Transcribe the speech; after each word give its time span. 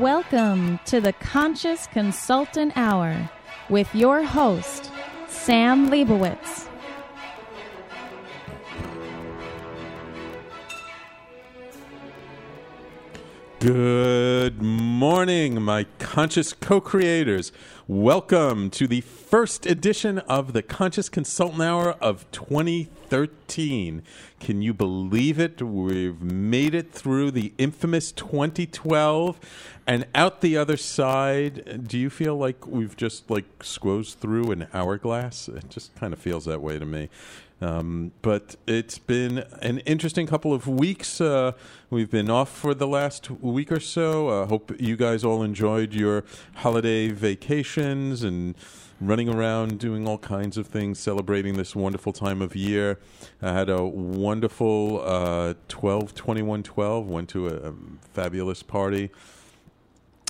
Welcome 0.00 0.80
to 0.86 0.98
the 0.98 1.12
Conscious 1.12 1.86
Consultant 1.86 2.72
Hour 2.74 3.28
with 3.68 3.94
your 3.94 4.22
host, 4.22 4.90
Sam 5.28 5.90
Leibowitz. 5.90 6.66
Good 13.58 14.62
morning, 14.62 15.60
my 15.60 15.84
conscious 16.10 16.52
co 16.52 16.80
creators. 16.80 17.52
Welcome 17.86 18.68
to 18.70 18.88
the 18.88 19.00
first 19.00 19.64
edition 19.64 20.18
of 20.18 20.54
the 20.54 20.60
Conscious 20.60 21.08
Consultant 21.08 21.62
Hour 21.62 21.92
of 22.00 22.28
2013. 22.32 24.02
Can 24.40 24.60
you 24.60 24.74
believe 24.74 25.38
it? 25.38 25.62
We've 25.62 26.20
made 26.20 26.74
it 26.74 26.90
through 26.90 27.30
the 27.30 27.52
infamous 27.58 28.10
2012 28.10 29.38
and 29.86 30.04
out 30.12 30.40
the 30.40 30.56
other 30.56 30.76
side. 30.76 31.86
Do 31.86 31.96
you 31.96 32.10
feel 32.10 32.36
like 32.36 32.66
we've 32.66 32.96
just 32.96 33.30
like 33.30 33.60
squozed 33.60 34.16
through 34.16 34.50
an 34.50 34.66
hourglass? 34.74 35.46
It 35.46 35.70
just 35.70 35.94
kind 35.94 36.12
of 36.12 36.18
feels 36.18 36.44
that 36.46 36.60
way 36.60 36.80
to 36.80 36.86
me. 36.86 37.08
Um, 37.60 38.12
but 38.22 38.56
it's 38.66 38.98
been 38.98 39.44
an 39.60 39.80
interesting 39.80 40.26
couple 40.26 40.54
of 40.54 40.66
weeks. 40.66 41.20
Uh, 41.20 41.52
we've 41.90 42.10
been 42.10 42.30
off 42.30 42.50
for 42.50 42.72
the 42.72 42.86
last 42.86 43.30
week 43.30 43.70
or 43.70 43.80
so. 43.80 44.28
I 44.28 44.42
uh, 44.42 44.46
hope 44.46 44.72
you 44.80 44.96
guys 44.96 45.24
all 45.24 45.42
enjoyed 45.42 45.92
your 45.92 46.24
holiday 46.56 47.08
vacations 47.08 48.22
and 48.22 48.54
running 49.00 49.28
around 49.28 49.78
doing 49.78 50.08
all 50.08 50.18
kinds 50.18 50.56
of 50.56 50.66
things, 50.66 50.98
celebrating 50.98 51.54
this 51.56 51.76
wonderful 51.76 52.12
time 52.12 52.40
of 52.40 52.56
year. 52.56 52.98
I 53.42 53.52
had 53.52 53.68
a 53.68 53.84
wonderful 53.84 55.02
uh, 55.04 55.54
12 55.68 56.14
21 56.14 56.62
12, 56.62 57.08
went 57.08 57.28
to 57.30 57.48
a, 57.48 57.70
a 57.70 57.74
fabulous 58.12 58.62
party 58.62 59.10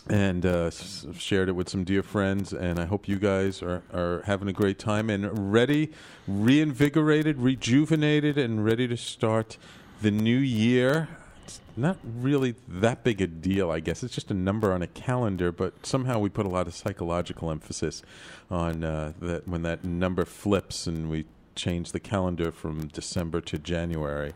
and 0.09 0.47
uh, 0.47 0.67
s- 0.67 1.07
shared 1.17 1.49
it 1.49 1.53
with 1.53 1.69
some 1.69 1.85
dear 1.85 2.03
friends. 2.03 2.53
And 2.53 2.79
I 2.79 2.87
hope 2.87 3.09
you 3.09 3.19
guys 3.19 3.63
are, 3.63 3.83
are 3.93 4.23
having 4.27 4.49
a 4.49 4.53
great 4.53 4.79
time 4.79 5.11
and 5.11 5.53
ready, 5.53 5.93
reinvigorated, 6.27 7.39
rejuvenated, 7.39 8.39
and 8.39 8.65
ready 8.65 8.89
to 8.89 8.97
start 8.97 9.57
the 10.03 10.11
new 10.11 10.39
year. 10.39 11.09
It's 11.45 11.61
not 11.77 11.99
really 12.05 12.55
that 12.69 13.03
big 13.03 13.21
a 13.21 13.27
deal, 13.27 13.71
I 13.71 13.81
guess. 13.81 14.03
It's 14.03 14.15
just 14.15 14.31
a 14.31 14.35
number 14.35 14.73
on 14.73 14.83
a 14.83 14.87
calendar, 14.87 15.51
but 15.53 15.85
somehow 15.85 16.19
we 16.19 16.29
put 16.29 16.47
a 16.47 16.49
lot 16.49 16.67
of 16.67 16.75
psychological 16.75 17.51
emphasis 17.51 18.03
on 18.51 18.85
uh, 18.85 19.13
that 19.21 19.49
when 19.49 19.63
that 19.63 19.85
number 19.85 20.25
flips 20.25 20.87
and 20.87 21.11
we 21.11 21.27
change 21.57 21.93
the 21.93 22.01
calendar 22.01 22.51
from 22.53 22.87
December 22.89 23.41
to 23.41 23.59
January. 23.59 24.33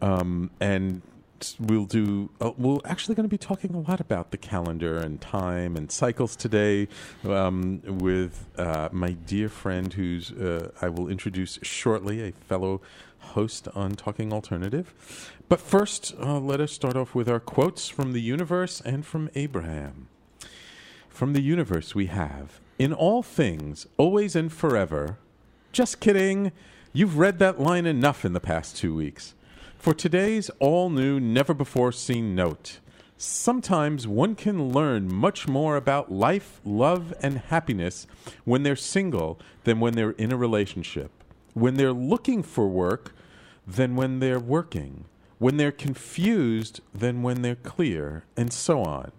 Um, 0.00 0.50
and 0.60 1.02
we'll 1.58 1.84
do 1.84 2.30
uh, 2.40 2.52
we're 2.56 2.78
actually 2.84 3.14
going 3.14 3.28
to 3.28 3.30
be 3.30 3.38
talking 3.38 3.74
a 3.74 3.80
lot 3.80 4.00
about 4.00 4.30
the 4.30 4.36
calendar 4.36 4.98
and 4.98 5.20
time 5.20 5.76
and 5.76 5.90
cycles 5.90 6.36
today 6.36 6.88
um, 7.24 7.80
with 7.86 8.46
uh, 8.56 8.88
my 8.92 9.12
dear 9.12 9.48
friend 9.48 9.92
who's 9.94 10.32
uh, 10.32 10.70
i 10.82 10.88
will 10.88 11.08
introduce 11.08 11.58
shortly 11.62 12.22
a 12.22 12.32
fellow 12.32 12.80
host 13.20 13.68
on 13.74 13.92
talking 13.92 14.32
alternative. 14.32 15.32
But 15.48 15.60
first 15.60 16.14
uh, 16.20 16.38
let 16.38 16.60
us 16.60 16.72
start 16.72 16.96
off 16.96 17.14
with 17.14 17.28
our 17.28 17.40
quotes 17.40 17.88
from 17.88 18.12
the 18.12 18.20
universe 18.20 18.80
and 18.80 19.04
from 19.04 19.30
abraham. 19.34 20.08
From 21.08 21.32
the 21.32 21.42
universe 21.42 21.94
we 21.94 22.06
have 22.06 22.60
in 22.78 22.92
all 22.92 23.22
things 23.22 23.86
always 23.96 24.36
and 24.36 24.52
forever. 24.52 25.18
Just 25.72 26.00
kidding. 26.00 26.52
You've 26.92 27.18
read 27.18 27.38
that 27.38 27.60
line 27.60 27.86
enough 27.86 28.24
in 28.24 28.32
the 28.32 28.40
past 28.40 28.76
two 28.76 28.94
weeks 28.94 29.34
for 29.78 29.94
today's 29.94 30.50
all 30.58 30.90
new, 30.90 31.20
never 31.20 31.54
before 31.54 31.92
seen 31.92 32.34
note, 32.34 32.80
sometimes 33.16 34.08
one 34.08 34.34
can 34.34 34.70
learn 34.72 35.12
much 35.12 35.46
more 35.46 35.76
about 35.76 36.10
life, 36.10 36.60
love, 36.64 37.14
and 37.22 37.38
happiness 37.38 38.06
when 38.44 38.64
they're 38.64 38.76
single 38.76 39.38
than 39.64 39.78
when 39.78 39.94
they're 39.94 40.10
in 40.10 40.32
a 40.32 40.36
relationship, 40.36 41.12
when 41.54 41.74
they're 41.74 41.92
looking 41.92 42.42
for 42.42 42.66
work 42.66 43.14
than 43.66 43.94
when 43.94 44.18
they're 44.18 44.40
working, 44.40 45.04
when 45.38 45.56
they're 45.58 45.70
confused 45.70 46.80
than 46.92 47.22
when 47.22 47.42
they're 47.42 47.54
clear, 47.54 48.24
and 48.36 48.52
so 48.52 48.82
on. 48.82 49.12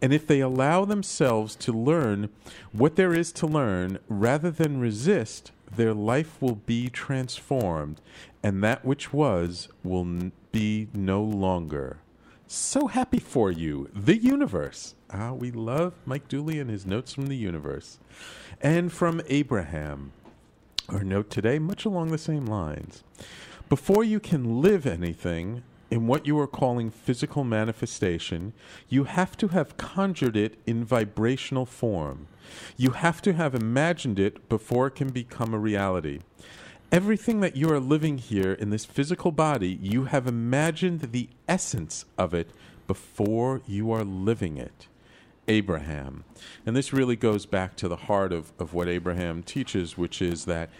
And 0.00 0.14
if 0.14 0.26
they 0.26 0.40
allow 0.40 0.84
themselves 0.86 1.54
to 1.56 1.72
learn 1.72 2.30
what 2.72 2.96
there 2.96 3.14
is 3.14 3.32
to 3.32 3.46
learn 3.46 3.98
rather 4.08 4.50
than 4.50 4.80
resist, 4.80 5.52
their 5.74 5.94
life 5.94 6.40
will 6.40 6.56
be 6.56 6.88
transformed, 6.88 8.00
and 8.42 8.62
that 8.64 8.84
which 8.84 9.12
was 9.12 9.68
will 9.82 10.00
n- 10.00 10.32
be 10.52 10.88
no 10.92 11.22
longer. 11.22 11.98
So 12.46 12.88
happy 12.88 13.20
for 13.20 13.50
you, 13.52 13.88
the 13.94 14.16
universe. 14.16 14.94
Ah, 15.12 15.32
we 15.32 15.50
love 15.52 15.94
Mike 16.04 16.26
Dooley 16.28 16.58
and 16.58 16.68
his 16.68 16.84
notes 16.84 17.12
from 17.12 17.28
the 17.28 17.36
universe. 17.36 17.98
And 18.60 18.92
from 18.92 19.22
Abraham, 19.28 20.12
our 20.88 21.04
note 21.04 21.30
today, 21.30 21.60
much 21.60 21.84
along 21.84 22.10
the 22.10 22.18
same 22.18 22.46
lines. 22.46 23.04
Before 23.68 24.02
you 24.02 24.18
can 24.18 24.60
live 24.60 24.84
anything 24.84 25.62
in 25.90 26.06
what 26.06 26.26
you 26.26 26.38
are 26.38 26.46
calling 26.46 26.90
physical 26.90 27.44
manifestation, 27.44 28.52
you 28.88 29.04
have 29.04 29.36
to 29.38 29.48
have 29.48 29.76
conjured 29.76 30.36
it 30.36 30.58
in 30.66 30.84
vibrational 30.84 31.66
form. 31.66 32.28
You 32.76 32.90
have 32.92 33.20
to 33.22 33.32
have 33.32 33.54
imagined 33.54 34.18
it 34.18 34.48
before 34.48 34.88
it 34.88 34.94
can 34.94 35.10
become 35.10 35.52
a 35.52 35.58
reality. 35.58 36.20
Everything 36.92 37.40
that 37.40 37.56
you 37.56 37.70
are 37.72 37.80
living 37.80 38.18
here 38.18 38.52
in 38.52 38.70
this 38.70 38.84
physical 38.84 39.30
body, 39.30 39.78
you 39.80 40.04
have 40.04 40.26
imagined 40.26 41.12
the 41.12 41.28
essence 41.48 42.04
of 42.18 42.34
it 42.34 42.50
before 42.86 43.60
you 43.66 43.92
are 43.92 44.04
living 44.04 44.56
it. 44.56 44.88
Abraham. 45.50 46.24
And 46.64 46.76
this 46.76 46.92
really 46.92 47.16
goes 47.16 47.44
back 47.44 47.74
to 47.76 47.88
the 47.88 47.96
heart 47.96 48.32
of, 48.32 48.52
of 48.58 48.72
what 48.72 48.88
Abraham 48.88 49.42
teaches, 49.42 49.98
which 49.98 50.22
is 50.22 50.44
that 50.44 50.70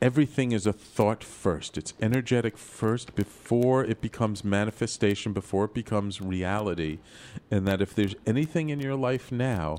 everything 0.00 0.52
is 0.52 0.66
a 0.66 0.72
thought 0.72 1.24
first. 1.24 1.76
It's 1.76 1.94
energetic 2.00 2.56
first 2.56 3.14
before 3.14 3.84
it 3.84 4.00
becomes 4.00 4.44
manifestation, 4.44 5.32
before 5.32 5.66
it 5.66 5.74
becomes 5.74 6.20
reality. 6.20 6.98
And 7.50 7.66
that 7.66 7.80
if 7.80 7.94
there's 7.94 8.14
anything 8.26 8.70
in 8.70 8.80
your 8.80 8.94
life 8.94 9.32
now, 9.32 9.78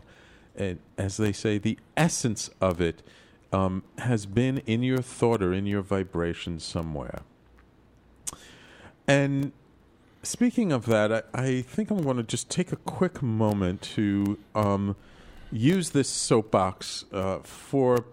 and 0.56 0.80
as 0.98 1.18
they 1.18 1.32
say, 1.32 1.58
the 1.58 1.78
essence 1.96 2.50
of 2.60 2.82
it 2.82 3.02
um, 3.52 3.84
has 4.00 4.26
been 4.26 4.60
in 4.60 4.84
your 4.84 5.02
thought 5.02 5.42
or 5.42 5.54
in 5.54 5.66
your 5.66 5.82
vibration 5.82 6.60
somewhere. 6.60 7.22
And 9.08 9.54
speaking 10.22 10.72
of 10.72 10.86
that, 10.86 11.12
I, 11.12 11.24
I 11.34 11.62
think 11.62 11.90
I'm 11.90 12.04
going 12.04 12.18
to 12.18 12.24
just 12.24 12.50
take 12.50 12.72
a 12.72 12.76
quick 12.76 13.22
moment 13.24 13.82
to 13.82 14.38
um, 14.54 14.96
use 15.52 15.92
this 15.92 16.10
soapbox 16.10 17.06
uh, 17.12 17.40
for 17.40 18.06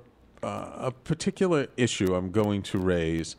a 0.46 0.92
particular 1.04 1.68
issue 1.76 2.14
I'm 2.14 2.30
going 2.30 2.62
to 2.62 2.78
raise. 2.78 3.36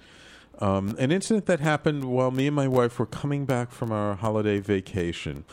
Um, 0.59 0.95
an 0.97 1.12
incident 1.12 1.45
that 1.45 1.59
happened 1.59 2.06
while 2.06 2.31
me 2.31 2.47
and 2.47 2.56
my 2.56 2.68
wife 2.68 2.97
were 3.00 3.06
coming 3.06 3.45
back 3.45 3.72
from 3.72 3.91
our 3.91 4.16
holiday 4.16 4.59
vacation. 4.59 5.45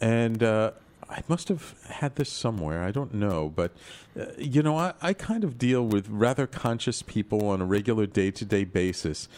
And 0.00 0.42
uh, 0.42 0.72
I 1.08 1.22
must 1.28 1.48
have 1.48 1.74
had 1.88 2.16
this 2.16 2.30
somewhere. 2.30 2.82
I 2.82 2.90
don't 2.90 3.14
know. 3.14 3.52
But, 3.54 3.72
uh, 4.18 4.26
you 4.36 4.62
know, 4.62 4.76
I, 4.76 4.92
I 5.00 5.12
kind 5.12 5.44
of 5.44 5.58
deal 5.58 5.86
with 5.86 6.08
rather 6.08 6.46
conscious 6.46 7.02
people 7.02 7.48
on 7.48 7.60
a 7.60 7.64
regular 7.64 8.06
day 8.06 8.30
to 8.32 8.44
day 8.44 8.64
basis. 8.64 9.28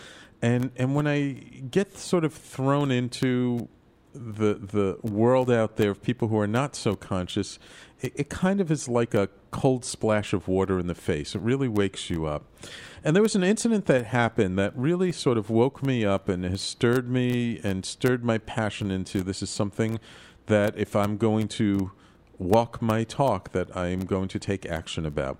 And, 0.42 0.70
and 0.76 0.94
when 0.94 1.06
I 1.06 1.32
get 1.70 1.96
sort 1.96 2.24
of 2.24 2.32
thrown 2.32 2.90
into 2.90 3.68
the 4.16 4.54
the 4.54 4.99
world 5.03 5.50
out 5.50 5.77
there 5.77 5.91
of 5.91 6.03
people 6.03 6.28
who 6.28 6.38
are 6.38 6.47
not 6.47 6.75
so 6.75 6.97
conscious, 6.97 7.59
it, 8.00 8.12
it, 8.16 8.28
kind 8.28 8.60
of 8.60 8.71
is 8.71 8.88
like 8.88 9.15
a 9.15 9.28
cold 9.50 9.84
splash 9.84 10.32
of 10.32 10.49
water 10.49 10.78
in 10.78 10.87
the 10.87 10.94
face. 10.94 11.34
It 11.34 11.41
really 11.41 11.69
wakes 11.69 12.10
you 12.10 12.27
up. 12.27 12.45
And 13.04 13.15
there 13.15 13.22
was 13.22 13.34
an 13.34 13.45
incident 13.45 13.86
that 13.86 14.07
happened 14.07 14.59
that 14.59 14.77
really 14.77 15.13
sort 15.13 15.39
of 15.39 15.48
woke 15.48 15.83
me 15.83 16.04
up 16.04 16.28
and 16.28 16.45
has 16.45 16.60
stirred 16.60 17.09
me 17.09 17.60
and 17.63 17.84
stirred 17.84 18.24
my 18.24 18.39
passion 18.39 18.91
into 18.91 19.22
this 19.22 19.42
is 19.42 19.51
something 19.51 20.01
that 20.47 20.77
if 20.77 20.95
I'm 20.95 21.16
going 21.16 21.48
to 21.48 21.92
walk 22.39 22.83
my 22.83 23.04
talk 23.04 23.53
that 23.53 23.74
I'm 23.77 24.01
going 24.01 24.28
to 24.28 24.39
take 24.39 24.66
action 24.66 25.07
about. 25.07 25.39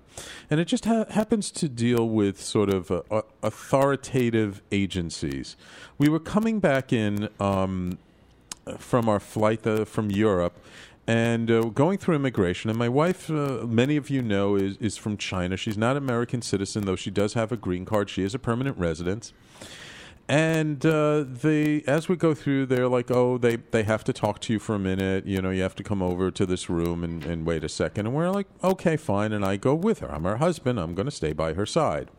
And 0.49 0.59
it 0.59 0.65
just 0.65 0.85
ha- 0.85 1.05
happens 1.09 1.51
to 1.51 1.69
deal 1.69 2.07
with 2.07 2.41
sort 2.41 2.69
of 2.69 2.91
uh, 2.91 3.21
authoritative 3.43 4.61
agencies. 4.71 5.55
We 5.97 6.09
were 6.09 6.19
coming 6.19 6.59
back 6.59 6.91
in 6.91 7.29
um, 7.39 7.97
from 8.77 9.07
our 9.07 9.19
flight 9.19 9.65
uh, 9.65 9.85
from 9.85 10.11
Europe 10.11 10.59
and 11.07 11.49
uh, 11.49 11.61
going 11.61 11.97
through 11.97 12.15
immigration. 12.15 12.69
And 12.69 12.77
my 12.77 12.89
wife, 12.89 13.29
uh, 13.29 13.65
many 13.65 13.95
of 13.95 14.09
you 14.09 14.21
know, 14.21 14.55
is, 14.55 14.75
is 14.77 14.97
from 14.97 15.15
China. 15.15 15.55
She's 15.55 15.77
not 15.77 15.91
an 15.91 16.03
American 16.03 16.41
citizen, 16.41 16.85
though 16.85 16.97
she 16.97 17.09
does 17.09 17.33
have 17.33 17.51
a 17.51 17.57
green 17.57 17.85
card. 17.85 18.09
She 18.09 18.23
is 18.23 18.35
a 18.35 18.39
permanent 18.39 18.77
resident. 18.77 19.31
And 20.29 20.85
uh, 20.85 21.23
they, 21.25 21.83
as 21.87 22.09
we 22.09 22.17
go 22.17 22.33
through, 22.33 22.65
they're 22.65 22.89
like, 22.89 23.09
"Oh, 23.09 23.37
they, 23.37 23.55
they 23.55 23.83
have 23.83 24.03
to 24.03 24.11
talk 24.11 24.41
to 24.41 24.51
you 24.51 24.59
for 24.59 24.75
a 24.75 24.79
minute. 24.79 25.25
You 25.25 25.41
know, 25.41 25.51
you 25.51 25.61
have 25.61 25.75
to 25.75 25.83
come 25.83 26.01
over 26.01 26.31
to 26.31 26.45
this 26.45 26.69
room 26.69 27.05
and, 27.05 27.23
and 27.23 27.45
wait 27.45 27.63
a 27.63 27.69
second. 27.69 28.07
And 28.07 28.13
we're 28.13 28.29
like, 28.29 28.47
"Okay, 28.61 28.97
fine." 28.97 29.31
And 29.31 29.45
I 29.45 29.55
go 29.55 29.73
with 29.73 29.99
her. 29.99 30.11
I'm 30.11 30.25
her 30.25 30.35
husband. 30.35 30.81
I'm 30.81 30.95
going 30.95 31.05
to 31.05 31.11
stay 31.11 31.31
by 31.31 31.53
her 31.53 31.65
side. 31.65 32.09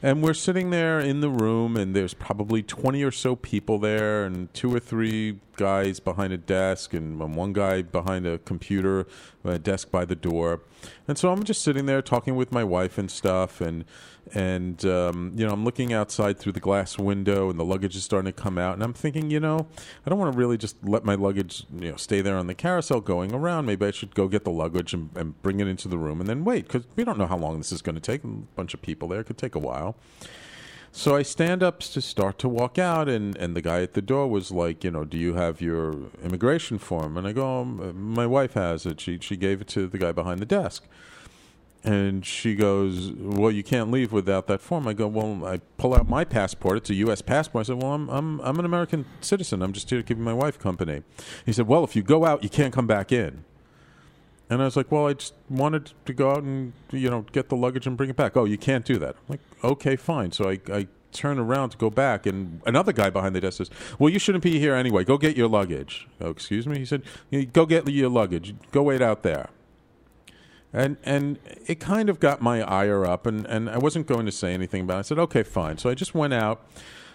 And 0.00 0.22
we're 0.22 0.34
sitting 0.34 0.70
there 0.70 1.00
in 1.00 1.20
the 1.20 1.28
room, 1.28 1.76
and 1.76 1.94
there's 1.94 2.14
probably 2.14 2.62
20 2.62 3.02
or 3.02 3.10
so 3.10 3.34
people 3.34 3.78
there, 3.78 4.24
and 4.24 4.52
two 4.54 4.72
or 4.72 4.78
three 4.78 5.40
guys 5.56 5.98
behind 5.98 6.32
a 6.32 6.36
desk 6.36 6.94
and 6.94 7.18
one 7.34 7.52
guy 7.52 7.82
behind 7.82 8.24
a 8.24 8.38
computer, 8.38 9.08
a 9.44 9.58
desk 9.58 9.90
by 9.90 10.04
the 10.04 10.14
door. 10.14 10.60
And 11.08 11.18
so 11.18 11.32
I'm 11.32 11.42
just 11.42 11.62
sitting 11.62 11.86
there 11.86 12.00
talking 12.00 12.36
with 12.36 12.52
my 12.52 12.62
wife 12.62 12.96
and 12.96 13.10
stuff, 13.10 13.60
and 13.60 13.84
and 14.34 14.84
um, 14.84 15.32
you 15.36 15.46
know 15.46 15.52
I'm 15.52 15.64
looking 15.64 15.92
outside 15.92 16.38
through 16.38 16.52
the 16.52 16.60
glass 16.60 16.98
window, 16.98 17.50
and 17.50 17.58
the 17.58 17.64
luggage 17.64 17.96
is 17.96 18.04
starting 18.04 18.32
to 18.32 18.40
come 18.40 18.58
out, 18.58 18.74
and 18.74 18.82
I'm 18.82 18.92
thinking, 18.92 19.30
you 19.30 19.40
know, 19.40 19.66
I 20.04 20.10
don't 20.10 20.18
want 20.18 20.32
to 20.32 20.38
really 20.38 20.56
just 20.56 20.76
let 20.82 21.04
my 21.04 21.14
luggage, 21.14 21.64
you 21.74 21.90
know, 21.90 21.96
stay 21.96 22.20
there 22.20 22.36
on 22.36 22.46
the 22.46 22.54
carousel 22.54 23.00
going 23.00 23.34
around. 23.34 23.66
Maybe 23.66 23.86
I 23.86 23.90
should 23.90 24.14
go 24.14 24.28
get 24.28 24.44
the 24.44 24.50
luggage 24.50 24.94
and, 24.94 25.10
and 25.16 25.40
bring 25.42 25.60
it 25.60 25.68
into 25.68 25.88
the 25.88 25.98
room, 25.98 26.20
and 26.20 26.28
then 26.28 26.44
wait 26.44 26.66
because 26.66 26.84
we 26.96 27.04
don't 27.04 27.18
know 27.18 27.26
how 27.26 27.38
long 27.38 27.58
this 27.58 27.72
is 27.72 27.82
going 27.82 27.96
to 27.96 28.00
take. 28.00 28.24
A 28.24 28.28
bunch 28.28 28.74
of 28.74 28.82
people 28.82 29.08
there 29.08 29.20
it 29.20 29.24
could 29.24 29.38
take 29.38 29.54
a 29.54 29.60
while. 29.60 29.96
So 30.90 31.14
I 31.14 31.22
stand 31.22 31.62
up 31.62 31.80
to 31.80 32.00
start 32.00 32.38
to 32.40 32.48
walk 32.48 32.78
out, 32.78 33.08
and, 33.08 33.36
and 33.36 33.54
the 33.54 33.60
guy 33.60 33.82
at 33.82 33.92
the 33.92 34.02
door 34.02 34.26
was 34.26 34.50
like, 34.50 34.82
you 34.82 34.90
know, 34.90 35.04
do 35.04 35.18
you 35.18 35.34
have 35.34 35.60
your 35.60 35.94
immigration 36.24 36.78
form? 36.78 37.16
And 37.16 37.26
I 37.26 37.32
go, 37.32 37.60
um, 37.60 38.14
my 38.14 38.26
wife 38.26 38.54
has 38.54 38.86
it. 38.86 39.00
She 39.00 39.18
she 39.20 39.36
gave 39.36 39.60
it 39.60 39.68
to 39.68 39.86
the 39.86 39.98
guy 39.98 40.12
behind 40.12 40.40
the 40.40 40.46
desk. 40.46 40.84
And 41.88 42.26
she 42.26 42.54
goes, 42.54 43.12
"Well, 43.12 43.50
you 43.50 43.62
can't 43.62 43.90
leave 43.90 44.12
without 44.12 44.46
that 44.48 44.60
form." 44.60 44.86
I 44.86 44.92
go, 44.92 45.06
"Well, 45.06 45.46
I 45.46 45.62
pull 45.78 45.94
out 45.94 46.06
my 46.06 46.22
passport. 46.22 46.76
It's 46.76 46.90
a 46.90 46.94
U.S. 46.96 47.22
passport." 47.22 47.64
I 47.64 47.66
said, 47.68 47.82
"Well, 47.82 47.94
I'm 47.94 48.10
I'm 48.10 48.40
I'm 48.40 48.58
an 48.58 48.66
American 48.66 49.06
citizen. 49.22 49.62
I'm 49.62 49.72
just 49.72 49.88
here 49.88 50.00
to 50.00 50.04
keep 50.04 50.18
my 50.18 50.34
wife 50.34 50.58
company." 50.58 51.02
He 51.46 51.52
said, 51.54 51.66
"Well, 51.66 51.84
if 51.84 51.96
you 51.96 52.02
go 52.02 52.26
out, 52.26 52.42
you 52.42 52.50
can't 52.50 52.74
come 52.74 52.86
back 52.86 53.10
in." 53.10 53.44
And 54.50 54.60
I 54.60 54.66
was 54.66 54.76
like, 54.76 54.92
"Well, 54.92 55.06
I 55.06 55.14
just 55.14 55.32
wanted 55.48 55.92
to 56.04 56.12
go 56.12 56.30
out 56.30 56.42
and 56.42 56.74
you 56.92 57.08
know 57.08 57.24
get 57.32 57.48
the 57.48 57.56
luggage 57.56 57.86
and 57.86 57.96
bring 57.96 58.10
it 58.10 58.16
back." 58.16 58.36
Oh, 58.36 58.44
you 58.44 58.58
can't 58.58 58.84
do 58.84 58.98
that. 58.98 59.16
I'm 59.16 59.24
like, 59.30 59.40
"Okay, 59.64 59.96
fine." 59.96 60.30
So 60.32 60.50
I 60.50 60.60
I 60.70 60.88
turn 61.12 61.38
around 61.38 61.70
to 61.70 61.78
go 61.78 61.88
back, 61.88 62.26
and 62.26 62.60
another 62.66 62.92
guy 62.92 63.08
behind 63.08 63.34
the 63.34 63.40
desk 63.40 63.56
says, 63.56 63.70
"Well, 63.98 64.10
you 64.10 64.18
shouldn't 64.18 64.44
be 64.44 64.58
here 64.58 64.74
anyway. 64.74 65.04
Go 65.04 65.16
get 65.16 65.38
your 65.38 65.48
luggage." 65.48 66.06
Oh, 66.20 66.28
excuse 66.28 66.66
me. 66.66 66.78
He 66.80 66.84
said, 66.84 67.02
"Go 67.54 67.64
get 67.64 67.88
your 67.88 68.10
luggage. 68.10 68.54
Go 68.72 68.82
wait 68.82 69.00
out 69.00 69.22
there." 69.22 69.48
And 70.72 70.98
and 71.02 71.38
it 71.66 71.80
kind 71.80 72.10
of 72.10 72.20
got 72.20 72.42
my 72.42 72.62
ire 72.62 73.06
up, 73.06 73.26
and, 73.26 73.46
and 73.46 73.70
I 73.70 73.78
wasn't 73.78 74.06
going 74.06 74.26
to 74.26 74.32
say 74.32 74.52
anything 74.52 74.82
about 74.82 74.96
it. 74.96 74.98
I 74.98 75.02
said, 75.02 75.18
okay, 75.18 75.42
fine. 75.42 75.78
So 75.78 75.88
I 75.88 75.94
just 75.94 76.14
went 76.14 76.34
out 76.34 76.66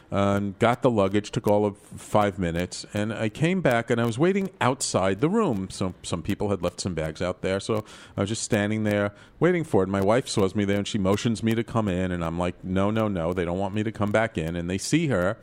and 0.10 0.58
got 0.60 0.84
the 0.84 0.92
luggage, 0.92 1.32
took 1.32 1.48
all 1.48 1.66
of 1.66 1.78
five 1.78 2.38
minutes, 2.38 2.86
and 2.94 3.12
I 3.14 3.30
came 3.30 3.62
back 3.62 3.90
and 3.90 4.00
I 4.00 4.06
was 4.06 4.20
waiting 4.20 4.52
outside 4.62 5.22
the 5.22 5.30
room. 5.30 5.70
So 5.72 5.94
some 6.04 6.22
people 6.22 6.50
had 6.50 6.62
left 6.62 6.82
some 6.82 6.94
bags 6.94 7.22
out 7.22 7.42
there, 7.42 7.60
so 7.60 7.84
I 8.16 8.22
was 8.22 8.30
just 8.30 8.44
standing 8.44 8.84
there 8.84 9.12
waiting 9.40 9.64
for 9.64 9.82
it. 9.82 9.90
My 9.90 10.02
wife 10.02 10.28
saws 10.28 10.56
me 10.56 10.66
there 10.66 10.78
and 10.78 10.88
she 10.88 11.00
motions 11.00 11.42
me 11.42 11.56
to 11.56 11.64
come 11.64 11.88
in, 11.88 12.12
and 12.12 12.24
I'm 12.24 12.38
like, 12.38 12.64
no, 12.64 12.92
no, 12.92 13.08
no, 13.08 13.34
they 13.34 13.46
don't 13.46 13.60
want 13.60 13.74
me 13.74 13.84
to 13.84 13.92
come 13.92 14.12
back 14.12 14.38
in. 14.38 14.56
And 14.56 14.70
they 14.70 14.78
see 14.78 15.08
her, 15.08 15.38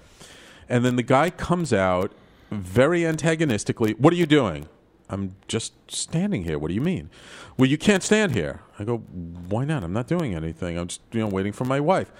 and 0.69 0.85
then 0.85 0.97
the 0.97 1.03
guy 1.03 1.31
comes 1.31 1.73
out 1.73 2.12
very 2.51 3.07
antagonistically. 3.07 3.95
What 3.95 4.12
are 4.12 4.17
you 4.17 4.27
doing? 4.27 4.69
I'm 5.11 5.35
just 5.49 5.73
standing 5.91 6.45
here. 6.45 6.59
What 6.59 6.69
do 6.69 6.75
you 6.75 6.81
mean? 6.81 7.11
Well, 7.57 7.69
you 7.69 7.77
can't 7.77 8.03
stand 8.03 8.33
here. 8.35 8.61
I 8.79 8.85
go, 8.85 8.99
why 8.99 9.65
not? 9.65 9.83
I'm 9.83 9.93
not 9.93 10.07
doing 10.07 10.35
anything. 10.35 10.79
I'm 10.79 10.87
just, 10.87 11.01
you 11.12 11.21
know, 11.21 11.27
waiting 11.27 11.53
for 11.53 11.65
my 11.65 11.81
wife. 11.81 12.11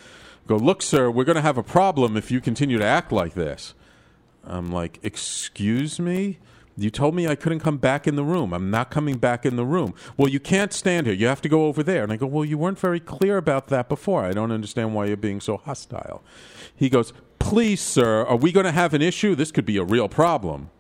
I 0.45 0.49
go, 0.49 0.57
look, 0.57 0.83
sir, 0.83 1.11
we're 1.11 1.25
going 1.25 1.37
to 1.37 1.43
have 1.43 1.57
a 1.57 1.63
problem 1.63 2.17
if 2.17 2.31
you 2.31 2.41
continue 2.41 2.79
to 2.79 2.85
act 2.85 3.13
like 3.13 3.35
this. 3.35 3.75
I'm 4.45 4.73
like, 4.73 4.99
excuse 5.03 6.01
me? 6.01 6.39
You 6.77 6.91
told 6.91 7.15
me 7.15 7.29
I 7.29 7.35
couldn't 7.35 7.61
come 7.61 7.77
back 7.77 8.07
in 8.07 8.17
the 8.17 8.25
room. 8.25 8.53
I'm 8.53 8.71
not 8.71 8.91
coming 8.91 9.19
back 9.19 9.45
in 9.45 9.57
the 9.57 9.67
room. 9.67 9.95
Well, 10.17 10.29
you 10.29 10.41
can't 10.41 10.73
stand 10.73 11.07
here. 11.07 11.15
You 11.15 11.27
have 11.27 11.43
to 11.43 11.49
go 11.49 11.67
over 11.67 11.83
there. 11.83 12.03
And 12.03 12.13
I 12.13 12.17
go, 12.17 12.27
Well, 12.27 12.45
you 12.45 12.57
weren't 12.57 12.79
very 12.79 13.01
clear 13.01 13.37
about 13.37 13.69
that 13.69 13.89
before. 13.89 14.25
I 14.25 14.33
don't 14.33 14.51
understand 14.51 14.95
why 14.95 15.05
you're 15.07 15.19
being 15.19 15.41
so 15.41 15.59
hostile. 15.59 16.23
He 16.75 16.89
goes, 16.89 17.13
Please, 17.39 17.83
sir, 17.83 18.25
are 18.25 18.37
we 18.37 18.51
going 18.51 18.65
to 18.65 18.73
have 18.73 18.95
an 18.95 19.03
issue? 19.03 19.35
This 19.35 19.53
could 19.53 19.67
be 19.67 19.77
a 19.77 19.85
real 19.85 20.09
problem. 20.09 20.71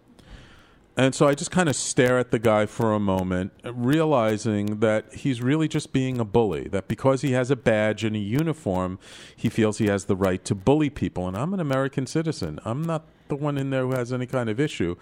And 1.00 1.14
so 1.14 1.26
I 1.26 1.34
just 1.34 1.50
kind 1.50 1.70
of 1.70 1.76
stare 1.76 2.18
at 2.18 2.30
the 2.30 2.38
guy 2.38 2.66
for 2.66 2.92
a 2.92 3.00
moment, 3.00 3.52
realizing 3.64 4.80
that 4.80 5.14
he's 5.14 5.40
really 5.40 5.66
just 5.66 5.94
being 5.94 6.20
a 6.20 6.26
bully. 6.26 6.68
That 6.68 6.88
because 6.88 7.22
he 7.22 7.32
has 7.32 7.50
a 7.50 7.56
badge 7.56 8.04
and 8.04 8.14
a 8.14 8.18
uniform, 8.18 8.98
he 9.34 9.48
feels 9.48 9.78
he 9.78 9.86
has 9.86 10.04
the 10.04 10.14
right 10.14 10.44
to 10.44 10.54
bully 10.54 10.90
people. 10.90 11.26
And 11.26 11.38
I'm 11.38 11.54
an 11.54 11.60
American 11.60 12.06
citizen. 12.06 12.60
I'm 12.66 12.82
not 12.82 13.06
the 13.28 13.34
one 13.34 13.56
in 13.56 13.70
there 13.70 13.86
who 13.86 13.92
has 13.92 14.12
any 14.12 14.26
kind 14.26 14.50
of 14.50 14.60
issue. 14.60 14.96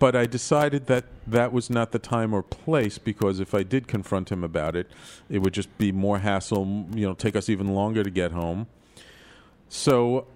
But 0.00 0.16
I 0.16 0.26
decided 0.26 0.88
that 0.88 1.04
that 1.24 1.52
was 1.52 1.70
not 1.70 1.92
the 1.92 2.00
time 2.00 2.34
or 2.34 2.42
place 2.42 2.98
because 2.98 3.38
if 3.38 3.54
I 3.54 3.62
did 3.62 3.86
confront 3.86 4.32
him 4.32 4.42
about 4.42 4.74
it, 4.74 4.90
it 5.30 5.38
would 5.38 5.54
just 5.54 5.78
be 5.78 5.92
more 5.92 6.18
hassle, 6.18 6.84
you 6.92 7.06
know, 7.06 7.14
take 7.14 7.36
us 7.36 7.48
even 7.48 7.68
longer 7.68 8.02
to 8.02 8.10
get 8.10 8.32
home. 8.32 8.66
So 9.68 10.26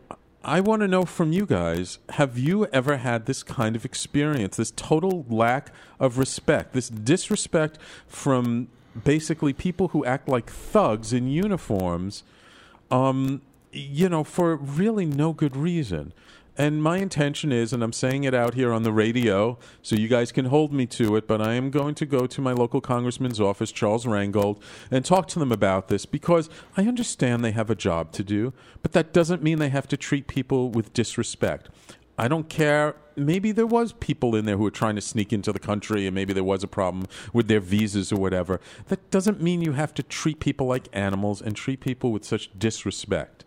I 0.42 0.60
want 0.60 0.80
to 0.80 0.88
know 0.88 1.04
from 1.04 1.32
you 1.32 1.44
guys 1.44 1.98
have 2.10 2.38
you 2.38 2.64
ever 2.66 2.96
had 2.96 3.26
this 3.26 3.42
kind 3.42 3.76
of 3.76 3.84
experience, 3.84 4.56
this 4.56 4.72
total 4.74 5.26
lack 5.28 5.70
of 5.98 6.16
respect, 6.16 6.72
this 6.72 6.88
disrespect 6.88 7.78
from 8.06 8.68
basically 9.04 9.52
people 9.52 9.88
who 9.88 10.04
act 10.04 10.28
like 10.28 10.48
thugs 10.48 11.12
in 11.12 11.28
uniforms, 11.28 12.22
um, 12.90 13.42
you 13.70 14.08
know, 14.08 14.24
for 14.24 14.56
really 14.56 15.04
no 15.04 15.34
good 15.34 15.56
reason? 15.56 16.14
And 16.60 16.82
my 16.82 16.98
intention 16.98 17.52
is, 17.52 17.72
and 17.72 17.82
I'm 17.82 17.94
saying 17.94 18.24
it 18.24 18.34
out 18.34 18.52
here 18.52 18.70
on 18.70 18.82
the 18.82 18.92
radio 18.92 19.56
so 19.80 19.96
you 19.96 20.08
guys 20.08 20.30
can 20.30 20.44
hold 20.44 20.74
me 20.74 20.84
to 20.88 21.16
it, 21.16 21.26
but 21.26 21.40
I 21.40 21.54
am 21.54 21.70
going 21.70 21.94
to 21.94 22.04
go 22.04 22.26
to 22.26 22.40
my 22.42 22.52
local 22.52 22.82
congressman's 22.82 23.40
office, 23.40 23.72
Charles 23.72 24.04
Rangel, 24.04 24.60
and 24.90 25.02
talk 25.02 25.26
to 25.28 25.38
them 25.38 25.52
about 25.52 25.88
this 25.88 26.04
because 26.04 26.50
I 26.76 26.82
understand 26.82 27.42
they 27.42 27.52
have 27.52 27.70
a 27.70 27.74
job 27.74 28.12
to 28.12 28.22
do, 28.22 28.52
but 28.82 28.92
that 28.92 29.14
doesn't 29.14 29.42
mean 29.42 29.58
they 29.58 29.70
have 29.70 29.88
to 29.88 29.96
treat 29.96 30.26
people 30.26 30.68
with 30.68 30.92
disrespect. 30.92 31.70
I 32.18 32.28
don't 32.28 32.50
care. 32.50 32.94
Maybe 33.16 33.52
there 33.52 33.66
was 33.66 33.94
people 33.94 34.36
in 34.36 34.44
there 34.44 34.58
who 34.58 34.64
were 34.64 34.70
trying 34.70 34.96
to 34.96 35.00
sneak 35.00 35.32
into 35.32 35.54
the 35.54 35.58
country, 35.58 36.06
and 36.06 36.14
maybe 36.14 36.34
there 36.34 36.44
was 36.44 36.62
a 36.62 36.68
problem 36.68 37.06
with 37.32 37.48
their 37.48 37.60
visas 37.60 38.12
or 38.12 38.16
whatever. 38.16 38.60
That 38.88 39.10
doesn't 39.10 39.40
mean 39.40 39.62
you 39.62 39.72
have 39.72 39.94
to 39.94 40.02
treat 40.02 40.40
people 40.40 40.66
like 40.66 40.88
animals 40.92 41.40
and 41.40 41.56
treat 41.56 41.80
people 41.80 42.12
with 42.12 42.26
such 42.26 42.50
disrespect. 42.58 43.46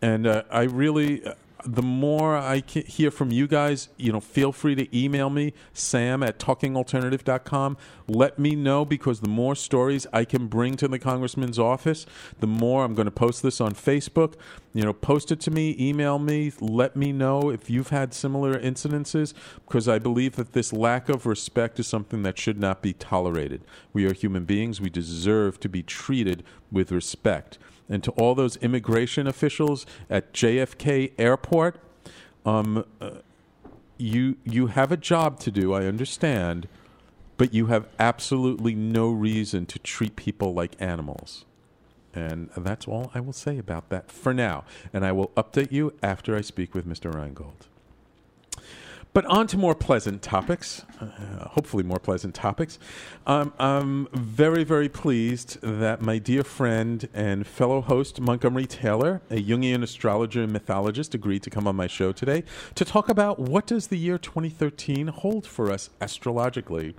And 0.00 0.28
uh, 0.28 0.44
I 0.48 0.62
really, 0.62 1.24
the 1.66 1.82
more 1.82 2.36
I 2.36 2.62
hear 2.66 3.10
from 3.10 3.32
you 3.32 3.48
guys, 3.48 3.88
you 3.96 4.12
know, 4.12 4.20
feel 4.20 4.52
free 4.52 4.74
to 4.76 4.96
email 4.96 5.30
me, 5.30 5.52
sam 5.72 6.22
at 6.22 6.38
talkingalternative.com. 6.38 7.76
Let 8.06 8.38
me 8.38 8.54
know 8.54 8.84
because 8.84 9.20
the 9.20 9.28
more 9.28 9.56
stories 9.56 10.06
I 10.12 10.24
can 10.24 10.46
bring 10.46 10.76
to 10.76 10.88
the 10.88 10.98
congressman's 10.98 11.58
office, 11.58 12.06
the 12.38 12.46
more 12.46 12.84
I'm 12.84 12.94
going 12.94 13.06
to 13.06 13.10
post 13.10 13.42
this 13.42 13.60
on 13.60 13.74
Facebook. 13.74 14.34
You 14.72 14.84
know, 14.84 14.92
post 14.92 15.32
it 15.32 15.40
to 15.40 15.50
me, 15.50 15.74
email 15.78 16.18
me, 16.18 16.52
let 16.60 16.96
me 16.96 17.10
know 17.10 17.50
if 17.50 17.68
you've 17.68 17.88
had 17.88 18.14
similar 18.14 18.58
incidences 18.60 19.34
because 19.66 19.88
I 19.88 19.98
believe 19.98 20.36
that 20.36 20.52
this 20.52 20.72
lack 20.72 21.08
of 21.08 21.26
respect 21.26 21.80
is 21.80 21.86
something 21.86 22.22
that 22.22 22.38
should 22.38 22.60
not 22.60 22.82
be 22.82 22.92
tolerated. 22.92 23.62
We 23.92 24.06
are 24.06 24.12
human 24.12 24.44
beings, 24.44 24.80
we 24.80 24.90
deserve 24.90 25.58
to 25.60 25.68
be 25.68 25.82
treated 25.82 26.44
with 26.70 26.92
respect 26.92 27.58
and 27.88 28.02
to 28.04 28.10
all 28.12 28.34
those 28.34 28.56
immigration 28.56 29.26
officials 29.26 29.86
at 30.10 30.32
JFK 30.32 31.12
Airport, 31.18 31.80
um, 32.44 32.84
uh, 33.00 33.10
you 33.98 34.36
you 34.44 34.66
have 34.68 34.92
a 34.92 34.96
job 34.96 35.40
to 35.40 35.50
do. 35.50 35.72
I 35.72 35.86
understand, 35.86 36.68
but 37.36 37.54
you 37.54 37.66
have 37.66 37.88
absolutely 37.98 38.74
no 38.74 39.10
reason 39.10 39.66
to 39.66 39.78
treat 39.78 40.16
people 40.16 40.52
like 40.54 40.80
animals. 40.80 41.44
And 42.14 42.48
that's 42.56 42.88
all 42.88 43.10
I 43.14 43.20
will 43.20 43.34
say 43.34 43.58
about 43.58 43.90
that 43.90 44.10
for 44.10 44.32
now. 44.32 44.64
And 44.92 45.04
I 45.04 45.12
will 45.12 45.28
update 45.36 45.70
you 45.70 45.92
after 46.02 46.34
I 46.34 46.40
speak 46.40 46.74
with 46.74 46.86
Mr. 46.86 47.12
Rangel. 47.12 47.52
But 49.16 49.24
on 49.24 49.46
to 49.46 49.56
more 49.56 49.74
pleasant 49.74 50.20
topics, 50.20 50.84
uh, 51.00 51.48
hopefully, 51.48 51.82
more 51.82 51.98
pleasant 51.98 52.34
topics. 52.34 52.78
Um, 53.26 53.54
I'm 53.58 54.08
very, 54.12 54.62
very 54.62 54.90
pleased 54.90 55.58
that 55.62 56.02
my 56.02 56.18
dear 56.18 56.44
friend 56.44 57.08
and 57.14 57.46
fellow 57.46 57.80
host, 57.80 58.20
Montgomery 58.20 58.66
Taylor, 58.66 59.22
a 59.30 59.42
Jungian 59.42 59.82
astrologer 59.82 60.42
and 60.42 60.52
mythologist, 60.52 61.14
agreed 61.14 61.42
to 61.44 61.48
come 61.48 61.66
on 61.66 61.76
my 61.76 61.86
show 61.86 62.12
today 62.12 62.44
to 62.74 62.84
talk 62.84 63.08
about 63.08 63.38
what 63.38 63.66
does 63.66 63.86
the 63.86 63.96
year 63.96 64.18
2013 64.18 65.06
hold 65.06 65.46
for 65.46 65.72
us 65.72 65.88
astrologically. 65.98 66.94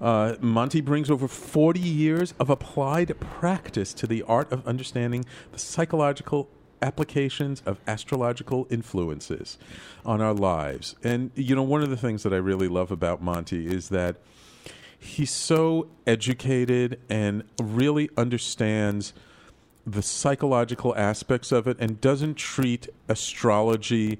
Uh, 0.00 0.36
Monty 0.40 0.80
brings 0.80 1.10
over 1.10 1.26
40 1.26 1.80
years 1.80 2.34
of 2.38 2.50
applied 2.50 3.18
practice 3.18 3.92
to 3.94 4.06
the 4.06 4.22
art 4.28 4.52
of 4.52 4.64
understanding 4.64 5.24
the 5.50 5.58
psychological 5.58 6.48
applications 6.82 7.62
of 7.66 7.78
astrological 7.86 8.66
influences 8.70 9.58
on 10.04 10.20
our 10.20 10.34
lives. 10.34 10.94
And, 11.02 11.30
you 11.34 11.54
know, 11.54 11.62
one 11.62 11.82
of 11.82 11.90
the 11.90 11.96
things 11.96 12.22
that 12.22 12.32
I 12.32 12.36
really 12.36 12.68
love 12.68 12.90
about 12.90 13.22
Monty 13.22 13.66
is 13.66 13.88
that 13.90 14.16
he's 14.98 15.30
so 15.30 15.88
educated 16.06 17.00
and 17.08 17.44
really 17.60 18.10
understands 18.16 19.12
the 19.86 20.02
psychological 20.02 20.94
aspects 20.96 21.50
of 21.52 21.66
it 21.66 21.76
and 21.80 22.00
doesn't 22.00 22.34
treat 22.34 22.88
astrology 23.08 24.18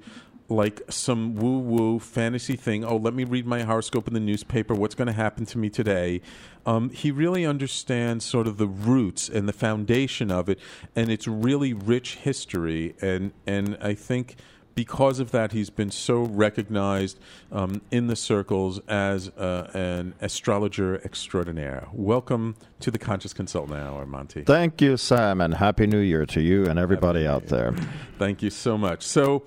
like 0.49 0.81
some 0.89 1.35
woo 1.35 1.59
woo 1.59 1.99
fantasy 1.99 2.55
thing. 2.55 2.83
Oh, 2.83 2.97
let 2.97 3.13
me 3.13 3.23
read 3.23 3.45
my 3.45 3.61
horoscope 3.61 4.07
in 4.07 4.13
the 4.13 4.19
newspaper. 4.19 4.73
What's 4.73 4.95
going 4.95 5.07
to 5.07 5.13
happen 5.13 5.45
to 5.47 5.57
me 5.57 5.69
today? 5.69 6.21
Um, 6.65 6.89
he 6.89 7.11
really 7.11 7.45
understands 7.45 8.25
sort 8.25 8.47
of 8.47 8.57
the 8.57 8.67
roots 8.67 9.29
and 9.29 9.47
the 9.47 9.53
foundation 9.53 10.31
of 10.31 10.49
it, 10.49 10.59
and 10.95 11.09
it's 11.09 11.27
really 11.27 11.73
rich 11.73 12.15
history. 12.15 12.95
And 13.01 13.31
and 13.45 13.77
I 13.81 13.93
think 13.93 14.37
because 14.75 15.19
of 15.19 15.31
that, 15.31 15.51
he's 15.51 15.69
been 15.69 15.91
so 15.91 16.21
recognized 16.21 17.19
um, 17.51 17.81
in 17.91 18.07
the 18.07 18.15
circles 18.15 18.79
as 18.87 19.27
uh, 19.29 19.69
an 19.73 20.13
astrologer 20.21 21.01
extraordinaire. 21.03 21.89
Welcome 21.91 22.55
to 22.79 22.89
the 22.89 22.97
Conscious 22.97 23.33
Consultant 23.33 23.77
Hour, 23.77 24.05
Monty. 24.05 24.43
Thank 24.43 24.81
you, 24.81 24.95
Sam, 24.95 25.41
and 25.41 25.53
Happy 25.53 25.85
New 25.85 25.99
Year 25.99 26.25
to 26.27 26.39
you 26.39 26.65
and 26.65 26.79
everybody 26.79 27.27
out 27.27 27.47
there. 27.47 27.75
Thank 28.17 28.41
you 28.41 28.49
so 28.49 28.77
much. 28.77 29.03
So, 29.03 29.43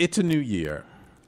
it's 0.00 0.18
a 0.18 0.22
new 0.24 0.38
year. 0.40 0.84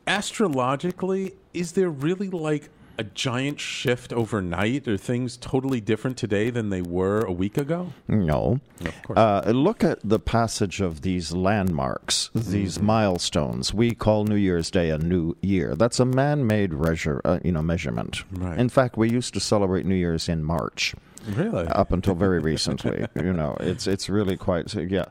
Astrologically, 0.07 1.35
is 1.53 1.73
there 1.73 1.91
really 1.91 2.31
like 2.31 2.71
a 2.99 3.05
giant 3.05 3.61
shift 3.61 4.13
overnight? 4.13 4.89
Are 4.89 4.97
things 4.97 5.37
totally 5.37 5.81
different 5.81 6.17
today 6.17 6.49
than 6.51 6.71
they 6.71 6.81
were 6.83 7.21
a 7.21 7.33
week 7.33 7.59
ago? 7.59 7.93
No. 8.09 8.61
Of 8.81 9.03
course. 9.03 9.19
Uh, 9.19 9.43
look 9.53 9.85
at 9.85 9.99
the 10.03 10.19
passage 10.19 10.81
of 10.81 11.03
these 11.03 11.33
landmarks, 11.33 12.31
these 12.35 12.77
Mm-hmm. 12.79 12.87
milestones. 12.87 13.75
We 13.75 13.95
call 13.95 14.25
New 14.25 14.37
Year's 14.37 14.71
Day 14.71 14.91
a 14.91 14.99
new 14.99 15.37
year. 15.43 15.75
That's 15.77 16.01
a 16.01 16.05
man-made 16.05 16.73
measure, 16.73 17.21
uh, 17.25 17.39
you 17.45 17.53
know, 17.53 17.63
measurement. 17.63 18.25
Right. 18.33 18.59
In 18.59 18.69
fact, 18.69 18.97
we 18.97 19.11
used 19.11 19.35
to 19.35 19.41
celebrate 19.41 19.85
New 19.87 19.95
Year's 19.97 20.29
in 20.29 20.43
March. 20.45 20.95
Really? 21.31 21.67
up 21.69 21.93
until 21.93 22.15
very 22.15 22.41
recently. 22.41 23.07
you 23.17 23.33
know, 23.33 23.57
it's 23.61 23.87
it's 23.87 24.09
really 24.09 24.37
quite 24.37 24.73
yeah. 24.75 25.07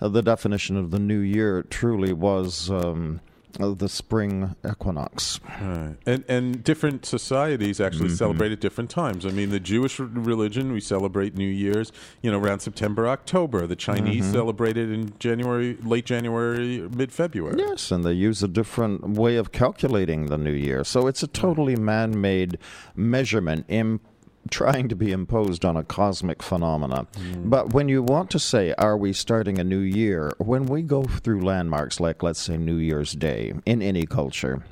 Uh, 0.00 0.08
the 0.08 0.22
definition 0.22 0.76
of 0.76 0.90
the 0.90 0.98
new 0.98 1.18
year 1.20 1.62
truly 1.64 2.12
was 2.12 2.70
um, 2.70 3.20
uh, 3.60 3.70
the 3.74 3.88
spring 3.88 4.54
equinox. 4.68 5.40
Right. 5.60 5.96
And 6.04 6.24
and 6.28 6.62
different 6.62 7.06
societies 7.06 7.80
actually 7.80 8.10
celebrate 8.10 8.52
at 8.52 8.60
different 8.60 8.90
times. 8.90 9.24
I 9.24 9.30
mean, 9.30 9.50
the 9.50 9.60
Jewish 9.60 9.98
religion 9.98 10.72
we 10.72 10.80
celebrate 10.80 11.36
New 11.36 11.48
Year's, 11.48 11.92
you 12.22 12.30
know, 12.30 12.38
around 12.38 12.60
September, 12.60 13.08
October. 13.08 13.66
The 13.66 13.76
Chinese 13.76 14.30
celebrate 14.30 14.76
it 14.76 14.90
in 14.90 15.14
January, 15.18 15.76
late 15.82 16.04
January, 16.04 16.88
mid 16.90 17.12
February. 17.12 17.58
Yes, 17.58 17.90
and 17.90 18.04
they 18.04 18.12
use 18.12 18.42
a 18.42 18.48
different 18.48 19.08
way 19.10 19.36
of 19.36 19.52
calculating 19.52 20.26
the 20.26 20.38
new 20.38 20.52
year. 20.52 20.84
So 20.84 21.06
it's 21.06 21.22
a 21.22 21.28
totally 21.28 21.76
man-made 21.76 22.58
measurement. 22.94 23.64
Im- 23.68 24.00
Trying 24.50 24.88
to 24.88 24.96
be 24.96 25.12
imposed 25.12 25.64
on 25.64 25.76
a 25.76 25.84
cosmic 25.84 26.42
phenomena. 26.42 27.06
Mm. 27.14 27.50
But 27.50 27.72
when 27.72 27.88
you 27.88 28.02
want 28.02 28.30
to 28.30 28.38
say, 28.38 28.74
are 28.78 28.96
we 28.96 29.12
starting 29.12 29.58
a 29.58 29.64
new 29.64 29.80
year? 29.80 30.32
When 30.38 30.66
we 30.66 30.82
go 30.82 31.04
through 31.04 31.44
landmarks 31.44 32.00
like, 32.00 32.22
let's 32.22 32.40
say, 32.40 32.56
New 32.56 32.76
Year's 32.76 33.12
Day 33.12 33.54
in 33.64 33.82
any 33.82 34.06
culture, 34.06 34.62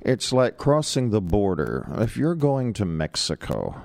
It's 0.00 0.32
like 0.32 0.58
crossing 0.58 1.10
the 1.10 1.20
border. 1.20 1.86
If 1.98 2.16
you're 2.16 2.34
going 2.34 2.72
to 2.74 2.84
Mexico, 2.84 3.82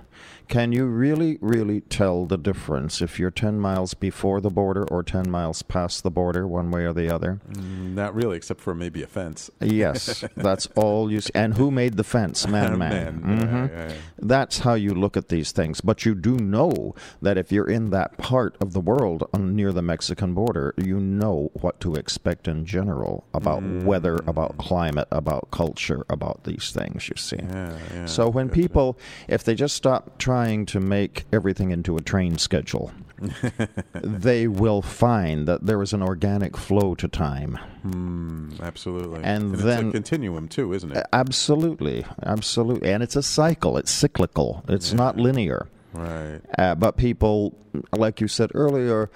can 0.48 0.72
you 0.72 0.86
really, 0.86 1.38
really 1.42 1.82
tell 1.82 2.26
the 2.26 2.38
difference 2.38 3.02
if 3.02 3.20
you're 3.20 3.30
10 3.32 3.60
miles 3.60 3.94
before 3.94 4.42
the 4.42 4.50
border 4.50 4.84
or 4.86 5.04
10 5.04 5.30
miles 5.30 5.62
past 5.62 6.02
the 6.04 6.10
border, 6.12 6.48
one 6.48 6.72
way 6.72 6.86
or 6.86 6.94
the 6.94 7.14
other? 7.14 7.40
Mm, 7.52 7.94
Not 7.94 8.16
really, 8.16 8.38
except 8.38 8.60
for 8.62 8.74
maybe 8.74 9.04
a 9.04 9.08
fence. 9.08 9.52
Yes, 9.62 10.24
that's 10.36 10.68
all 10.76 11.12
you 11.12 11.22
see. 11.22 11.32
And 11.36 11.56
who 11.56 11.70
made 11.72 11.98
the 11.98 12.04
fence? 12.04 12.48
Man, 12.48 12.78
man. 12.78 13.22
Man, 13.24 13.40
Mhm. 13.40 13.70
yeah, 13.70 13.88
yeah. 13.90 13.94
That's 14.18 14.60
how 14.60 14.74
you 14.74 14.94
look 14.94 15.16
at 15.18 15.30
these 15.30 15.52
things. 15.52 15.82
But 15.82 16.06
you 16.06 16.16
do 16.16 16.38
know 16.38 16.96
that 17.22 17.38
if 17.38 17.52
you're 17.52 17.70
in 17.70 17.90
that 17.92 18.18
part 18.18 18.56
of 18.62 18.74
the 18.74 18.80
world 18.80 19.30
on, 19.34 19.56
near 19.56 19.72
the 19.72 19.82
Mexican 19.82 20.34
border, 20.34 20.74
you 20.78 21.00
know 21.00 21.52
what 21.54 21.80
to 21.82 21.94
expect 21.96 22.48
in 22.48 22.66
general 22.66 23.26
about 23.34 23.62
weather, 23.84 24.18
about 24.28 24.58
climate, 24.58 25.08
about 25.12 25.52
culture, 25.52 26.06
about 26.10 26.44
these 26.44 26.72
things, 26.72 27.08
you 27.10 27.16
see. 27.18 27.38
Yeah, 27.38 27.78
yeah. 27.94 28.06
So 28.06 28.30
when 28.30 28.50
people, 28.50 28.98
if 29.28 29.44
they 29.44 29.56
just 29.56 29.76
stop 29.76 30.09
trying 30.18 30.66
to 30.68 30.80
make 30.80 31.26
everything 31.32 31.72
into 31.72 31.96
a 31.98 32.02
train 32.02 32.38
schedule, 32.38 32.92
they 33.94 34.48
will 34.48 34.82
find 34.82 35.48
that 35.48 35.66
there 35.66 35.82
is 35.82 35.94
an 35.94 36.02
organic 36.02 36.56
flow 36.58 36.96
to 36.96 37.08
time. 37.08 37.58
Mm, 37.86 38.60
absolutely. 38.62 39.22
And 39.24 39.54
it's 39.54 39.64
then- 39.64 39.90
a 39.90 39.92
continuum 39.92 40.48
too, 40.48 40.74
isn't 40.74 40.92
it? 40.96 41.06
Absolutely, 41.14 42.06
absolutely, 42.24 42.92
and 42.92 43.04
it's 43.04 43.16
a 43.16 43.24
cycle. 43.24 43.78
It's 43.78 43.92
cyclical. 43.92 44.64
It's 44.68 44.94
not 44.94 45.18
linear. 45.18 45.68
right. 45.94 46.42
Uh, 46.58 46.76
but 46.76 46.98
people, 46.98 47.56
like 47.96 48.22
you 48.22 48.28
said 48.28 48.52
earlier, 48.54 49.10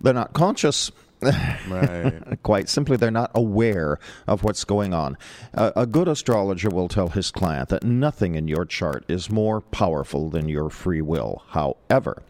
they're 0.00 0.14
not 0.14 0.32
conscious. 0.32 0.90
Right. 1.22 2.20
Quite 2.42 2.68
simply, 2.68 2.96
they're 2.96 3.10
not 3.10 3.30
aware 3.34 3.98
of 4.26 4.42
what's 4.42 4.64
going 4.64 4.94
on. 4.94 5.16
Uh, 5.54 5.72
a 5.76 5.86
good 5.86 6.08
astrologer 6.08 6.70
will 6.70 6.88
tell 6.88 7.08
his 7.08 7.30
client 7.30 7.68
that 7.68 7.84
nothing 7.84 8.34
in 8.34 8.48
your 8.48 8.64
chart 8.64 9.04
is 9.08 9.30
more 9.30 9.60
powerful 9.60 10.30
than 10.30 10.48
your 10.48 10.70
free 10.70 11.02
will. 11.02 11.42
However, 11.48 12.22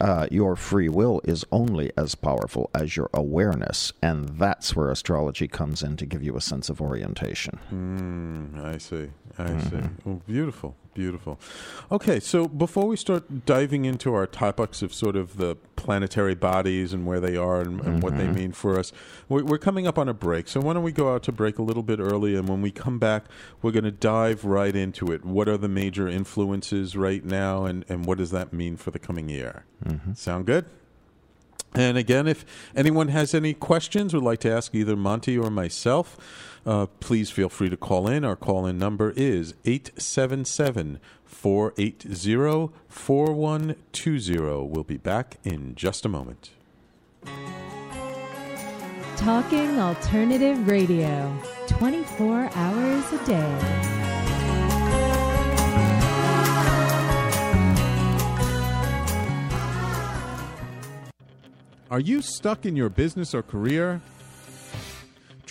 uh, 0.00 0.26
your 0.30 0.56
free 0.56 0.88
will 0.88 1.20
is 1.24 1.44
only 1.50 1.90
as 1.96 2.14
powerful 2.14 2.70
as 2.74 2.96
your 2.96 3.08
awareness, 3.14 3.92
and 4.02 4.28
that's 4.38 4.76
where 4.76 4.90
astrology 4.90 5.48
comes 5.48 5.82
in 5.82 5.96
to 5.96 6.06
give 6.06 6.22
you 6.22 6.36
a 6.36 6.40
sense 6.40 6.68
of 6.68 6.80
orientation. 6.80 7.58
Mm, 7.72 8.64
I 8.64 8.78
see. 8.78 9.08
I 9.38 9.46
see. 9.60 9.76
Mm-hmm. 9.76 10.10
Oh, 10.10 10.22
beautiful, 10.26 10.76
beautiful. 10.96 11.38
Okay, 11.92 12.18
so 12.18 12.48
before 12.48 12.86
we 12.86 12.96
start 12.96 13.44
diving 13.44 13.84
into 13.84 14.14
our 14.14 14.26
topics 14.26 14.80
of 14.80 14.94
sort 14.94 15.14
of 15.14 15.36
the 15.36 15.56
planetary 15.76 16.34
bodies 16.34 16.94
and 16.94 17.04
where 17.04 17.20
they 17.20 17.36
are 17.36 17.60
and, 17.60 17.80
and 17.82 18.02
what 18.02 18.14
Mm-hmm. 18.14 18.32
they 18.32 18.40
mean 18.40 18.52
for 18.52 18.78
us, 18.78 18.92
we're, 19.28 19.44
we're 19.44 19.58
coming 19.58 19.86
up 19.86 19.98
on 19.98 20.08
a 20.08 20.14
break. 20.14 20.48
So 20.48 20.60
why 20.60 20.72
don't 20.72 20.82
we 20.82 20.92
go 20.92 21.12
out 21.12 21.22
to 21.24 21.32
break 21.32 21.58
a 21.58 21.62
little 21.62 21.82
bit 21.82 22.00
early, 22.00 22.34
and 22.34 22.48
when 22.48 22.62
we 22.62 22.70
come 22.70 22.98
back, 22.98 23.26
we're 23.60 23.72
going 23.72 23.84
to 23.84 23.90
dive 23.92 24.44
right 24.46 24.74
into 24.74 25.12
it. 25.12 25.22
What 25.24 25.48
are 25.48 25.58
the 25.58 25.68
major 25.68 26.08
influences 26.08 26.96
right 26.96 27.22
now, 27.24 27.66
and, 27.66 27.84
and 27.88 28.06
what 28.06 28.16
does 28.18 28.30
that 28.30 28.54
mean 28.54 28.78
for 28.78 28.90
the 28.90 28.98
coming 28.98 29.28
year? 29.28 29.66
Mm-hmm. 29.84 30.14
Sound 30.14 30.46
good? 30.46 30.64
And 31.74 31.98
again, 31.98 32.26
if 32.26 32.46
anyone 32.74 33.08
has 33.08 33.34
any 33.34 33.52
questions, 33.52 34.14
would 34.14 34.22
like 34.22 34.40
to 34.40 34.50
ask 34.50 34.74
either 34.74 34.96
Monty 34.96 35.36
or 35.36 35.50
myself, 35.50 36.16
uh, 36.66 36.86
please 37.00 37.30
feel 37.30 37.48
free 37.48 37.70
to 37.70 37.76
call 37.76 38.08
in. 38.08 38.24
Our 38.24 38.36
call 38.36 38.66
in 38.66 38.76
number 38.76 39.12
is 39.16 39.54
877 39.64 40.98
480 41.24 42.72
4120. 42.88 44.66
We'll 44.66 44.84
be 44.84 44.96
back 44.96 45.38
in 45.44 45.76
just 45.76 46.04
a 46.04 46.08
moment. 46.08 46.50
Talking 49.16 49.78
Alternative 49.78 50.66
Radio, 50.68 51.40
24 51.68 52.50
hours 52.52 53.12
a 53.12 53.24
day. 53.24 53.92
Are 61.88 62.00
you 62.00 62.20
stuck 62.20 62.66
in 62.66 62.74
your 62.74 62.88
business 62.88 63.32
or 63.32 63.42
career? 63.42 64.02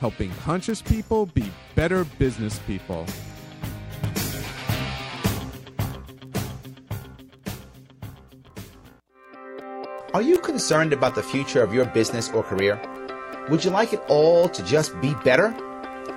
helping 0.00 0.30
conscious 0.42 0.82
people 0.82 1.26
be 1.26 1.50
better 1.74 2.04
business 2.04 2.58
people. 2.60 3.06
Are 10.14 10.22
you 10.22 10.38
concerned 10.38 10.94
about 10.94 11.14
the 11.14 11.22
future 11.22 11.62
of 11.62 11.74
your 11.74 11.84
business 11.84 12.30
or 12.30 12.42
career? 12.42 12.80
Would 13.50 13.64
you 13.64 13.70
like 13.70 13.92
it 13.92 14.00
all 14.08 14.48
to 14.48 14.64
just 14.64 14.98
be 15.02 15.14
better? 15.24 15.54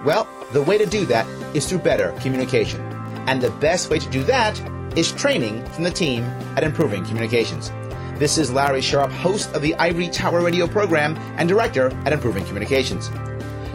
Well, 0.05 0.25
the 0.53 0.61
way 0.61 0.77
to 0.77 0.85
do 0.85 1.05
that 1.07 1.27
is 1.53 1.67
through 1.67 1.79
better 1.79 2.13
communication. 2.21 2.81
And 3.27 3.41
the 3.41 3.51
best 3.51 3.89
way 3.89 3.99
to 3.99 4.09
do 4.09 4.23
that 4.23 4.57
is 4.97 5.11
training 5.11 5.65
from 5.65 5.83
the 5.83 5.91
team 5.91 6.23
at 6.55 6.63
Improving 6.63 7.03
Communications. 7.05 7.71
This 8.17 8.37
is 8.37 8.51
Larry 8.51 8.81
Sharp, 8.81 9.11
host 9.11 9.53
of 9.53 9.61
the 9.61 9.75
Ivory 9.75 10.07
Tower 10.07 10.41
Radio 10.41 10.65
program 10.65 11.17
and 11.37 11.49
director 11.49 11.87
at 12.05 12.13
Improving 12.13 12.45
Communications. 12.45 13.09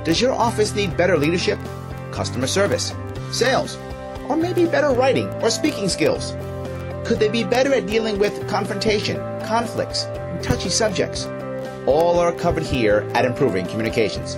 Does 0.05 0.21
your 0.21 0.33
office 0.33 0.75
need 0.75 0.99
better 0.99 1.17
leadership, 1.17 1.59
customer 2.13 2.47
service, 2.47 2.93
sales, 3.33 3.79
or 4.29 4.37
maybe 4.37 4.67
better 4.67 4.91
writing 4.91 5.29
or 5.43 5.49
speaking 5.49 5.89
skills? 5.89 6.33
Could 7.07 7.21
they 7.21 7.31
be 7.31 7.43
better 7.43 7.73
at 7.73 7.87
dealing 7.87 8.19
with 8.19 8.47
confrontation, 8.47 9.17
conflicts, 9.47 10.05
and 10.05 10.45
touchy 10.45 10.69
subjects? 10.69 11.25
All 11.87 12.19
are 12.19 12.33
covered 12.33 12.65
here 12.65 13.09
at 13.15 13.25
Improving 13.25 13.67
Communications. 13.67 14.37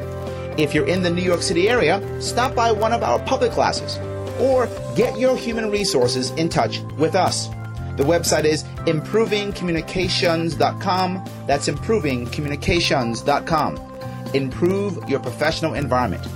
If 0.56 0.72
you're 0.72 0.86
in 0.86 1.02
the 1.02 1.10
New 1.10 1.22
York 1.22 1.42
City 1.42 1.68
area, 1.68 2.00
stop 2.20 2.54
by 2.54 2.70
one 2.70 2.92
of 2.92 3.02
our 3.02 3.18
public 3.20 3.50
classes 3.50 3.98
or 4.38 4.68
get 4.94 5.18
your 5.18 5.36
human 5.36 5.68
resources 5.70 6.30
in 6.32 6.48
touch 6.48 6.80
with 6.96 7.14
us. 7.16 7.48
The 7.96 8.04
website 8.04 8.44
is 8.44 8.62
improvingcommunications.com. 8.86 11.24
That's 11.46 11.68
improvingcommunications.com. 11.68 13.95
improve 14.34 15.08
your 15.08 15.20
professional 15.20 15.74
environment, 15.74 16.26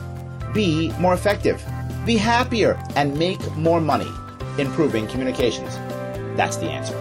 be 0.52 0.92
more 0.98 1.14
effective, 1.14 1.64
be 2.06 2.16
happier, 2.16 2.82
and 2.96 3.18
make 3.18 3.40
more 3.56 3.80
money 3.80 4.10
improving 4.58 5.06
communications. 5.06 5.76
That's 6.36 6.56
the 6.56 6.70
answer. 6.70 6.96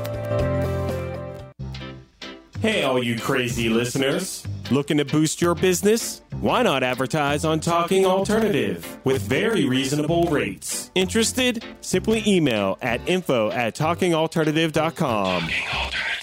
Hey, 2.62 2.84
all 2.84 3.02
you 3.02 3.18
crazy 3.18 3.70
listeners. 3.70 4.46
Looking 4.70 4.98
to 4.98 5.06
boost 5.06 5.42
your 5.42 5.56
business? 5.56 6.22
Why 6.42 6.62
not 6.62 6.84
advertise 6.84 7.44
on 7.44 7.60
Talking 7.60 8.06
Alternative 8.06 9.00
with 9.04 9.22
very 9.22 9.66
reasonable 9.66 10.26
rates? 10.26 10.92
Interested? 10.94 11.64
Simply 11.82 12.24
email 12.28 12.78
at 12.82 13.00
info 13.08 13.50
at 13.52 13.76
talkingalternative.com. 13.76 15.42
Talking 15.42 15.68
Alternative. 15.74 16.19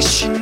Admission 0.00 0.39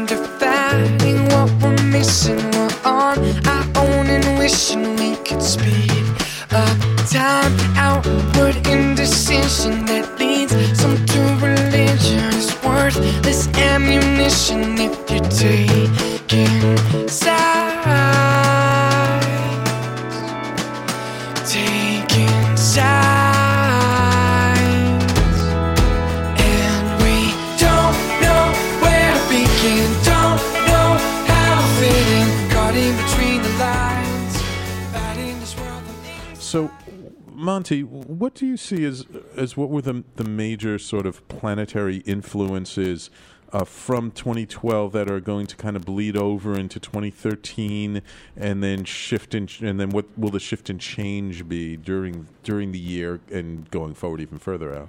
Monty, 37.70 37.82
what 37.82 38.34
do 38.34 38.46
you 38.46 38.56
see 38.56 38.84
as 38.86 39.04
as 39.36 39.54
what 39.54 39.68
were 39.68 39.82
the 39.82 40.02
the 40.16 40.24
major 40.24 40.78
sort 40.78 41.04
of 41.04 41.26
planetary 41.28 41.98
influences 41.98 43.10
uh, 43.52 43.64
from 43.64 44.10
2012 44.10 44.92
that 44.92 45.10
are 45.10 45.20
going 45.20 45.46
to 45.46 45.56
kind 45.56 45.76
of 45.76 45.84
bleed 45.84 46.16
over 46.16 46.58
into 46.58 46.80
2013, 46.80 48.00
and 48.36 48.62
then 48.62 48.84
shift 48.84 49.34
in, 49.34 49.48
and 49.60 49.78
then 49.78 49.90
what 49.90 50.06
will 50.16 50.30
the 50.30 50.40
shift 50.40 50.70
and 50.70 50.80
change 50.80 51.46
be 51.46 51.76
during 51.76 52.26
during 52.42 52.72
the 52.72 52.78
year 52.78 53.20
and 53.30 53.70
going 53.70 53.92
forward 53.92 54.20
even 54.22 54.38
further 54.38 54.74
out? 54.74 54.88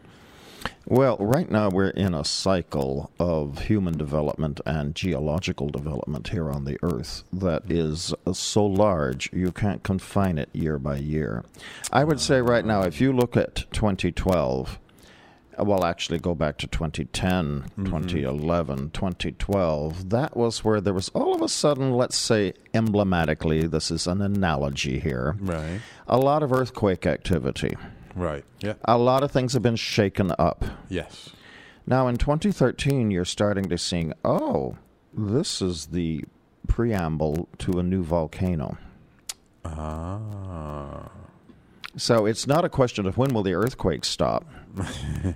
Well, 0.85 1.17
right 1.19 1.49
now 1.49 1.69
we're 1.69 1.89
in 1.89 2.13
a 2.15 2.25
cycle 2.25 3.11
of 3.19 3.59
human 3.63 3.97
development 3.97 4.59
and 4.65 4.95
geological 4.95 5.69
development 5.69 6.29
here 6.29 6.49
on 6.49 6.65
the 6.65 6.77
Earth 6.81 7.23
that 7.31 7.69
is 7.69 8.13
so 8.33 8.65
large 8.65 9.31
you 9.31 9.51
can't 9.51 9.83
confine 9.83 10.37
it 10.39 10.49
year 10.51 10.79
by 10.79 10.97
year. 10.97 11.43
I 11.91 12.03
would 12.03 12.19
say 12.19 12.41
right 12.41 12.65
now, 12.65 12.81
if 12.81 12.99
you 12.99 13.13
look 13.13 13.37
at 13.37 13.65
2012, 13.71 14.79
uh, 15.59 15.63
well, 15.63 15.83
actually 15.85 16.17
go 16.19 16.33
back 16.33 16.57
to 16.57 16.67
2010, 16.67 17.65
2011, 17.85 18.89
2012, 18.91 20.09
that 20.09 20.35
was 20.35 20.63
where 20.63 20.81
there 20.81 20.93
was 20.93 21.09
all 21.09 21.35
of 21.35 21.41
a 21.41 21.49
sudden, 21.49 21.91
let's 21.93 22.17
say 22.17 22.53
emblematically, 22.73 23.67
this 23.67 23.91
is 23.91 24.07
an 24.07 24.21
analogy 24.21 24.99
here, 24.99 25.35
Right. 25.39 25.81
a 26.07 26.17
lot 26.17 26.41
of 26.43 26.51
earthquake 26.51 27.05
activity. 27.05 27.75
Right. 28.19 28.43
Yeah. 28.59 28.73
A 28.83 28.97
lot 28.97 29.23
of 29.23 29.31
things 29.31 29.53
have 29.53 29.63
been 29.63 29.77
shaken 29.77 30.33
up. 30.37 30.65
Yes. 30.89 31.29
Now, 31.87 32.07
in 32.07 32.17
2013, 32.17 33.11
you're 33.11 33.25
starting 33.25 33.69
to 33.69 33.77
see, 33.77 34.11
oh, 34.25 34.77
this 35.13 35.61
is 35.61 35.87
the 35.87 36.25
preamble 36.67 37.47
to 37.59 37.79
a 37.79 37.83
new 37.83 38.03
volcano. 38.03 38.77
Ah. 39.63 41.09
So 41.95 42.25
it's 42.25 42.45
not 42.45 42.65
a 42.65 42.69
question 42.69 43.05
of 43.05 43.17
when 43.17 43.33
will 43.33 43.41
the 43.41 43.53
earthquake 43.53 44.05
stop. 44.05 44.45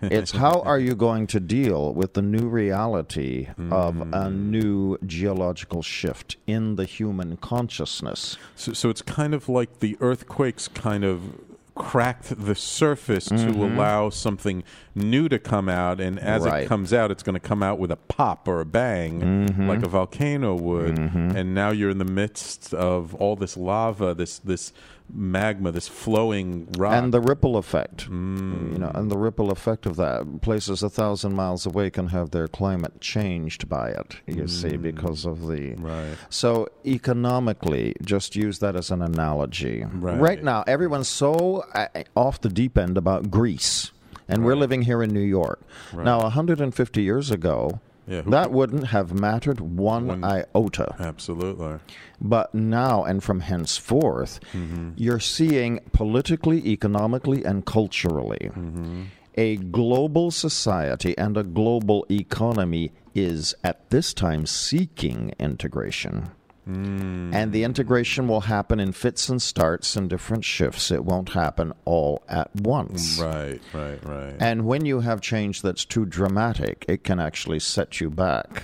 it's 0.03 0.31
how 0.31 0.61
are 0.61 0.77
you 0.77 0.93
going 0.93 1.25
to 1.27 1.39
deal 1.39 1.93
with 1.93 2.13
the 2.13 2.21
new 2.21 2.47
reality 2.47 3.47
of 3.71 3.99
a 4.13 4.29
new 4.29 4.97
geological 5.05 5.81
shift 5.81 6.37
in 6.45 6.75
the 6.75 6.85
human 6.85 7.37
consciousness. 7.37 8.37
So, 8.55 8.73
so 8.73 8.89
it's 8.89 9.01
kind 9.01 9.33
of 9.33 9.49
like 9.49 9.79
the 9.79 9.97
earthquakes 9.99 10.67
kind 10.67 11.03
of 11.03 11.39
cracked 11.75 12.45
the 12.45 12.55
surface 12.55 13.25
to 13.25 13.36
mm-hmm. 13.36 13.62
allow 13.62 14.09
something 14.09 14.63
new 14.93 15.27
to 15.27 15.39
come 15.39 15.67
out, 15.67 15.99
and 15.99 16.19
as 16.19 16.43
Right. 16.43 16.63
it 16.63 16.67
comes 16.67 16.93
out, 16.93 17.09
it's 17.09 17.23
going 17.23 17.33
to 17.33 17.39
come 17.39 17.63
out 17.63 17.79
with 17.79 17.91
a 17.91 17.95
pop 17.95 18.47
or 18.47 18.62
a 18.62 18.65
bang, 18.65 19.21
mm-hmm. 19.21 19.67
like 19.67 19.83
a 19.83 19.89
volcano 19.89 20.55
would. 20.55 20.95
Mm-hmm. 20.95 21.36
And 21.36 21.55
now 21.55 21.71
you're 21.71 21.89
in 21.89 21.97
the 21.97 22.05
midst 22.05 22.73
of 22.73 23.15
all 23.15 23.36
this 23.36 23.57
lava, 23.57 24.13
this 24.13 24.39
this 24.39 24.71
magma, 25.09 25.71
this 25.71 25.87
flowing 25.87 26.67
rock. 26.77 26.93
And 26.93 27.13
the 27.13 27.21
ripple 27.21 27.57
effect, 27.57 28.07
you 28.07 28.13
know, 28.13 28.91
and 28.93 29.11
the 29.11 29.17
ripple 29.17 29.51
effect 29.51 29.85
of 29.85 29.95
that. 29.97 30.41
Places 30.41 30.83
a 30.83 30.89
thousand 30.89 31.33
miles 31.33 31.65
away 31.65 31.89
can 31.89 32.07
have 32.07 32.31
their 32.31 32.47
climate 32.47 32.99
changed 33.01 33.69
by 33.69 33.89
it. 33.89 34.17
You 34.27 34.47
see, 34.47 34.77
because 34.77 35.25
of 35.25 35.47
the 35.47 35.75
Right. 35.75 36.15
So 36.29 36.67
economically, 36.85 37.95
just 38.03 38.35
use 38.35 38.59
that 38.59 38.75
as 38.75 38.91
an 38.91 39.01
analogy. 39.01 39.85
Right. 39.91 40.43
now, 40.43 40.63
everyone's 40.67 41.07
so 41.09 41.63
uh, 41.73 41.87
off 42.15 42.41
the 42.41 42.49
deep 42.49 42.77
end 42.77 42.97
about 42.97 43.29
Greece, 43.31 43.91
and 44.27 44.43
we're 44.45 44.55
living 44.55 44.83
here 44.83 45.03
in 45.03 45.11
New 45.13 45.19
York. 45.21 45.61
Now, 45.93 46.21
150 46.21 47.01
years 47.01 47.31
ago. 47.31 47.79
Yeah, 48.07 48.21
that 48.27 48.51
wouldn't 48.51 48.87
have 48.87 49.13
mattered 49.13 49.59
one, 49.61 50.07
One- 50.07 50.23
iota. 50.23 50.95
Absolutely. 50.99 51.79
But 52.19 52.53
now 52.53 53.03
and 53.03 53.23
from 53.23 53.39
henceforth, 53.41 54.39
Mm-hmm. 54.53 54.89
you're 54.97 55.19
seeing 55.19 55.79
politically, 55.93 56.65
economically, 56.67 57.43
and 57.45 57.65
culturally 57.65 58.49
Mm-hmm. 58.53 59.03
a 59.35 59.55
global 59.57 60.31
society 60.31 61.17
and 61.17 61.37
a 61.37 61.43
global 61.43 62.05
economy 62.11 62.91
is 63.15 63.55
at 63.63 63.89
this 63.89 64.13
time 64.13 64.45
seeking 64.45 65.33
integration. 65.39 66.29
Mm. 66.67 67.34
And 67.34 67.52
the 67.52 67.63
integration 67.63 68.28
will 68.28 68.41
happen 68.41 68.80
in 68.80 68.93
fits 68.93 69.28
and 69.28 69.41
starts 69.41 69.95
and 69.95 70.10
different 70.10 70.45
shifts. 70.45 70.91
It 70.91 71.04
won't 71.04 71.30
happen 71.30 71.73
all 71.86 72.23
at 72.30 72.56
once. 72.56 73.19
Right, 73.19 73.62
right, 73.73 74.04
right. 74.06 74.36
And 74.39 74.65
when 74.65 74.86
you 74.86 75.02
have 75.02 75.19
change 75.19 75.62
that's 75.62 75.84
too 75.86 76.06
dramatic, 76.06 76.86
it 76.88 77.04
can 77.04 77.19
actually 77.19 77.60
set 77.60 77.99
you 77.99 78.10
back 78.10 78.63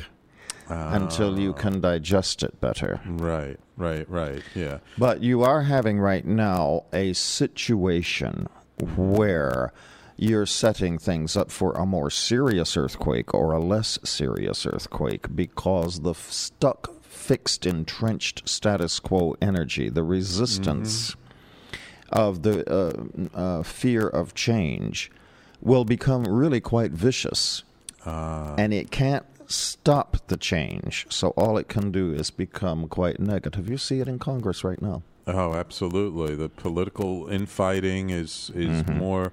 until 0.70 1.40
you 1.40 1.52
can 1.54 1.82
digest 1.82 2.44
it 2.44 2.62
better. 2.62 3.02
right, 3.06 3.60
right, 3.76 4.10
right. 4.10 4.44
Yeah. 4.54 4.80
But 4.98 5.22
you 5.24 5.44
are 5.44 5.64
having 5.64 6.00
right 6.00 6.26
now 6.26 6.86
a 6.94 7.14
situation 7.14 8.48
where 8.96 9.74
you're 10.22 10.46
setting 10.46 10.98
things 10.98 11.38
up 11.38 11.50
for 11.50 11.72
a 11.74 11.86
more 11.86 12.10
serious 12.10 12.76
earthquake 12.76 13.34
or 13.34 13.54
a 13.54 13.60
less 13.60 13.98
serious 14.04 14.66
earthquake 14.66 15.34
because 15.34 16.02
the 16.02 16.12
f- 16.12 16.30
stuck, 16.30 17.02
fixed, 17.04 17.66
entrenched 17.66 18.48
status 18.48 19.00
quo 19.00 19.36
energy, 19.42 19.90
the 19.90 20.04
resistance 20.04 21.16
of 22.12 22.44
the 22.44 22.70
uh, 22.70 23.38
uh, 23.38 23.64
fear 23.64 24.08
of 24.08 24.34
change, 24.34 25.10
will 25.62 25.86
become 25.86 26.24
really 26.26 26.60
quite 26.60 26.92
vicious. 26.92 27.64
And 28.58 28.74
it 28.74 28.92
can't 28.92 29.26
stop 29.48 30.18
the 30.28 30.38
change. 30.38 31.06
So 31.10 31.30
all 31.30 31.58
it 31.58 31.70
can 31.70 31.92
do 31.92 32.14
is 32.14 32.30
become 32.30 32.88
quite 32.88 33.20
negative. 33.20 33.70
You 33.70 33.78
see 33.78 34.02
it 34.02 34.08
in 34.08 34.20
Congress 34.20 34.64
right 34.64 34.82
now. 34.82 35.04
Oh, 35.28 35.54
absolutely. 35.54 36.36
The 36.36 36.50
political 36.50 37.28
infighting 37.28 38.10
is 38.10 38.52
is 38.56 38.86
more 38.88 39.32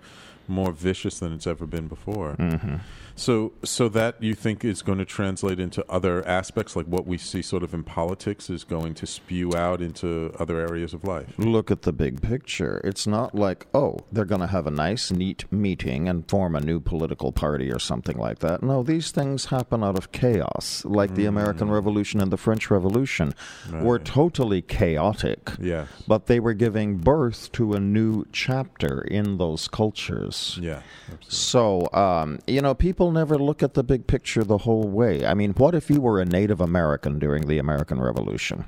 more 0.48 0.72
vicious 0.72 1.18
than 1.18 1.32
it's 1.32 1.46
ever 1.46 1.66
been 1.66 1.88
before. 1.88 2.36
Mm-hmm. 2.38 2.76
So, 3.18 3.54
so 3.64 3.88
that 3.88 4.22
you 4.22 4.34
think 4.34 4.62
is 4.62 4.82
going 4.82 4.98
to 4.98 5.06
translate 5.06 5.58
into 5.58 5.82
other 5.90 6.26
aspects, 6.28 6.76
like 6.76 6.84
what 6.84 7.06
we 7.06 7.16
see 7.16 7.40
sort 7.40 7.62
of 7.62 7.72
in 7.72 7.82
politics, 7.82 8.50
is 8.50 8.62
going 8.62 8.92
to 8.94 9.06
spew 9.06 9.56
out 9.56 9.80
into 9.80 10.34
other 10.38 10.60
areas 10.60 10.92
of 10.92 11.02
life. 11.02 11.32
Look 11.38 11.70
at 11.70 11.82
the 11.82 11.94
big 11.94 12.20
picture. 12.20 12.78
It's 12.84 13.06
not 13.06 13.34
like, 13.34 13.66
oh, 13.72 14.00
they're 14.12 14.26
going 14.26 14.42
to 14.42 14.46
have 14.46 14.66
a 14.66 14.70
nice, 14.70 15.10
neat 15.10 15.50
meeting 15.50 16.10
and 16.10 16.28
form 16.28 16.54
a 16.54 16.60
new 16.60 16.78
political 16.78 17.32
party 17.32 17.72
or 17.72 17.78
something 17.78 18.18
like 18.18 18.40
that. 18.40 18.62
No, 18.62 18.82
these 18.82 19.10
things 19.10 19.46
happen 19.46 19.82
out 19.82 19.96
of 19.96 20.12
chaos, 20.12 20.84
like 20.84 21.14
the 21.14 21.24
American 21.24 21.68
mm. 21.68 21.72
Revolution 21.72 22.20
and 22.20 22.30
the 22.30 22.36
French 22.36 22.70
Revolution 22.70 23.32
were 23.72 23.98
totally 23.98 24.60
chaotic. 24.60 25.52
Yes. 25.58 25.88
But 26.06 26.26
they 26.26 26.38
were 26.38 26.54
giving 26.54 26.98
birth 26.98 27.50
to 27.52 27.72
a 27.72 27.80
new 27.80 28.26
chapter 28.30 29.00
in 29.00 29.38
those 29.38 29.68
cultures. 29.68 30.35
Yeah, 30.60 30.82
absolutely. 31.04 31.28
So, 31.28 31.88
um, 31.92 32.38
you 32.46 32.60
know, 32.60 32.74
people 32.74 33.12
never 33.12 33.38
look 33.38 33.62
at 33.62 33.74
the 33.74 33.82
big 33.82 34.06
picture 34.06 34.44
the 34.44 34.58
whole 34.58 34.88
way. 34.88 35.26
I 35.26 35.34
mean, 35.34 35.52
what 35.52 35.74
if 35.74 35.90
you 35.90 36.00
were 36.00 36.20
a 36.20 36.24
Native 36.24 36.60
American 36.60 37.18
during 37.18 37.46
the 37.46 37.58
American 37.58 38.00
Revolution? 38.00 38.64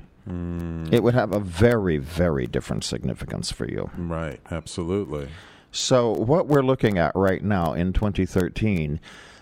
It 0.92 1.02
would 1.02 1.14
have 1.14 1.35
a 1.35 1.40
very, 1.40 1.96
very 1.96 2.46
different 2.46 2.85
significance 2.85 3.50
for 3.50 3.66
you. 3.66 3.90
Right. 3.96 4.40
Absolutely. 4.50 5.28
So, 5.70 6.12
what 6.12 6.48
we're 6.48 6.62
looking 6.62 6.98
at 6.98 7.12
right 7.14 7.42
now 7.42 7.72
in 7.72 7.94
2013 7.94 9.00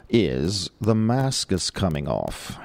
is 0.08 0.70
the 0.80 0.94
mask 0.94 1.50
is 1.50 1.70
coming 1.70 2.06
off. 2.06 2.56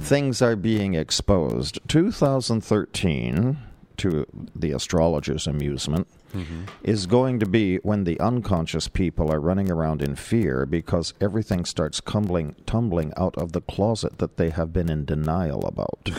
Things 0.00 0.42
are 0.42 0.56
being 0.56 0.92
exposed. 0.94 1.78
2013, 1.88 3.56
to 3.98 4.26
the 4.54 4.72
astrologer's 4.72 5.46
amusement, 5.46 6.06
Mm-hmm. 6.34 6.64
is 6.82 7.06
going 7.06 7.40
to 7.40 7.46
be 7.46 7.76
when 7.78 8.04
the 8.04 8.20
unconscious 8.20 8.86
people 8.88 9.32
are 9.32 9.40
running 9.40 9.70
around 9.70 10.02
in 10.02 10.14
fear 10.14 10.66
because 10.66 11.14
everything 11.20 11.64
starts 11.64 12.00
tumbling, 12.04 12.54
tumbling 12.66 13.12
out 13.16 13.36
of 13.36 13.52
the 13.52 13.60
closet 13.62 14.18
that 14.18 14.36
they 14.36 14.50
have 14.50 14.72
been 14.72 14.90
in 14.90 15.04
denial 15.04 15.64
about. 15.66 16.10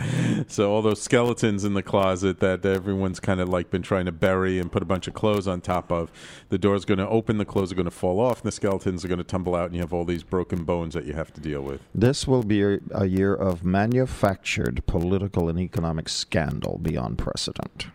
So 0.48 0.72
all 0.72 0.82
those 0.82 1.02
skeletons 1.02 1.64
in 1.64 1.74
the 1.74 1.82
closet 1.82 2.40
that 2.40 2.64
everyone's 2.64 3.20
kind 3.20 3.40
of 3.40 3.48
like 3.48 3.70
been 3.70 3.82
trying 3.82 4.06
to 4.06 4.12
bury 4.12 4.58
and 4.58 4.70
put 4.70 4.82
a 4.82 4.86
bunch 4.86 5.06
of 5.06 5.14
clothes 5.14 5.46
on 5.46 5.60
top 5.60 5.92
of, 5.92 6.10
the 6.48 6.58
door's 6.58 6.84
going 6.84 6.98
to 6.98 7.08
open, 7.08 7.38
the 7.38 7.44
clothes 7.44 7.70
are 7.70 7.74
going 7.74 7.84
to 7.84 7.90
fall 7.90 8.20
off, 8.20 8.40
and 8.40 8.48
the 8.48 8.52
skeletons 8.52 9.04
are 9.04 9.08
going 9.08 9.18
to 9.18 9.24
tumble 9.24 9.54
out, 9.54 9.66
and 9.66 9.74
you 9.74 9.80
have 9.80 9.92
all 9.92 10.04
these 10.04 10.22
broken 10.22 10.64
bones 10.64 10.94
that 10.94 11.04
you 11.04 11.12
have 11.12 11.32
to 11.34 11.40
deal 11.40 11.62
with. 11.62 11.80
This 11.94 12.26
will 12.26 12.42
be 12.42 12.62
a, 12.62 12.78
a 12.92 13.06
year 13.06 13.34
of 13.34 13.64
manufactured 13.64 14.82
political 14.86 15.48
and 15.48 15.58
economic 15.58 16.08
scandal 16.08 16.78
beyond 16.78 17.18
precedent. 17.18 17.86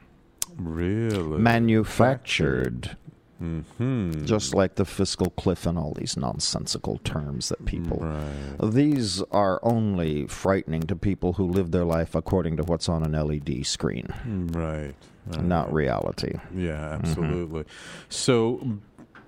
Really? 0.57 1.39
Manufactured. 1.39 2.95
hmm 3.39 4.11
Just 4.25 4.53
like 4.55 4.75
the 4.75 4.85
fiscal 4.85 5.29
cliff 5.31 5.65
and 5.65 5.77
all 5.77 5.93
these 5.93 6.15
nonsensical 6.15 6.99
terms 7.03 7.49
that 7.49 7.65
people. 7.65 7.97
Right. 8.01 8.71
These 8.71 9.21
are 9.31 9.59
only 9.63 10.27
frightening 10.27 10.83
to 10.83 10.95
people 10.95 11.33
who 11.33 11.45
live 11.45 11.71
their 11.71 11.83
life 11.85 12.15
according 12.15 12.57
to 12.57 12.63
what's 12.63 12.87
on 12.87 13.03
an 13.03 13.11
LED 13.13 13.65
screen, 13.65 14.07
Right. 14.53 14.93
right. 15.27 15.43
not 15.43 15.73
reality. 15.73 16.33
Yeah, 16.55 16.91
absolutely. 16.91 17.65
So, 18.09 18.77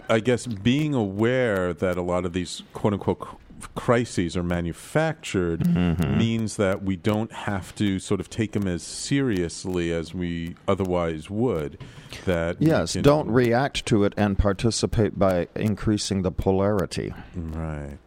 I 0.10 0.20
guess 0.22 0.48
being 0.48 0.94
aware 0.94 1.74
that 1.74 1.98
a 1.98 2.02
lot 2.02 2.24
of 2.26 2.32
these 2.32 2.64
quote 2.74 2.94
unquote 2.94 3.28
crises 3.76 4.36
are 4.38 4.44
manufactured 4.44 5.62
Mm-hmm. 5.62 6.18
means 6.18 6.58
that 6.58 6.84
we 6.84 6.96
don't 6.96 7.32
have 7.32 7.76
to 7.76 8.00
sort 8.00 8.20
of 8.20 8.30
take 8.30 8.52
them 8.52 8.68
as 8.68 8.84
seriously 8.84 9.92
as 9.92 10.14
we 10.14 10.56
otherwise 10.68 11.30
would. 11.30 11.78
That 12.26 12.62
Yes, 12.62 12.94
don't 12.94 13.30
react 13.30 13.86
to 13.88 14.04
it 14.04 14.14
and 14.18 14.38
participate 14.38 15.18
by 15.20 15.48
increasing 15.56 16.22
the 16.22 16.32
polarity. 16.32 17.14
Right. 17.36 17.98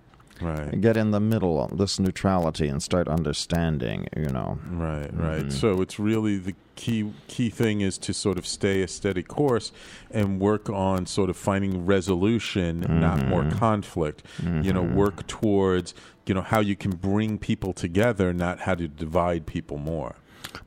Right. 0.41 0.81
Get 0.81 0.97
in 0.97 1.11
the 1.11 1.21
middle, 1.21 1.63
of 1.63 1.79
this 1.79 1.99
neutrality, 1.99 2.69
and 2.69 2.83
start 2.83 3.09
understanding, 3.09 4.09
you 4.17 4.29
know. 4.29 4.59
Right, 4.71 5.11
right. 5.15 5.41
Mm-hmm. 5.41 5.51
So 5.51 5.81
it's 5.81 5.99
really 5.99 6.39
the 6.39 6.55
key 6.77 7.13
key 7.29 7.51
thing 7.51 7.83
is 7.83 7.99
to 7.99 8.15
sort 8.15 8.39
of 8.39 8.47
stay 8.47 8.83
a 8.83 8.89
steady 8.89 9.23
course 9.23 9.71
and 10.11 10.41
work 10.41 10.71
on 10.71 11.05
sort 11.07 11.29
of 11.29 11.37
finding 11.37 11.85
resolution, 11.85 12.81
not 13.01 13.19
mm-hmm. 13.19 13.29
more 13.29 13.51
conflict. 13.51 14.23
You 14.43 14.73
know, 14.73 14.83
mm-hmm. 14.83 14.97
work 14.97 15.27
towards 15.27 15.95
you 16.27 16.35
know 16.35 16.43
how 16.43 16.61
you 16.61 16.77
can 16.77 16.93
bring 16.93 17.39
people 17.39 17.73
together, 17.73 18.33
not 18.33 18.61
how 18.61 18.75
to 18.75 18.89
divide 18.89 19.47
people 19.47 19.79
more. 19.79 20.17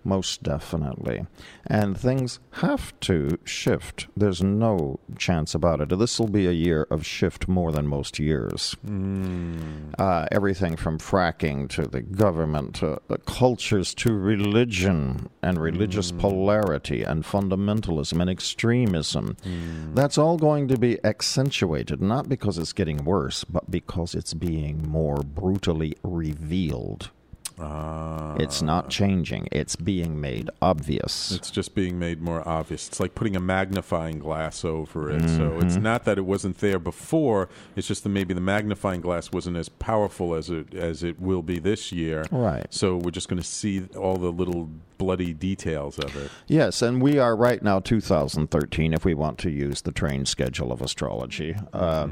Most 0.03 0.43
definitely. 0.43 1.25
And 1.65 1.97
things 1.97 2.39
have 2.51 2.97
to 3.01 3.37
shift. 3.43 4.07
There's 4.17 4.41
no 4.41 4.99
chance 5.17 5.55
about 5.55 5.81
it. 5.81 5.97
This 5.97 6.19
will 6.19 6.27
be 6.27 6.47
a 6.47 6.51
year 6.51 6.87
of 6.89 7.05
shift 7.05 7.47
more 7.47 7.71
than 7.71 7.87
most 7.87 8.19
years. 8.19 8.75
Hmm. 8.85 9.91
Uh, 9.97 10.27
everything 10.31 10.75
from 10.75 10.99
fracking 10.99 11.69
to 11.69 11.87
the 11.87 12.01
government 12.01 12.75
to 12.75 13.01
the 13.07 13.17
cultures 13.19 13.93
to 13.95 14.13
religion 14.13 15.29
and 15.41 15.57
religious 15.59 16.11
hmm. 16.11 16.19
polarity 16.19 17.03
and 17.03 17.23
fundamentalism 17.23 18.19
and 18.19 18.29
extremism. 18.29 19.37
Hmm. 19.43 19.93
That's 19.93 20.17
all 20.17 20.37
going 20.37 20.67
to 20.67 20.77
be 20.77 21.03
accentuated, 21.03 22.01
not 22.01 22.27
because 22.27 22.57
it's 22.57 22.73
getting 22.73 23.05
worse, 23.05 23.43
but 23.43 23.71
because 23.71 24.15
it's 24.15 24.33
being 24.33 24.87
more 24.87 25.17
brutally 25.17 25.95
revealed. 26.03 27.11
Uh, 27.59 28.35
It's 28.39 28.61
not 28.61 28.89
changing. 28.89 29.47
It's 29.51 29.75
being 29.75 30.19
made 30.19 30.49
obvious. 30.61 31.31
It's 31.31 31.51
just 31.51 31.75
being 31.75 31.99
made 31.99 32.21
more 32.21 32.47
obvious. 32.47 32.87
It's 32.87 32.99
like 32.99 33.13
putting 33.15 33.35
a 33.35 33.39
magnifying 33.39 34.19
glass 34.19 34.65
over 34.65 35.11
it. 35.11 35.29
So 35.29 35.59
it's 35.59 35.75
not 35.75 36.03
that 36.05 36.17
it 36.17 36.25
wasn't 36.25 36.57
there 36.59 36.79
before. 36.79 37.49
It's 37.75 37.87
just 37.87 38.03
that 38.03 38.09
maybe 38.09 38.33
the 38.33 38.41
magnifying 38.41 39.01
glass 39.01 39.31
wasn't 39.31 39.57
as 39.57 39.69
powerful 39.69 40.33
as 40.33 40.49
it 40.49 40.73
as 40.73 41.03
it 41.03 41.19
will 41.19 41.43
be 41.43 41.59
this 41.59 41.91
year. 41.91 42.25
Right. 42.31 42.65
So 42.71 42.97
we're 42.97 43.11
just 43.11 43.29
going 43.29 43.41
to 43.41 43.47
see 43.47 43.85
all 43.95 44.17
the 44.17 44.31
little 44.31 44.69
bloody 44.97 45.33
details 45.33 45.99
of 45.99 46.15
it. 46.15 46.31
Yes, 46.47 46.81
and 46.81 47.01
we 47.01 47.19
are 47.19 47.35
right 47.35 47.61
now 47.61 47.79
2013 47.79 48.93
if 48.93 49.03
we 49.05 49.13
want 49.13 49.37
to 49.39 49.49
use 49.49 49.81
the 49.81 49.91
train 49.91 50.25
schedule 50.25 50.71
of 50.71 50.81
astrology. 50.81 51.55
Uh, 51.73 52.07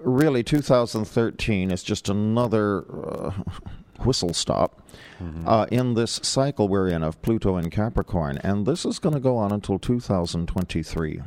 really, 0.00 0.42
2013 0.42 1.70
is 1.70 1.82
just 1.82 2.08
another 2.08 2.84
uh, 3.06 3.30
whistle 4.04 4.34
stop 4.34 4.82
uh, 5.46 5.66
in 5.70 5.94
this 5.94 6.20
cycle 6.22 6.68
we're 6.68 6.88
in 6.88 7.02
of 7.02 7.20
Pluto 7.22 7.56
and 7.56 7.70
Capricorn, 7.70 8.38
and 8.38 8.66
this 8.66 8.84
is 8.84 8.98
going 8.98 9.14
to 9.14 9.20
go 9.20 9.36
on 9.36 9.52
until 9.52 9.78
2023. 9.78 11.20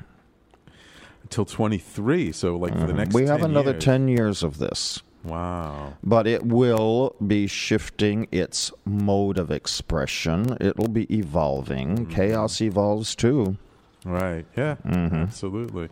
Until 1.24 1.46
23. 1.46 2.32
So 2.32 2.58
like 2.58 2.78
for 2.78 2.88
the 2.88 2.94
next 2.94 3.14
we 3.14 3.26
have 3.28 3.42
10 3.42 3.50
another 3.50 3.72
years. 3.72 3.84
10 3.84 4.08
years 4.08 4.44
of 4.44 4.58
this. 4.58 5.02
Wow. 5.24 5.94
But 6.04 6.26
it 6.26 6.46
will 6.46 7.16
be 7.26 7.48
shifting 7.48 8.28
its 8.32 8.72
mode 8.86 9.38
of 9.38 9.52
expression. 9.52 10.58
It'll 10.60 10.88
be 10.88 11.14
evolving. 11.16 12.08
Chaos 12.08 12.60
evolves 12.62 13.16
too. 13.16 13.58
Right. 14.04 14.46
Yeah. 14.58 14.78
Mm-hmm. 14.86 15.16
Absolutely. 15.16 15.90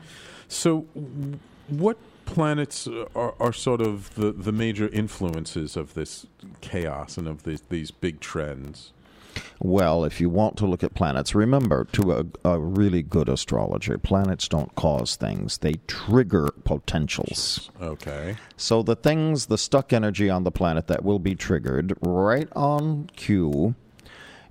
So, 0.47 0.87
what 1.67 1.97
planets 2.29 2.87
are, 3.15 3.33
are 3.39 3.53
sort 3.53 3.81
of 3.81 4.13
the, 4.15 4.31
the 4.31 4.51
major 4.51 4.87
influences 4.89 5.75
of 5.75 5.93
this 5.95 6.27
chaos 6.61 7.17
and 7.17 7.27
of 7.27 7.43
these 7.43 7.63
these 7.69 7.91
big 7.91 8.19
trends? 8.19 8.93
Well, 9.59 10.05
if 10.05 10.19
you 10.19 10.29
want 10.29 10.57
to 10.57 10.65
look 10.65 10.83
at 10.83 10.93
planets, 10.93 11.35
remember 11.35 11.85
to 11.93 12.11
a, 12.11 12.25
a 12.49 12.59
really 12.59 13.03
good 13.03 13.29
astrologer, 13.29 13.97
planets 13.97 14.47
don't 14.47 14.73
cause 14.75 15.15
things, 15.15 15.59
they 15.59 15.73
trigger 15.87 16.49
potentials. 16.63 17.69
Okay. 17.81 18.37
So 18.57 18.81
the 18.83 18.95
things, 18.95 19.47
the 19.47 19.57
stuck 19.57 19.93
energy 19.93 20.29
on 20.29 20.43
the 20.43 20.51
planet 20.51 20.87
that 20.87 21.03
will 21.03 21.19
be 21.19 21.35
triggered 21.35 21.93
right 22.01 22.49
on 22.55 23.09
cue 23.15 23.75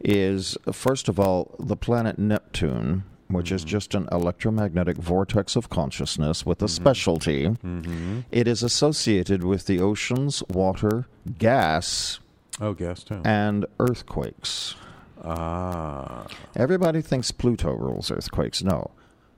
is, 0.00 0.56
first 0.72 1.08
of 1.08 1.18
all, 1.18 1.54
the 1.58 1.76
planet 1.76 2.18
Neptune. 2.18 3.04
Which 3.28 3.52
is 3.52 3.62
just 3.62 3.94
an 3.94 4.08
electromagnetic 4.10 4.96
vortex 4.96 5.54
of 5.54 5.68
consciousness 5.68 6.46
with 6.46 6.62
a 6.62 6.68
specialty. 6.68 7.54
It 8.30 8.48
is 8.48 8.62
associated 8.62 9.44
with 9.44 9.66
the 9.66 9.80
oceans, 9.80 10.42
water, 10.48 11.06
gas, 11.38 12.20
Oh, 12.60 12.72
gas 12.72 13.02
too. 13.04 13.20
and 13.24 13.66
earthquakes. 13.78 14.76
Ah. 15.22 16.26
Everybody 16.56 17.02
thinks 17.02 17.30
Pluto 17.30 17.72
rules 17.72 18.10
earthquakes. 18.10 18.62
No. 18.62 18.90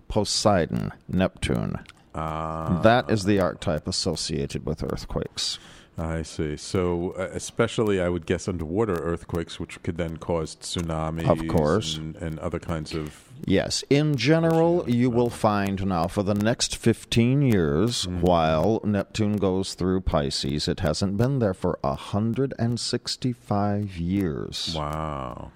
Poseidon, 0.09 0.92
Neptune. 1.09 1.76
Ah. 2.14 2.81
That 2.83 3.11
is 3.11 3.24
the 3.24 3.40
archetype 3.40 3.88
associated 3.88 4.66
with 4.66 4.83
earthquakes. 4.85 5.59
I 6.01 6.23
see. 6.23 6.57
So, 6.57 7.13
uh, 7.19 7.29
especially, 7.33 8.01
I 8.01 8.09
would 8.09 8.25
guess 8.27 8.49
underwater 8.49 8.95
earthquakes, 8.95 9.61
which 9.61 9.81
could 9.83 9.97
then 9.99 10.17
cause 10.17 10.57
tsunamis, 10.57 11.29
Of 11.29 11.47
course. 11.49 11.97
and, 11.97 12.17
and 12.17 12.39
other 12.39 12.59
kinds 12.59 12.95
of. 12.95 13.25
Yes, 13.45 13.85
in 13.91 14.17
general, 14.17 14.85
you 14.89 15.11
will 15.11 15.31
find 15.31 15.85
now 15.87 16.07
for 16.09 16.23
the 16.23 16.35
next 16.35 16.77
15 16.77 17.43
years, 17.43 18.07
while 18.07 18.81
Neptune 18.85 19.37
goes 19.37 19.75
through 19.75 20.01
Pisces, 20.03 20.69
it 20.69 20.81
hasn't 20.81 21.17
been 21.17 21.39
there 21.39 21.55
for 21.55 21.79
165 21.83 23.97
years. 23.97 24.75
Wow. 24.77 25.53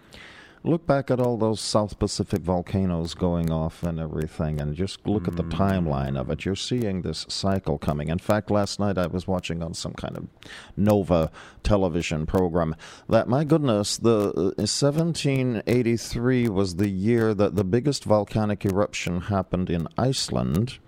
Look 0.66 0.86
back 0.86 1.10
at 1.10 1.20
all 1.20 1.36
those 1.36 1.60
South 1.60 1.98
Pacific 1.98 2.40
volcanoes 2.40 3.12
going 3.12 3.50
off 3.50 3.82
and 3.82 4.00
everything, 4.00 4.62
and 4.62 4.74
just 4.74 5.06
look 5.06 5.28
at 5.28 5.36
the 5.36 5.44
timeline 5.44 6.18
of 6.18 6.30
it. 6.30 6.46
You're 6.46 6.56
seeing 6.56 7.02
this 7.02 7.26
cycle 7.28 7.76
coming. 7.76 8.08
In 8.08 8.18
fact, 8.18 8.50
last 8.50 8.80
night 8.80 8.96
I 8.96 9.06
was 9.06 9.28
watching 9.28 9.62
on 9.62 9.74
some 9.74 9.92
kind 9.92 10.16
of 10.16 10.26
Nova 10.74 11.30
television 11.62 12.24
program 12.24 12.76
that, 13.10 13.28
my 13.28 13.44
goodness, 13.44 13.98
the 13.98 14.32
uh, 14.34 14.54
1783 14.56 16.48
was 16.48 16.76
the 16.76 16.88
year 16.88 17.34
that 17.34 17.56
the 17.56 17.64
biggest 17.64 18.04
volcanic 18.04 18.64
eruption 18.64 19.20
happened 19.20 19.68
in 19.68 19.86
Iceland. 19.98 20.78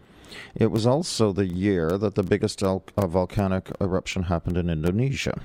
It 0.55 0.71
was 0.71 0.87
also 0.87 1.33
the 1.33 1.53
year 1.53 1.99
that 1.99 2.15
the 2.15 2.23
biggest 2.23 2.63
al- 2.63 2.85
uh, 2.97 3.07
volcanic 3.07 3.71
eruption 3.79 4.23
happened 4.23 4.57
in 4.57 4.71
Indonesia. 4.71 5.43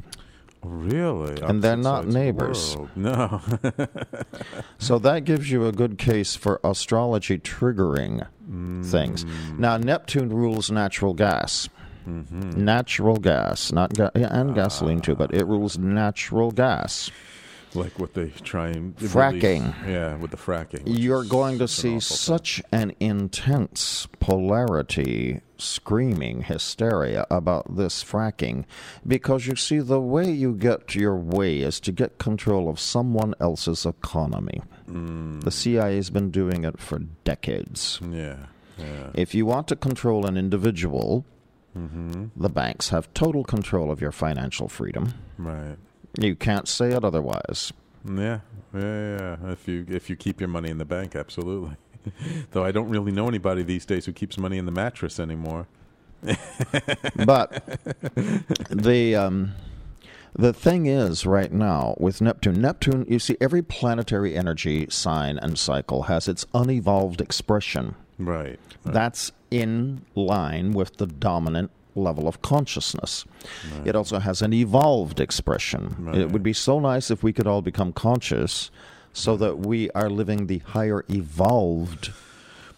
Really? 0.63 1.41
And 1.41 1.61
they're 1.63 1.75
not 1.75 2.03
sides 2.03 2.07
of 2.07 2.13
the 2.13 2.19
neighbors. 2.19 2.75
world. 2.77 2.89
No. 2.95 3.41
So 4.77 4.97
that 4.99 5.25
gives 5.25 5.51
you 5.51 5.67
a 5.67 5.71
good 5.71 5.97
case 5.99 6.35
for 6.35 6.59
astrology 6.63 7.37
triggering 7.37 8.27
things. 8.83 9.25
Mm. 9.25 9.59
Now, 9.59 9.77
Neptune 9.77 10.29
rules 10.29 10.71
natural 10.71 11.13
gas. 11.13 11.69
Mm-hmm. 12.07 12.65
Natural 12.65 13.17
gas, 13.17 13.71
not 13.71 13.93
ga- 13.93 14.09
and 14.15 14.49
ah. 14.51 14.53
gasoline 14.53 15.01
too, 15.01 15.15
but 15.15 15.33
it 15.35 15.45
rules 15.45 15.77
natural 15.77 16.49
gas. 16.51 17.11
like 17.75 17.97
what 17.99 18.15
they 18.15 18.29
try 18.43 18.69
and 18.69 18.95
release- 18.99 19.13
Fracking. 19.13 19.73
Yeah, 19.87 20.15
with 20.17 20.31
the 20.31 20.37
fracking. 20.37 20.81
You're 20.85 21.23
going 21.23 21.57
to 21.59 21.65
an 21.65 21.67
see 21.67 21.89
awful 21.89 21.99
thing. 21.99 22.01
such 22.01 22.61
an 22.71 22.93
intense 22.99 24.07
polarity, 24.19 25.41
screaming 25.61 26.43
hysteria 26.43 27.25
about 27.29 27.75
this 27.77 28.03
fracking 28.03 28.65
because 29.05 29.47
you 29.47 29.55
see, 29.55 29.79
the 29.79 29.99
way 29.99 30.29
you 30.29 30.53
get 30.53 30.95
your 30.95 31.15
way 31.15 31.59
is 31.59 31.79
to 31.81 31.91
get 31.91 32.17
control 32.17 32.67
of 32.69 32.79
someone 32.79 33.33
else's 33.39 33.85
economy. 33.85 34.61
Mm. 34.89 35.43
The 35.43 35.51
CIA's 35.51 36.09
been 36.09 36.31
doing 36.31 36.63
it 36.65 36.79
for 36.79 36.99
decades. 37.23 37.99
Yeah, 38.01 38.47
yeah. 38.77 39.09
If 39.13 39.33
you 39.35 39.45
want 39.45 39.67
to 39.69 39.75
control 39.75 40.25
an 40.25 40.37
individual, 40.37 41.25
Mm-hmm. 41.77 42.25
the 42.35 42.49
banks 42.49 42.89
have 42.89 43.13
total 43.13 43.45
control 43.45 43.91
of 43.91 44.01
your 44.01 44.11
financial 44.11 44.67
freedom. 44.67 45.13
Right. 45.37 45.77
You 46.19 46.35
can't 46.35 46.67
say 46.67 46.91
it 46.91 47.05
otherwise. 47.05 47.71
Yeah, 48.03 48.39
yeah, 48.73 49.17
yeah. 49.41 49.51
If 49.53 49.69
you 49.69 49.85
if 49.87 50.09
you 50.09 50.17
keep 50.17 50.41
your 50.41 50.49
money 50.49 50.69
in 50.69 50.79
the 50.79 50.83
bank, 50.85 51.15
absolutely. 51.15 51.77
Though 52.51 52.63
I 52.63 52.71
don't 52.71 52.89
really 52.89 53.11
know 53.11 53.27
anybody 53.27 53.63
these 53.63 53.85
days 53.85 54.05
who 54.05 54.13
keeps 54.13 54.37
money 54.37 54.57
in 54.57 54.65
the 54.65 54.71
mattress 54.71 55.19
anymore. 55.19 55.67
but 57.25 57.79
the 58.69 59.15
um, 59.15 59.53
the 60.33 60.53
thing 60.53 60.85
is, 60.85 61.25
right 61.25 61.51
now 61.51 61.95
with 61.99 62.21
Neptune, 62.21 62.61
Neptune, 62.61 63.05
you 63.09 63.19
see, 63.19 63.37
every 63.41 63.61
planetary 63.61 64.35
energy 64.35 64.87
sign 64.89 65.37
and 65.37 65.57
cycle 65.57 66.03
has 66.03 66.27
its 66.27 66.45
unevolved 66.53 67.21
expression. 67.21 67.95
Right. 68.17 68.59
That's 68.83 69.31
in 69.49 70.05
line 70.15 70.71
with 70.71 70.97
the 70.97 71.07
dominant 71.07 71.71
level 71.95 72.27
of 72.27 72.41
consciousness. 72.41 73.25
Right. 73.77 73.87
It 73.87 73.95
also 73.95 74.19
has 74.19 74.41
an 74.41 74.53
evolved 74.53 75.19
expression. 75.19 75.95
Right. 75.99 76.17
It 76.17 76.31
would 76.31 76.43
be 76.43 76.53
so 76.53 76.79
nice 76.79 77.11
if 77.11 77.23
we 77.23 77.33
could 77.33 77.47
all 77.47 77.61
become 77.61 77.91
conscious 77.91 78.71
so 79.13 79.35
that 79.37 79.59
we 79.59 79.89
are 79.91 80.09
living 80.09 80.47
the 80.47 80.59
higher 80.59 81.03
evolved 81.09 82.11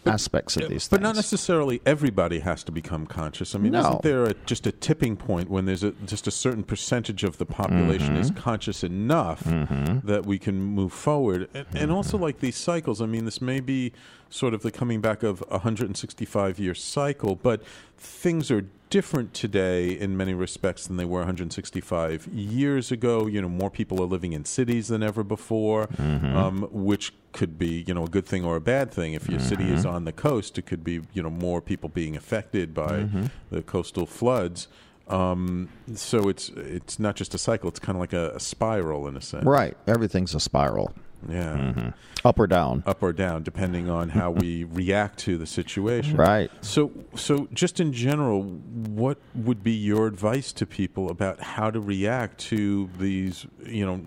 aspects 0.06 0.56
of 0.58 0.68
these 0.68 0.86
But 0.86 0.96
things. 0.98 1.02
not 1.02 1.16
necessarily 1.16 1.80
everybody 1.86 2.40
has 2.40 2.62
to 2.64 2.72
become 2.72 3.06
conscious. 3.06 3.54
I 3.54 3.58
mean, 3.58 3.72
No. 3.72 3.80
isn't 3.80 4.02
there 4.02 4.24
a, 4.24 4.34
just 4.44 4.66
a 4.66 4.72
tipping 4.72 5.16
point 5.16 5.48
when 5.48 5.64
there's 5.64 5.82
a, 5.82 5.92
just 6.04 6.26
a 6.26 6.30
certain 6.30 6.62
percentage 6.62 7.24
of 7.24 7.38
the 7.38 7.46
population 7.46 8.14
is 8.16 8.30
Mm-hmm. 8.30 8.40
conscious 8.40 8.84
enough 8.84 9.42
that 9.44 10.26
we 10.26 10.38
can 10.38 10.60
move 10.60 10.92
forward? 10.92 11.48
And, 11.54 11.66
and 11.74 11.90
also, 11.90 12.18
like 12.18 12.40
these 12.40 12.56
cycles, 12.56 13.00
I 13.00 13.06
mean, 13.06 13.24
this 13.24 13.40
may 13.40 13.60
be 13.60 13.92
sort 14.34 14.52
of 14.52 14.62
the 14.62 14.70
coming 14.72 15.00
back 15.00 15.22
of 15.22 15.42
a 15.42 15.58
165 15.58 16.58
year 16.58 16.74
cycle, 16.74 17.36
but 17.36 17.62
things 17.96 18.50
are 18.50 18.66
different 18.90 19.32
today 19.32 19.90
in 19.92 20.16
many 20.16 20.34
respects 20.34 20.88
than 20.88 20.96
they 20.96 21.04
were 21.04 21.20
165 21.20 22.26
years 22.26 22.90
ago. 22.90 23.26
You 23.26 23.40
know, 23.42 23.48
more 23.48 23.70
people 23.70 24.02
are 24.02 24.06
living 24.06 24.32
in 24.32 24.44
cities 24.44 24.88
than 24.88 25.04
ever 25.04 25.22
before, 25.22 25.88
um, 25.98 26.68
which 26.72 27.12
could 27.30 27.58
be 27.58 27.84
you 27.86 27.94
know 27.94 28.04
a 28.04 28.08
good 28.08 28.26
thing 28.26 28.44
or 28.44 28.56
a 28.56 28.60
bad 28.60 28.90
thing. 28.90 29.12
If 29.12 29.28
your 29.28 29.40
city 29.40 29.70
is 29.70 29.86
on 29.86 30.04
the 30.04 30.12
coast, 30.12 30.58
it 30.58 30.66
could 30.66 30.82
be 30.82 31.02
you 31.12 31.22
know 31.22 31.30
more 31.30 31.60
people 31.60 31.88
being 31.88 32.16
affected 32.16 32.74
by 32.74 33.08
the 33.50 33.62
coastal 33.62 34.06
floods. 34.06 34.66
Um, 35.06 35.68
so 35.94 36.28
it's 36.28 36.48
it's 36.56 36.98
not 36.98 37.14
just 37.14 37.34
a 37.34 37.38
cycle; 37.38 37.68
it's 37.68 37.78
kind 37.78 37.94
of 37.94 38.00
like 38.00 38.12
a, 38.12 38.30
a 38.34 38.40
spiral 38.40 39.06
in 39.06 39.16
a 39.16 39.20
sense. 39.20 39.44
Right. 39.44 39.76
Everything's 39.86 40.34
a 40.34 40.40
spiral, 40.40 40.92
Yeah. 41.28 41.56
Mm-hmm. 41.56 41.88
up 42.26 42.38
or 42.38 42.46
down. 42.46 42.82
Up 42.86 43.02
or 43.02 43.12
down, 43.12 43.42
depending 43.42 43.88
on 43.88 44.08
how 44.08 44.30
we 44.30 44.64
react 44.72 45.18
to 45.20 45.36
the 45.36 45.46
situation. 45.46 46.16
Right. 46.16 46.50
So, 46.60 46.92
so 47.14 47.48
just 47.52 47.80
in 47.80 47.92
general, 47.92 48.42
what 48.42 49.18
would 49.34 49.62
be 49.62 49.72
your 49.72 50.06
advice 50.06 50.52
to 50.54 50.66
people 50.66 51.10
about 51.10 51.40
how 51.40 51.70
to 51.70 51.80
react 51.80 52.38
to 52.40 52.88
these, 52.98 53.46
you 53.66 53.86
know, 53.86 54.00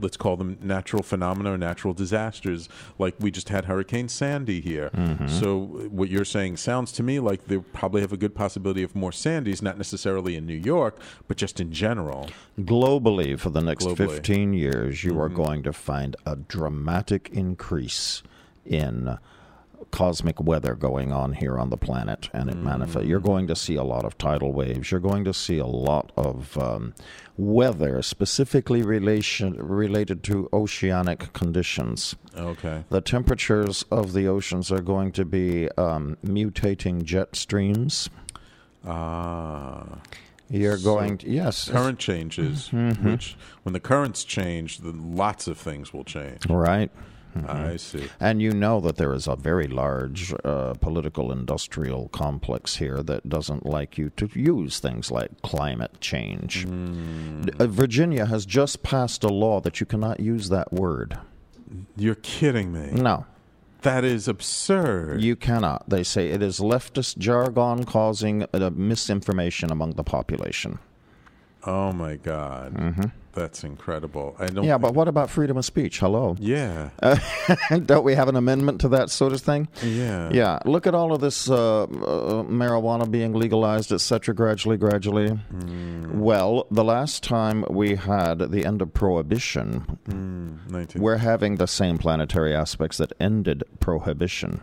let's 0.00 0.16
call 0.16 0.36
them 0.36 0.58
natural 0.60 1.02
phenomena 1.02 1.52
or 1.52 1.58
natural 1.58 1.94
disasters? 1.94 2.68
Like 2.98 3.14
we 3.18 3.30
just 3.30 3.48
had 3.48 3.66
Hurricane 3.66 4.08
Sandy 4.08 4.60
here. 4.60 4.90
Mm-hmm. 4.94 5.28
So, 5.28 5.60
what 5.90 6.08
you're 6.08 6.24
saying 6.24 6.56
sounds 6.58 6.92
to 6.92 7.02
me 7.02 7.20
like 7.20 7.46
they 7.46 7.58
probably 7.58 8.00
have 8.00 8.12
a 8.12 8.16
good 8.16 8.34
possibility 8.34 8.82
of 8.82 8.94
more 8.94 9.10
Sandys, 9.12 9.62
not 9.62 9.76
necessarily 9.76 10.36
in 10.36 10.46
New 10.46 10.54
York, 10.54 11.00
but 11.26 11.36
just 11.36 11.60
in 11.60 11.72
general. 11.72 12.28
Globally, 12.58 13.38
for 13.38 13.50
the 13.50 13.60
next 13.60 13.84
Globally. 13.84 14.10
15 14.10 14.52
years, 14.52 15.04
you 15.04 15.20
are 15.20 15.28
mm-hmm. 15.28 15.42
going 15.42 15.62
to 15.62 15.72
find 15.72 16.16
a 16.26 16.36
dramatic 16.36 17.30
increase 17.32 18.22
in 18.64 19.18
cosmic 19.90 20.40
weather 20.40 20.74
going 20.74 21.12
on 21.12 21.32
here 21.34 21.58
on 21.58 21.70
the 21.70 21.76
planet, 21.76 22.28
and 22.32 22.50
it 22.50 22.56
manifests. 22.56 23.06
You're 23.08 23.20
going 23.20 23.46
to 23.48 23.56
see 23.56 23.76
a 23.76 23.82
lot 23.84 24.04
of 24.04 24.16
tidal 24.18 24.52
waves. 24.52 24.90
You're 24.90 25.00
going 25.00 25.24
to 25.24 25.32
see 25.34 25.58
a 25.58 25.66
lot 25.66 26.12
of 26.16 26.56
um, 26.58 26.94
weather, 27.36 28.02
specifically 28.02 28.82
relation 28.82 29.54
related 29.54 30.22
to 30.24 30.48
oceanic 30.52 31.32
conditions. 31.32 32.16
Okay. 32.36 32.84
The 32.90 33.00
temperatures 33.00 33.84
of 33.90 34.12
the 34.12 34.26
oceans 34.28 34.70
are 34.70 34.82
going 34.82 35.12
to 35.12 35.24
be 35.24 35.68
um, 35.78 36.16
mutating 36.24 37.02
jet 37.04 37.34
streams. 37.36 38.10
Ah. 38.86 39.98
You're 40.50 40.78
So- 40.78 40.94
going 40.94 41.18
to, 41.18 41.28
yes. 41.30 41.68
current 41.68 41.98
changes, 41.98 42.70
Mm-hmm. 42.72 43.10
which 43.10 43.36
when 43.64 43.74
the 43.74 43.80
currents 43.80 44.24
change, 44.24 44.78
then 44.78 45.14
lots 45.14 45.46
of 45.46 45.58
things 45.58 45.92
will 45.92 46.04
change. 46.04 46.46
Right. 46.48 46.90
I 47.46 47.76
see. 47.76 48.08
And 48.18 48.42
you 48.42 48.50
know 48.52 48.80
that 48.80 48.96
there 48.96 49.12
is 49.12 49.26
a 49.26 49.36
very 49.36 49.66
large 49.68 50.34
uh, 50.44 50.74
political 50.80 51.30
industrial 51.30 52.08
complex 52.08 52.76
here 52.76 53.02
that 53.04 53.28
doesn't 53.28 53.64
like 53.64 53.96
you 53.98 54.10
to 54.16 54.28
use 54.34 54.80
things 54.80 55.10
like 55.10 55.42
climate 55.42 56.00
change. 56.00 56.66
Uh, 56.66 57.66
Virginia 57.66 58.26
has 58.26 58.44
just 58.46 58.82
passed 58.82 59.22
a 59.24 59.28
law 59.28 59.60
that 59.60 59.78
you 59.80 59.86
cannot 59.86 60.20
use 60.20 60.48
that 60.48 60.72
word. 60.72 61.18
You're 61.96 62.14
kidding 62.16 62.72
me. 62.72 62.90
No, 62.92 63.26
That 63.82 64.04
is 64.04 64.26
absurd. 64.26 65.22
you 65.22 65.36
cannot. 65.36 65.88
They 65.88 66.02
say 66.02 66.28
it 66.30 66.42
is 66.42 66.58
leftist 66.60 67.18
jargon 67.18 67.84
causing 67.84 68.44
uh, 68.52 68.70
misinformation 68.74 69.70
among 69.70 69.92
the 69.92 70.04
population. 70.04 70.78
oh 71.64 71.92
my 71.92 72.16
god, 72.16 73.10
that's 73.38 73.64
incredible. 73.64 74.36
I 74.38 74.46
don't. 74.46 74.64
Yeah, 74.64 74.78
but 74.78 74.94
what 74.94 75.08
about 75.08 75.30
freedom 75.30 75.56
of 75.56 75.64
speech? 75.64 76.00
Hello. 76.00 76.36
yeah, 76.38 76.90
Don't 77.86 78.04
we 78.04 78.14
have 78.14 78.28
an 78.28 78.36
amendment 78.36 78.80
to 78.82 78.88
that 78.88 79.10
sort 79.10 79.32
of 79.32 79.40
thing? 79.40 79.68
yeah, 79.82 80.30
Yeah, 80.32 80.58
look 80.64 80.86
at 80.86 80.94
all 80.94 81.12
of 81.14 81.20
this 81.20 81.48
uh, 81.50 81.82
uh, 81.84 81.86
marijuana 82.44 83.10
being 83.10 83.32
legalized, 83.32 83.92
etc., 83.92 84.34
gradually, 84.34 84.76
gradually. 84.76 85.28
Hmm. 85.28 86.20
Well, 86.20 86.66
the 86.70 86.84
last 86.84 87.22
time 87.22 87.64
we 87.70 87.94
had 87.96 88.38
the 88.50 88.64
end 88.66 88.82
of 88.82 88.92
prohibition, 88.92 89.98
Mm, 90.08 90.70
19. 90.70 91.02
we're 91.02 91.16
having 91.18 91.56
the 91.56 91.66
same 91.66 91.98
planetary 91.98 92.54
aspects 92.54 92.98
that 92.98 93.12
ended 93.20 93.62
prohibition. 93.80 94.60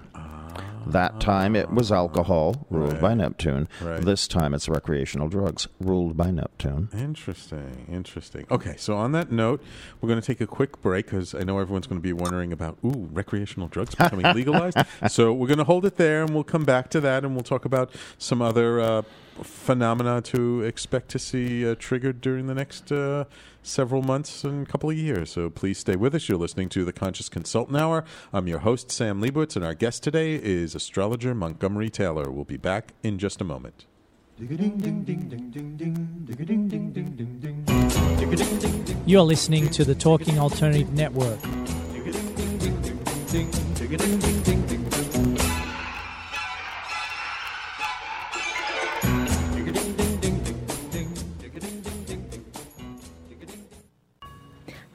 That 0.86 1.20
time 1.20 1.56
it 1.56 1.72
was 1.72 1.92
alcohol, 1.92 2.66
ruled 2.70 3.02
by 3.02 3.14
Neptune. 3.14 3.68
Right. 3.82 4.02
This 4.02 4.28
time 4.28 4.54
it's 4.54 4.70
recreational 4.70 5.30
drugs, 5.30 5.68
ruled 5.80 6.16
by 6.16 6.32
Neptune. 6.32 6.90
Interesting, 6.94 7.88
interesting. 7.92 8.46
Okay, 8.52 8.76
so 8.78 8.96
on 8.96 9.12
that 9.14 9.32
note, 9.32 9.64
we're 10.00 10.08
going 10.08 10.22
to 10.22 10.26
take 10.26 10.42
a 10.42 10.48
quick 10.48 10.82
break 10.82 11.06
because 11.06 11.34
I 11.34 11.40
know 11.40 11.60
everyone's 11.60 11.88
going 11.88 12.00
to 12.00 12.04
be 12.04 12.14
wondering 12.14 12.52
about 12.52 12.78
ooh 12.84 13.10
recreational 13.12 13.68
drugs 13.68 13.96
becoming 13.96 14.26
legalized. 14.36 14.78
so 15.10 15.34
we're 15.34 15.48
going 15.48 15.58
to 15.58 15.64
hold 15.64 15.86
it 15.86 15.98
there, 15.98 16.24
and 16.24 16.34
we'll 16.34 16.44
come 16.44 16.66
back 16.66 16.90
to 16.92 17.02
that, 17.02 17.24
and 17.24 17.36
we'll 17.36 17.44
talk 17.44 17.66
about 17.66 17.92
some 18.18 18.42
other 18.42 18.80
uh, 18.80 19.02
phenomena 19.44 20.22
to 20.22 20.62
expect 20.62 21.10
to 21.10 21.20
see 21.20 21.70
uh, 21.70 21.76
triggered 21.78 22.22
during 22.22 22.48
the 22.48 22.56
next 22.56 22.92
uh, 22.92 23.26
several 23.66 24.02
months 24.02 24.44
and 24.44 24.68
a 24.68 24.70
couple 24.70 24.90
of 24.90 24.98
years. 24.98 25.32
So 25.32 25.50
please 25.50 25.78
stay 25.80 25.96
with 25.96 26.16
us. 26.16 26.30
You're 26.30 26.38
listening 26.38 26.70
to 26.70 26.86
the 26.86 26.94
Conscious 26.94 27.30
Consultant 27.30 27.78
Hour. 27.78 28.04
I'm 28.32 28.48
your 28.48 28.60
host 28.60 28.92
Sam 28.92 29.22
Liebowitz, 29.22 29.56
and 29.56 29.66
our 29.66 29.74
guest 29.74 30.04
today 30.04 30.36
is 30.36 30.76
astrologer 30.76 31.34
Montgomery 31.34 31.90
Taylor. 31.90 32.30
We'll 32.30 32.46
be 32.46 32.58
back 32.58 32.94
in 33.04 33.18
just 33.18 33.42
a 33.42 33.44
moment. 33.44 33.86
You're 39.06 39.22
listening 39.22 39.70
to 39.70 39.86
the 39.86 39.96
Talking 39.96 40.40
Alternative 40.40 40.92
Network. 40.92 41.40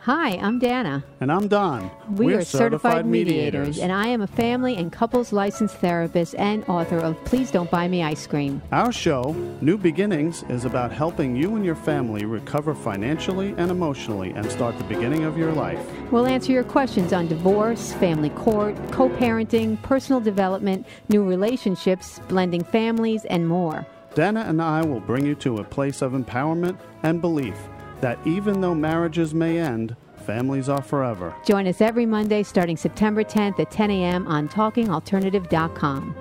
Hi, 0.04 0.30
I'm 0.38 0.58
Dana. 0.58 1.04
And 1.20 1.30
I'm 1.30 1.46
Don. 1.46 1.90
We 2.12 2.24
We're 2.24 2.38
are 2.38 2.42
certified, 2.42 3.04
mediators, 3.04 3.78
and 3.78 3.92
I 3.92 4.06
am 4.06 4.22
a 4.22 4.26
family 4.26 4.76
and 4.76 4.90
couples 4.90 5.30
licensed 5.30 5.76
therapist 5.76 6.34
and 6.36 6.64
author 6.70 6.96
of 6.96 7.22
Please 7.26 7.50
Don't 7.50 7.70
Buy 7.70 7.86
Me 7.86 8.02
Ice 8.02 8.26
Cream. 8.26 8.62
Our 8.72 8.92
show, 8.92 9.36
New 9.60 9.76
Beginnings, 9.76 10.42
is 10.44 10.64
about 10.64 10.90
helping 10.90 11.36
you 11.36 11.54
and 11.54 11.66
your 11.66 11.74
family 11.74 12.24
recover 12.24 12.74
financially 12.74 13.54
and 13.58 13.70
emotionally 13.70 14.30
and 14.30 14.50
start 14.50 14.78
the 14.78 14.84
beginning 14.84 15.24
of 15.24 15.36
your 15.36 15.52
life. 15.52 15.86
We'll 16.10 16.26
answer 16.26 16.50
your 16.50 16.64
questions 16.64 17.12
on 17.12 17.28
divorce, 17.28 17.92
family 17.92 18.30
court, 18.30 18.76
co 18.90 19.10
parenting, 19.10 19.82
personal 19.82 20.22
development, 20.22 20.86
new 21.10 21.22
relationships, 21.22 22.20
blending 22.26 22.64
families, 22.64 23.26
and 23.26 23.46
more. 23.46 23.86
Dana 24.14 24.46
and 24.48 24.62
I 24.62 24.80
will 24.80 25.00
bring 25.00 25.26
you 25.26 25.34
to 25.36 25.58
a 25.58 25.64
place 25.64 26.00
of 26.00 26.12
empowerment 26.12 26.78
and 27.02 27.20
belief 27.20 27.58
that 28.00 28.18
even 28.26 28.60
though 28.60 28.74
marriages 28.74 29.34
may 29.34 29.58
end, 29.58 29.96
families 30.16 30.68
are 30.68 30.82
forever. 30.82 31.34
Join 31.44 31.66
us 31.66 31.80
every 31.80 32.06
Monday 32.06 32.42
starting 32.42 32.76
September 32.76 33.24
10th 33.24 33.58
at 33.58 33.70
10 33.70 33.90
a.m. 33.90 34.26
on 34.26 34.48
TalkingAlternative.com. 34.48 36.14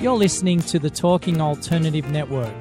You're 0.00 0.16
listening 0.16 0.60
to 0.62 0.78
the 0.78 0.88
Talking 0.88 1.42
Alternative 1.42 2.10
Network. 2.10 2.54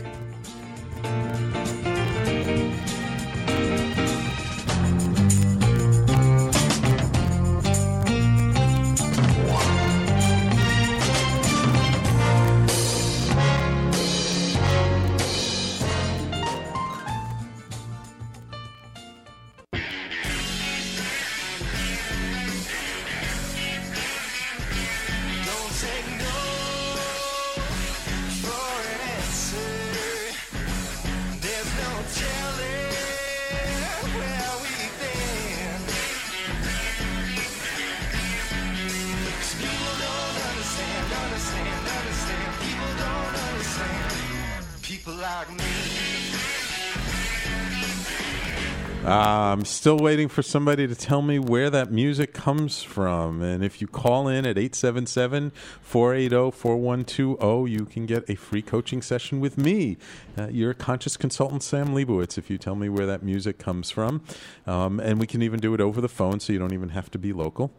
Still 49.79 49.97
waiting 49.97 50.27
for 50.27 50.43
somebody 50.43 50.85
to 50.85 50.93
tell 50.93 51.21
me 51.21 51.39
where 51.39 51.69
that 51.69 51.89
music 51.89 52.33
comes 52.33 52.83
from. 52.83 53.41
And 53.41 53.63
if 53.63 53.79
you 53.79 53.87
call 53.87 54.27
in 54.27 54.45
at 54.45 54.57
877 54.57 55.53
480 55.81 56.51
4120, 56.51 57.71
you 57.71 57.85
can 57.85 58.05
get 58.05 58.29
a 58.29 58.35
free 58.35 58.61
coaching 58.61 59.01
session 59.01 59.39
with 59.39 59.57
me. 59.57 59.95
Uh, 60.37 60.49
you're 60.49 60.71
a 60.71 60.75
conscious 60.75 61.15
consultant, 61.15 61.63
Sam 61.63 61.95
Leibowitz, 61.95 62.37
if 62.37 62.49
you 62.49 62.57
tell 62.57 62.75
me 62.75 62.89
where 62.89 63.05
that 63.05 63.23
music 63.23 63.57
comes 63.57 63.89
from. 63.89 64.21
Um, 64.67 64.99
and 64.99 65.17
we 65.17 65.25
can 65.25 65.41
even 65.41 65.61
do 65.61 65.73
it 65.73 65.79
over 65.79 66.01
the 66.01 66.09
phone, 66.09 66.41
so 66.41 66.51
you 66.51 66.59
don't 66.59 66.73
even 66.73 66.89
have 66.89 67.09
to 67.11 67.17
be 67.17 67.31
local. 67.31 67.71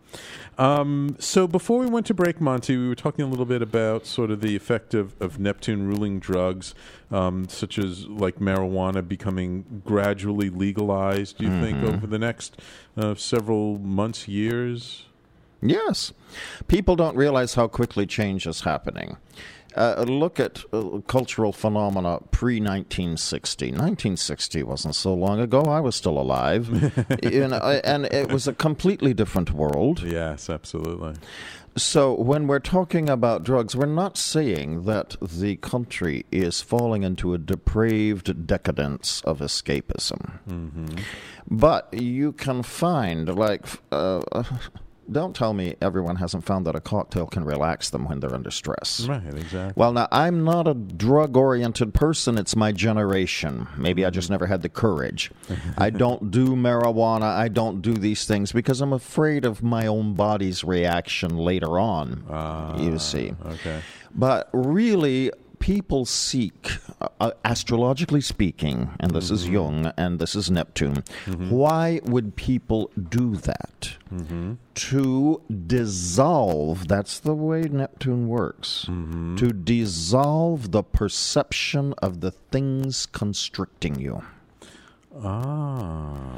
Um, 0.57 1.17
so 1.19 1.47
before 1.47 1.81
we 1.81 1.87
went 1.87 2.07
to 2.07 2.15
break, 2.15 2.41
Monty, 2.41 2.79
we 2.79 2.89
were 2.89 2.95
talking 2.95 3.27
a 3.27 3.29
little 3.29 3.45
bit 3.45 3.61
about 3.61 4.07
sort 4.07 4.31
of 4.31 4.41
the 4.41 4.57
effect 4.57 4.95
of, 4.95 5.21
of 5.21 5.39
Neptune 5.39 5.87
ruling 5.87 6.19
drugs, 6.19 6.75
um, 7.11 7.49
such 7.49 7.79
as 7.79 8.07
like 8.07 8.37
marijuana 8.39 9.07
becoming 9.07 9.83
gradually 9.85 10.51
legalized. 10.51 11.39
Do 11.39 11.45
you 11.45 11.61
think 11.61 11.79
Mhm. 11.79 11.95
over 11.95 12.07
the 12.07 12.19
next 12.19 12.61
uh, 12.97 13.15
several 13.15 13.79
months, 13.79 14.29
years? 14.29 15.07
Yes. 15.63 16.13
People 16.69 16.97
don't 16.97 17.17
realize 17.17 17.55
how 17.55 17.69
quickly 17.69 18.07
change 18.07 18.47
is 18.47 18.63
happening. 18.63 19.17
Uh, 19.77 20.05
look 20.09 20.41
at 20.41 20.65
uh, 20.73 20.99
cultural 21.07 21.53
phenomena 21.53 22.19
pre 22.33 22.59
1960. 22.61 23.67
1960 23.67 24.63
wasn't 24.65 24.95
so 24.97 25.15
long 25.15 25.39
ago. 25.39 25.61
I 25.63 25.79
was 25.79 25.95
still 25.95 26.19
alive. 26.19 26.69
you 27.23 27.47
know, 27.47 27.81
and 27.85 28.07
it 28.07 28.33
was 28.33 28.49
a 28.49 28.53
completely 28.53 29.15
different 29.15 29.53
world. 29.53 30.03
Yes, 30.03 30.51
absolutely. 30.51 31.15
So, 31.81 32.13
when 32.13 32.47
we're 32.47 32.59
talking 32.59 33.09
about 33.09 33.43
drugs, 33.43 33.75
we're 33.75 33.87
not 33.87 34.19
saying 34.19 34.85
that 34.85 35.17
the 35.23 35.57
country 35.57 36.27
is 36.31 36.61
falling 36.61 37.05
into 37.05 37.33
a 37.33 37.39
depraved 37.39 38.47
decadence 38.47 39.23
of 39.23 39.39
escapism. 39.39 40.41
Mm-hmm. 40.47 40.99
But 41.51 41.89
you 41.95 42.33
can 42.33 42.63
find, 42.63 43.35
like, 43.35 43.65
uh, 43.91 44.21
don't 45.13 45.35
tell 45.35 45.53
me 45.53 45.77
everyone 45.81 46.17
hasn't 46.17 46.45
found 46.45 46.67
that 46.67 46.77
a 46.77 46.81
cocktail 46.81 47.27
can 47.27 47.45
relax 47.45 47.91
them 47.91 48.05
when 48.05 48.21
they're 48.21 48.35
under 48.35 48.51
stress. 48.51 49.07
Right, 49.09 49.23
exactly. 49.27 49.73
Well, 49.77 49.93
now, 49.93 50.09
I'm 50.11 50.45
not 50.45 50.69
a 50.69 50.75
drug 50.75 51.37
oriented 51.37 51.95
person. 51.95 52.39
It's 52.39 52.57
my 52.57 52.73
generation. 52.73 53.67
Maybe 53.77 54.05
I 54.05 54.11
just 54.11 54.27
mm-hmm. 54.27 54.35
never 54.35 54.47
had 54.47 54.63
the 54.63 54.69
courage. 54.69 55.31
I 55.79 55.91
don't 55.91 56.31
do 56.31 56.57
marijuana. 56.57 57.23
I 57.23 57.49
don't 57.49 57.83
do 57.83 57.95
these 57.95 58.27
things 58.27 58.53
because 58.53 58.81
I'm 58.81 58.93
afraid 58.93 59.45
of 59.45 59.63
my 59.63 59.87
own 59.87 60.15
body's 60.15 60.65
reaction 60.65 61.37
later 61.37 61.79
on. 61.79 62.25
you 62.79 62.95
ah, 62.95 62.99
see. 62.99 63.35
Okay. 63.47 63.81
But 64.15 64.49
really, 64.53 65.31
people 65.61 66.05
seek, 66.05 66.73
uh, 67.01 67.09
uh, 67.21 67.31
astrologically 67.45 68.21
speaking, 68.21 68.91
and 68.99 69.13
this 69.13 69.31
is 69.31 69.49
Jung 69.49 69.93
and 69.97 70.19
this 70.19 70.35
is 70.35 70.51
Neptune, 70.51 71.05
why 71.49 72.01
would 72.05 72.35
people 72.35 72.91
do 72.97 73.37
that? 73.37 73.97
To 74.75 75.41
dissolve, 75.67 76.89
that's 76.89 77.21
the 77.21 77.35
way 77.35 77.63
Neptune 77.63 78.27
works, 78.27 78.87
to 78.89 79.53
dissolve 79.53 80.73
the 80.73 80.83
perception 80.83 81.95
of 82.03 82.21
the 82.21 82.33
things 82.33 83.07
constricting 83.07 84.01
you. 84.01 84.23
Ah. 85.23 86.35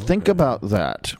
Think 0.00 0.28
about 0.28 0.62
that. 0.70 1.14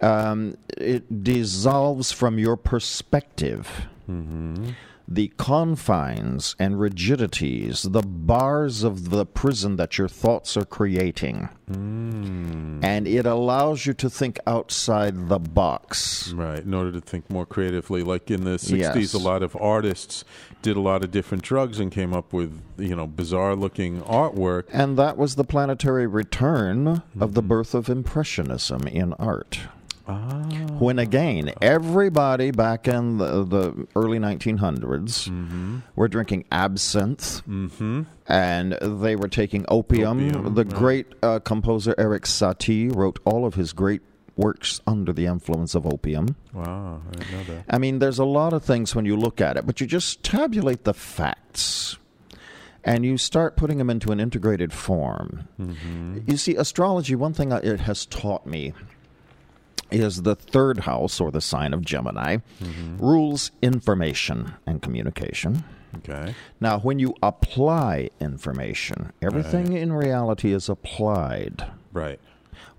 Um, 0.00 0.56
it 0.76 1.24
dissolves 1.24 2.12
from 2.12 2.38
your 2.38 2.56
perspective. 2.56 3.88
The 5.10 5.28
confines 5.38 6.54
and 6.58 6.78
rigidities, 6.78 7.82
the 7.82 8.02
bars 8.02 8.82
of 8.82 9.08
the 9.08 9.24
prison 9.24 9.76
that 9.76 9.96
your 9.96 10.06
thoughts 10.06 10.54
are 10.54 10.66
creating. 10.66 11.48
Hmm. 11.66 12.84
And 12.84 13.08
it 13.08 13.24
allows 13.24 13.86
you 13.86 13.94
to 13.94 14.10
think 14.10 14.38
outside 14.46 15.28
the 15.28 15.38
box. 15.38 16.30
Right, 16.34 16.62
in 16.62 16.74
order 16.74 16.92
to 16.92 17.00
think 17.00 17.30
more 17.30 17.46
creatively. 17.46 18.02
Like 18.02 18.30
in 18.30 18.44
the 18.44 18.58
60s, 18.58 18.96
Yes. 18.96 19.14
a 19.14 19.18
lot 19.18 19.42
of 19.42 19.56
artists 19.56 20.24
did 20.60 20.76
a 20.76 20.80
lot 20.80 21.02
of 21.02 21.10
different 21.10 21.42
drugs 21.42 21.80
and 21.80 21.90
came 21.90 22.12
up 22.12 22.34
with, 22.34 22.60
you 22.76 22.94
know, 22.94 23.06
bizarre 23.06 23.56
looking 23.56 24.02
artwork. 24.02 24.64
And 24.72 24.98
that 24.98 25.16
was 25.16 25.36
the 25.36 25.44
planetary 25.44 26.06
return 26.06 27.02
of 27.18 27.32
the 27.32 27.40
hmm. 27.40 27.48
birth 27.48 27.74
of 27.74 27.88
Impressionism 27.88 28.86
in 28.86 29.14
art. 29.14 29.60
Ah. 30.08 30.42
When 30.78 30.98
again, 30.98 31.52
everybody 31.60 32.50
back 32.50 32.88
in 32.88 33.18
the, 33.18 33.44
the 33.44 33.86
early 33.94 34.18
1900s 34.18 35.82
were 35.96 36.08
drinking 36.08 36.44
absinthe 36.50 37.42
and 38.26 38.72
they 38.80 39.16
were 39.16 39.28
taking 39.28 39.64
opium. 39.68 40.28
Opium, 40.28 40.54
the 40.54 40.64
right. 40.64 40.74
great 40.74 41.06
uh, 41.22 41.40
composer 41.40 41.94
Erik 41.98 42.24
Satie 42.24 42.94
wrote 42.94 43.18
all 43.24 43.44
of 43.44 43.54
his 43.54 43.72
great 43.72 44.02
works 44.36 44.80
under 44.86 45.12
the 45.12 45.26
influence 45.26 45.74
of 45.74 45.84
opium. 45.84 46.36
Wow, 46.52 47.02
I 47.06 47.16
didn't 47.16 47.32
know 47.32 47.54
that. 47.54 47.64
I 47.68 47.78
mean, 47.78 47.98
there's 47.98 48.20
a 48.20 48.24
lot 48.24 48.52
of 48.52 48.64
things 48.64 48.94
when 48.94 49.04
you 49.04 49.16
look 49.16 49.40
at 49.40 49.56
it, 49.56 49.66
but 49.66 49.80
you 49.80 49.86
just 49.86 50.22
tabulate 50.22 50.84
the 50.84 50.94
facts 50.94 51.98
and 52.84 53.04
you 53.04 53.18
start 53.18 53.56
putting 53.56 53.78
them 53.78 53.90
into 53.90 54.12
an 54.12 54.20
integrated 54.20 54.72
form. 54.72 55.48
You 56.26 56.36
see, 56.36 56.54
astrology, 56.54 57.16
one 57.16 57.34
thing 57.34 57.50
it 57.52 57.80
has 57.80 58.06
taught 58.06 58.46
me 58.46 58.72
is 59.90 60.22
the 60.22 60.34
third 60.34 60.80
house, 60.80 61.20
or 61.20 61.30
the 61.30 61.40
sign 61.40 61.72
of 61.74 61.84
Gemini, 61.84 62.38
rules 62.98 63.50
information 63.62 64.54
and 64.66 64.82
communication. 64.82 65.64
Okay. 65.98 66.34
Now, 66.60 66.78
when 66.80 66.98
you 66.98 67.14
apply 67.22 68.10
information, 68.20 69.12
everything 69.22 69.72
in 69.72 69.92
reality 69.92 70.52
is 70.52 70.68
applied. 70.68 71.64
Right. 71.92 72.20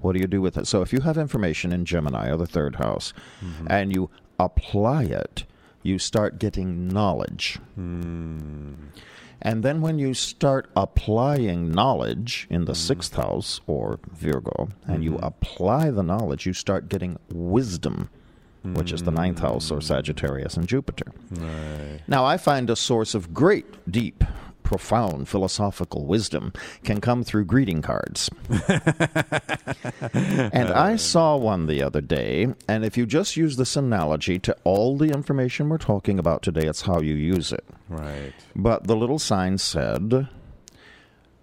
What 0.02 0.14
do 0.14 0.20
you 0.20 0.28
do 0.28 0.42
with 0.42 0.58
it? 0.58 0.68
So, 0.68 0.82
if 0.82 0.94
you 0.94 1.02
have 1.02 1.18
information 1.18 1.72
in 1.72 1.86
Gemini 1.86 2.30
or 2.30 2.38
the 2.38 2.46
third 2.46 2.76
house 2.76 3.14
Mm-hmm. 3.44 3.68
and 3.70 3.94
you 3.96 4.10
apply 4.38 5.04
it, 5.04 5.46
you 5.82 5.98
start 5.98 6.40
getting 6.40 6.88
knowledge. 6.88 7.58
Hmm. 7.76 8.74
And 9.42 9.64
then 9.64 9.82
when 9.82 10.00
you 10.00 10.14
start 10.14 10.70
applying 10.76 11.72
knowledge 11.72 12.48
in 12.50 12.66
the 12.66 12.74
mm. 12.74 12.78
sixth 12.78 13.16
house 13.16 13.62
or 13.68 14.00
Virgo, 14.12 14.70
and 14.86 15.04
you 15.04 15.12
mm-hmm. 15.12 15.26
apply 15.26 15.92
the 15.92 16.04
knowledge, 16.04 16.46
you 16.46 16.54
start 16.54 16.90
getting 16.90 17.18
wisdom, 17.32 18.10
which 18.64 18.92
is 18.92 19.04
the 19.04 19.12
ninth 19.12 19.40
house 19.40 19.72
or 19.72 19.80
mm. 19.80 19.84
Sagittarius 19.84 20.58
and 20.58 20.68
Jupiter. 20.68 21.12
Right. 21.32 22.02
Now, 22.08 22.26
I 22.26 22.38
find 22.38 22.70
a 22.70 22.76
source 22.76 23.16
of 23.16 23.34
great, 23.34 23.66
deep, 23.90 24.24
profound 24.64 25.28
philosophical 25.28 26.06
wisdom 26.06 26.54
can 26.84 27.02
come 27.02 27.24
through 27.24 27.46
greeting 27.46 27.82
cards. 27.82 28.30
and 30.14 30.70
I 30.70 30.96
saw 30.96 31.36
one 31.38 31.66
the 31.66 31.82
other 31.82 32.02
day, 32.02 32.54
and 32.68 32.86
if 32.86 32.98
you 32.98 33.06
just 33.06 33.38
use 33.38 33.58
this 33.58 33.76
analogy 33.76 34.40
to 34.40 34.56
all 34.64 34.98
the 34.98 35.10
information 35.10 35.70
we're 35.70 35.78
talking 35.78 36.20
about 36.20 36.42
today, 36.44 36.68
it's 36.68 36.84
how 36.84 37.02
you 37.02 37.16
use 37.16 37.52
it. 37.52 37.66
Right. 37.88 38.34
But 38.56 38.88
the 38.88 38.96
little 38.96 39.20
sign 39.20 39.58
said, 39.58 40.28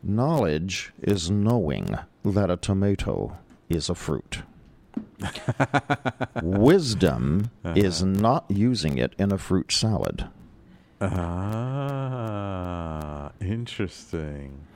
Knowledge 0.02 0.92
is 1.02 1.30
knowing 1.30 1.98
that 2.24 2.50
a 2.50 2.56
tomato 2.56 3.36
is 3.68 3.88
a 3.90 3.94
fruit. 3.94 4.42
Wisdom 6.42 7.50
uh-huh. 7.64 7.74
is 7.76 8.02
not 8.02 8.44
using 8.48 8.98
it 8.98 9.14
in 9.18 9.32
a 9.32 9.38
fruit 9.38 9.72
salad. 9.72 10.28
Ah, 11.00 12.10
interesting. 13.40 14.66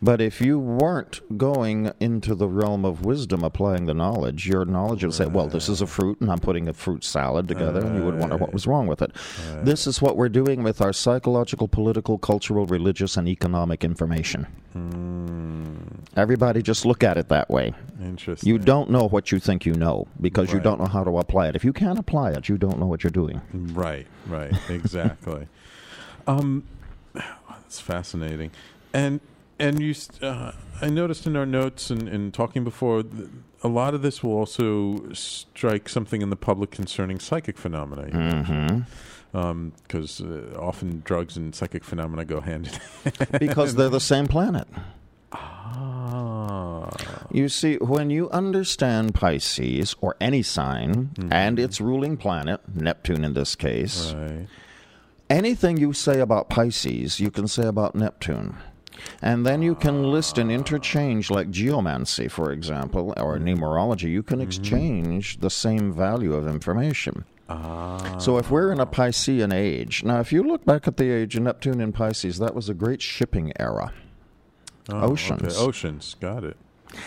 But 0.00 0.20
if 0.20 0.40
you 0.40 0.58
weren't 0.58 1.20
going 1.36 1.92
into 1.98 2.34
the 2.34 2.48
realm 2.48 2.84
of 2.84 3.04
wisdom, 3.04 3.42
applying 3.42 3.86
the 3.86 3.94
knowledge, 3.94 4.46
your 4.46 4.64
knowledge 4.64 5.02
would 5.02 5.14
say, 5.14 5.26
well, 5.26 5.48
this 5.48 5.68
is 5.68 5.80
a 5.80 5.86
fruit, 5.86 6.20
and 6.20 6.30
I'm 6.30 6.38
putting 6.38 6.68
a 6.68 6.72
fruit 6.72 7.02
salad 7.02 7.48
together, 7.48 7.80
and 7.80 7.96
you 7.96 8.04
would 8.04 8.18
wonder 8.18 8.36
what 8.36 8.52
was 8.52 8.66
wrong 8.66 8.86
with 8.86 9.02
it. 9.02 9.12
This 9.64 9.86
is 9.86 10.00
what 10.00 10.16
we're 10.16 10.28
doing 10.28 10.62
with 10.62 10.80
our 10.80 10.92
psychological, 10.92 11.66
political, 11.66 12.16
cultural, 12.18 12.66
religious, 12.66 13.16
and 13.16 13.26
economic 13.28 13.82
information. 13.82 14.46
Mm. 14.76 15.98
Everybody 16.16 16.62
just 16.62 16.86
look 16.86 17.02
at 17.02 17.16
it 17.16 17.28
that 17.28 17.50
way. 17.50 17.74
Interesting. 18.00 18.48
You 18.48 18.58
don't 18.58 18.90
know 18.90 19.08
what 19.08 19.32
you 19.32 19.40
think 19.40 19.66
you 19.66 19.74
know 19.74 20.06
because 20.20 20.52
you 20.52 20.60
don't 20.60 20.80
know 20.80 20.86
how 20.86 21.02
to 21.02 21.18
apply 21.18 21.48
it. 21.48 21.56
If 21.56 21.64
you 21.64 21.72
can't 21.72 21.98
apply 21.98 22.30
it, 22.32 22.48
you 22.48 22.56
don't 22.56 22.78
know 22.78 22.86
what 22.86 23.02
you're 23.02 23.10
doing. 23.10 23.40
Right, 23.52 24.06
right, 24.26 24.52
exactly. 24.68 25.48
um, 26.26 26.64
that's 27.14 27.80
fascinating, 27.80 28.52
and 28.92 29.20
and 29.58 29.80
you, 29.80 29.94
uh, 30.22 30.52
I 30.80 30.88
noticed 30.88 31.26
in 31.26 31.36
our 31.36 31.46
notes 31.46 31.90
and, 31.90 32.08
and 32.08 32.32
talking 32.32 32.64
before, 32.64 33.02
th- 33.02 33.28
a 33.62 33.68
lot 33.68 33.94
of 33.94 34.02
this 34.02 34.22
will 34.22 34.32
also 34.32 35.12
strike 35.12 35.88
something 35.88 36.22
in 36.22 36.30
the 36.30 36.36
public 36.36 36.70
concerning 36.70 37.18
psychic 37.18 37.58
phenomena. 37.58 38.02
Mm-hmm. 38.02 39.68
Because 39.82 40.20
uh, 40.20 40.56
often 40.58 41.02
drugs 41.04 41.36
and 41.36 41.54
psychic 41.54 41.84
phenomena 41.84 42.24
go 42.24 42.40
hand 42.40 42.66
in 43.04 43.12
hand. 43.12 43.38
Because 43.38 43.74
they're 43.74 43.88
the 43.88 44.00
same 44.00 44.26
planet. 44.26 44.66
Ah, 45.32 46.90
You 47.30 47.48
see, 47.48 47.76
when 47.76 48.10
you 48.10 48.30
understand 48.30 49.14
Pisces 49.14 49.94
or 50.00 50.16
any 50.20 50.42
sign 50.42 51.10
and 51.30 51.58
its 51.58 51.80
ruling 51.80 52.16
planet, 52.16 52.60
Neptune 52.74 53.24
in 53.24 53.34
this 53.34 53.54
case, 53.54 54.12
right. 54.14 54.46
anything 55.28 55.76
you 55.76 55.92
say 55.92 56.20
about 56.20 56.48
Pisces, 56.48 57.20
you 57.20 57.30
can 57.30 57.46
say 57.48 57.66
about 57.66 57.94
Neptune. 57.94 58.56
And 59.22 59.44
then 59.46 59.62
you 59.62 59.74
can 59.74 60.10
list 60.10 60.38
and 60.38 60.50
interchange, 60.50 61.30
like 61.30 61.50
geomancy, 61.50 62.28
for 62.28 62.52
example, 62.52 63.12
or 63.16 63.38
numerology. 63.38 64.10
You 64.10 64.22
can 64.22 64.40
exchange 64.40 65.38
the 65.40 65.50
same 65.50 65.92
value 65.92 66.34
of 66.34 66.46
information. 66.46 67.24
Ah, 67.48 68.18
So 68.18 68.36
if 68.38 68.50
we're 68.50 68.70
in 68.72 68.80
a 68.80 68.86
Piscean 68.86 69.52
age, 69.54 70.04
now 70.04 70.20
if 70.20 70.32
you 70.32 70.42
look 70.42 70.64
back 70.66 70.86
at 70.86 70.96
the 70.98 71.10
age 71.10 71.34
of 71.36 71.42
Neptune 71.44 71.80
in 71.80 71.92
Pisces, 71.92 72.38
that 72.38 72.54
was 72.54 72.68
a 72.68 72.74
great 72.74 73.00
shipping 73.00 73.52
era. 73.58 73.92
oh, 74.90 75.00
oceans. 75.12 75.42
Okay. 75.56 75.64
Oceans. 75.66 76.16
Got 76.20 76.44
it. 76.44 76.56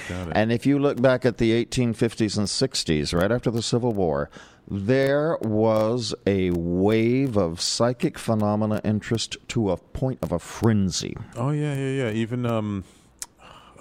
Got 0.09 0.27
it. 0.29 0.33
And 0.35 0.51
if 0.51 0.65
you 0.65 0.77
look 0.79 1.01
back 1.01 1.25
at 1.25 1.37
the 1.37 1.65
1850s 1.65 2.37
and 2.37 2.47
60s, 2.47 3.13
right 3.19 3.31
after 3.31 3.49
the 3.51 3.61
Civil 3.63 3.91
War, 3.93 4.29
there 4.67 5.37
was 5.41 6.13
a 6.25 6.51
wave 6.51 7.37
of 7.37 7.59
psychic 7.59 8.17
phenomena 8.17 8.79
interest 8.83 9.37
to 9.49 9.71
a 9.71 9.77
point 9.77 10.19
of 10.21 10.31
a 10.31 10.39
frenzy. 10.39 11.15
oh 11.35 11.51
yeah, 11.51 11.73
yeah, 11.75 12.05
yeah. 12.05 12.11
Even 12.11 12.45
um, 12.45 12.83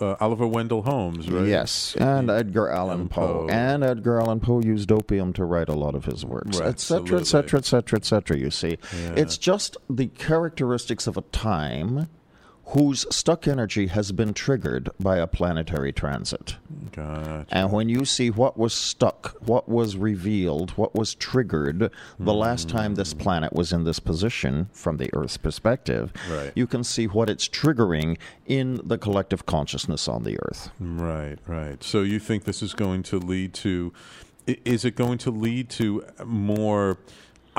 uh, 0.00 0.16
Oliver 0.20 0.46
Wendell 0.46 0.82
Holmes, 0.82 1.30
right? 1.30 1.46
Yes, 1.46 1.94
and 1.96 2.30
Edgar 2.30 2.70
Allan 2.70 3.08
Poe. 3.08 3.46
Poe. 3.46 3.48
And 3.50 3.84
Edgar 3.84 4.18
Allan 4.20 4.40
Poe 4.40 4.60
used 4.62 4.90
opium 4.90 5.32
to 5.34 5.44
write 5.44 5.68
a 5.68 5.74
lot 5.74 5.94
of 5.94 6.06
his 6.06 6.24
works, 6.24 6.58
etc., 6.60 7.20
etc., 7.20 7.58
etc., 7.58 7.98
etc. 7.98 8.38
You 8.38 8.50
see, 8.50 8.78
Yeah. 8.92 9.12
it's 9.16 9.36
just 9.38 9.76
the 9.88 10.06
characteristics 10.08 11.06
of 11.06 11.16
a 11.16 11.22
time 11.22 12.08
whose 12.70 13.04
stuck 13.14 13.48
energy 13.48 13.88
has 13.88 14.12
been 14.12 14.32
triggered 14.32 14.90
by 15.00 15.16
a 15.16 15.26
planetary 15.26 15.92
transit. 15.92 16.56
Gotcha. 16.92 17.46
And 17.50 17.72
when 17.72 17.88
you 17.88 18.04
see 18.04 18.30
what 18.30 18.56
was 18.56 18.72
stuck, 18.72 19.36
what 19.40 19.68
was 19.68 19.96
revealed, 19.96 20.70
what 20.72 20.94
was 20.94 21.14
triggered 21.14 21.90
the 22.18 22.34
last 22.34 22.70
hmm. 22.70 22.76
time 22.76 22.94
this 22.94 23.12
planet 23.12 23.52
was 23.52 23.72
in 23.72 23.84
this 23.84 23.98
position 23.98 24.68
from 24.72 24.98
the 24.98 25.10
Earth's 25.12 25.36
perspective, 25.36 26.12
Right. 26.30 26.52
you 26.54 26.66
can 26.66 26.84
see 26.84 27.06
what 27.06 27.28
it's 27.28 27.48
triggering 27.48 28.18
in 28.46 28.80
the 28.84 28.98
collective 28.98 29.46
consciousness 29.46 30.06
on 30.06 30.22
the 30.22 30.38
Earth. 30.40 30.70
Right, 30.78 31.38
right. 31.46 31.82
So 31.82 32.02
you 32.02 32.20
think 32.20 32.44
this 32.44 32.62
is 32.62 32.74
going 32.74 33.02
to 33.04 33.18
lead 33.18 33.52
to? 33.54 33.92
Is 34.46 34.84
it 34.84 34.96
going 34.96 35.18
to 35.18 35.30
lead 35.30 35.70
to 35.70 36.04
more 36.24 36.98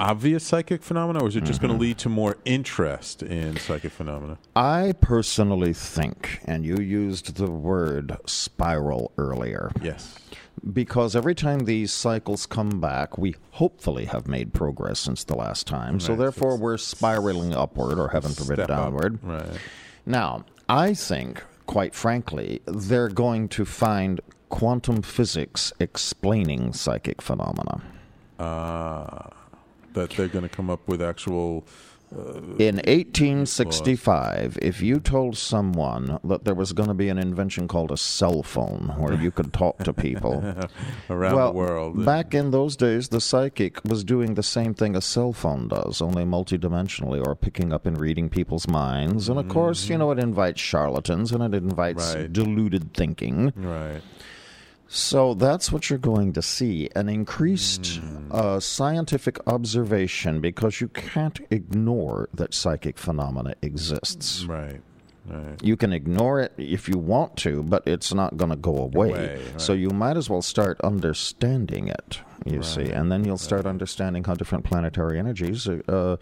obvious 0.01 0.43
psychic 0.43 0.81
phenomena, 0.83 1.19
or 1.23 1.27
is 1.27 1.35
it 1.35 1.43
just 1.43 1.59
Mm-hmm. 1.59 1.67
going 1.67 1.77
to 1.79 1.81
lead 1.81 1.97
to 1.99 2.09
more 2.09 2.37
interest 2.43 3.21
in 3.23 3.55
psychic 3.57 3.91
phenomena? 3.91 4.37
I 4.55 4.93
personally 4.99 5.73
think, 5.73 6.41
and 6.45 6.65
you 6.65 6.77
used 6.77 7.35
the 7.35 7.49
word 7.51 8.17
spiral 8.25 9.11
earlier, 9.17 9.71
Yes. 9.81 10.17
because 10.73 11.15
every 11.15 11.35
time 11.35 11.59
these 11.65 11.91
cycles 11.91 12.45
come 12.45 12.79
back, 12.81 13.17
we 13.17 13.35
hopefully 13.51 14.05
have 14.05 14.27
made 14.27 14.53
progress 14.53 14.99
since 14.99 15.23
the 15.23 15.35
last 15.35 15.67
time. 15.67 15.99
so 15.99 16.15
therefore, 16.15 16.49
it's- 16.55 16.61
we're 16.61 16.77
spiraling 16.77 17.53
upward, 17.55 17.99
or 17.99 18.09
heaven 18.09 18.31
forbid, 18.31 18.55
Step 18.55 18.69
up. 18.71 18.77
downward. 18.77 19.19
Right. 19.23 19.45
Now, 20.05 20.45
I 20.67 20.93
think, 20.95 21.43
quite 21.67 21.93
frankly, 21.93 22.61
they're 22.65 23.07
going 23.09 23.47
to 23.49 23.65
find 23.65 24.19
quantum 24.49 25.01
physics 25.03 25.71
explaining 25.79 26.73
psychic 26.73 27.21
phenomena. 27.21 27.81
Uh, 28.39 29.27
that 29.93 30.11
they're 30.11 30.27
going 30.27 30.47
to 30.47 30.55
come 30.55 30.69
up 30.69 30.87
with 30.87 31.01
actual. 31.01 31.65
In 32.59 32.75
1865, 32.87 34.59
if 34.61 34.81
you 34.81 34.99
told 34.99 35.37
someone 35.37 36.19
that 36.25 36.43
there 36.43 36.53
was 36.53 36.73
going 36.73 36.89
to 36.89 36.93
be 36.93 37.07
an 37.07 37.17
invention 37.17 37.69
called 37.69 37.89
a 37.89 37.95
cell 37.95 38.43
phone 38.43 38.93
where 38.97 39.13
you 39.13 39.31
could 39.31 39.53
talk 39.53 39.77
to 39.85 39.93
people, 39.93 40.43
Around 41.09 41.35
well, 41.35 41.53
the 41.53 41.57
world. 41.57 42.05
back 42.05 42.33
in 42.33 42.51
those 42.51 42.75
days, 42.75 43.07
the 43.07 43.21
psychic 43.21 43.79
was 43.85 44.03
doing 44.03 44.33
the 44.33 44.43
same 44.43 44.73
thing 44.73 44.93
a 44.95 45.01
cell 45.01 45.31
phone 45.31 45.69
does, 45.69 46.01
only 46.01 46.25
multidimensionally, 46.25 47.25
or 47.25 47.33
picking 47.33 47.71
up 47.71 47.85
and 47.85 47.97
reading 47.97 48.27
people's 48.29 48.67
minds. 48.67 49.29
And 49.29 49.39
of 49.39 49.47
course, 49.47 49.87
you 49.87 49.97
know, 49.97 50.11
it 50.11 50.19
invites 50.19 50.59
charlatans 50.59 51.31
and 51.31 51.41
it 51.43 51.53
invites 51.57 51.81
Mm-hmm. 52.11 52.21
Right. 52.21 52.33
deluded 52.33 52.93
thinking. 52.93 53.53
right. 53.55 54.01
So 54.93 55.33
that's 55.35 55.71
what 55.71 55.89
you're 55.89 55.97
going 55.99 56.33
to 56.33 56.41
see 56.41 56.89
an 56.97 57.07
increased 57.07 58.01
Mm. 58.01 58.29
uh, 58.29 58.59
scientific 58.59 59.39
observation 59.47 60.41
because 60.41 60.81
you 60.81 60.89
can't 60.89 61.39
ignore 61.49 62.27
that 62.33 62.53
psychic 62.53 62.97
phenomena 62.97 63.55
exists. 63.61 64.43
Right. 64.43 64.81
Right. 65.29 65.63
You 65.63 65.77
can 65.77 65.93
ignore 65.93 66.41
it 66.41 66.51
if 66.57 66.89
you 66.89 66.97
want 66.97 67.37
to, 67.37 67.63
but 67.63 67.83
it's 67.85 68.13
not 68.13 68.35
going 68.35 68.49
to 68.49 68.57
go 68.57 68.75
away. 68.75 69.09
Away, 69.11 69.41
So 69.57 69.71
you 69.71 69.91
might 69.91 70.17
as 70.17 70.29
well 70.29 70.41
start 70.41 70.81
understanding 70.81 71.87
it, 71.87 72.19
you 72.43 72.61
see, 72.63 72.89
and 72.89 73.09
then 73.11 73.23
you'll 73.23 73.37
start 73.37 73.65
understanding 73.67 74.23
how 74.25 74.33
different 74.33 74.65
planetary 74.65 75.17
energies 75.19 75.69
uh, 75.69 76.17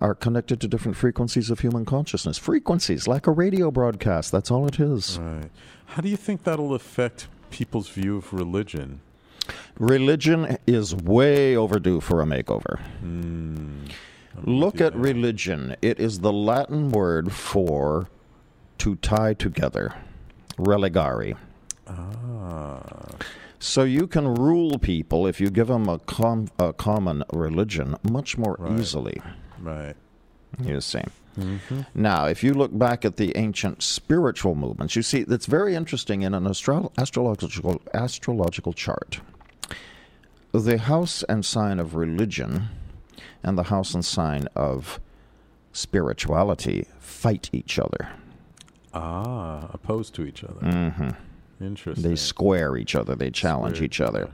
are 0.00 0.14
connected 0.14 0.60
to 0.62 0.66
different 0.66 0.96
frequencies 0.96 1.50
of 1.50 1.60
human 1.60 1.84
consciousness. 1.84 2.36
Frequencies, 2.38 3.06
like 3.06 3.26
a 3.28 3.32
radio 3.32 3.70
broadcast, 3.70 4.32
that's 4.32 4.50
all 4.50 4.66
it 4.66 4.80
is. 4.80 5.18
Right. 5.20 5.50
How 5.86 6.00
do 6.02 6.08
you 6.08 6.16
think 6.16 6.42
that'll 6.44 6.74
affect 6.74 7.28
people's 7.50 7.88
view 7.88 8.16
of 8.18 8.32
religion? 8.32 9.00
Religion 9.78 10.58
is 10.66 10.94
way 10.94 11.56
overdue 11.56 12.00
for 12.00 12.20
a 12.20 12.24
makeover. 12.26 12.80
Hmm. 13.00 13.84
Look 14.44 14.80
at 14.80 14.94
religion. 14.94 15.74
It 15.82 15.98
is 15.98 16.20
the 16.20 16.32
Latin 16.32 16.90
word 16.90 17.32
for 17.32 18.08
to 18.78 18.94
tie 18.96 19.34
together, 19.34 19.94
religare. 20.58 21.36
Ah. 21.88 22.82
So 23.58 23.82
you 23.82 24.06
can 24.06 24.34
rule 24.34 24.78
people 24.78 25.26
if 25.26 25.40
you 25.40 25.50
give 25.50 25.66
them 25.66 25.88
a, 25.88 25.98
com- 26.00 26.48
a 26.60 26.72
common 26.72 27.24
religion 27.32 27.96
much 28.08 28.38
more 28.38 28.54
Right. 28.58 28.78
easily. 28.78 29.20
Right. 29.60 29.96
You 30.62 30.80
see. 30.80 31.02
Mm-hmm. 31.38 31.80
Now, 31.94 32.26
if 32.26 32.42
you 32.42 32.52
look 32.52 32.76
back 32.76 33.04
at 33.04 33.16
the 33.16 33.36
ancient 33.36 33.82
spiritual 33.82 34.54
movements, 34.54 34.96
you 34.96 35.02
see 35.02 35.22
that's 35.22 35.46
very 35.46 35.74
interesting 35.74 36.22
in 36.22 36.34
an 36.34 36.46
astro- 36.46 36.92
astrological 36.98 37.80
astrological 37.94 38.72
chart. 38.72 39.20
The 40.52 40.78
house 40.78 41.22
and 41.28 41.44
sign 41.44 41.78
of 41.78 41.94
religion 41.94 42.68
and 43.42 43.56
the 43.56 43.64
house 43.64 43.94
and 43.94 44.04
sign 44.04 44.48
of 44.56 44.98
spirituality 45.72 46.86
fight 46.98 47.50
each 47.52 47.78
other. 47.78 48.10
Ah, 48.94 49.68
opposed 49.72 50.14
to 50.14 50.24
each 50.24 50.42
other. 50.42 50.60
Mm-hmm. 50.60 51.10
Interesting. 51.64 52.08
They 52.08 52.16
square 52.16 52.76
each 52.76 52.94
other. 52.94 53.14
They 53.14 53.30
challenge 53.30 53.76
Square 53.76 53.84
each 53.86 54.00
other. 54.00 54.30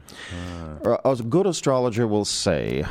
Ah. 0.85 0.99
A 1.05 1.17
good 1.17 1.47
astrologer 1.47 2.07
will 2.07 2.25
say 2.25 2.85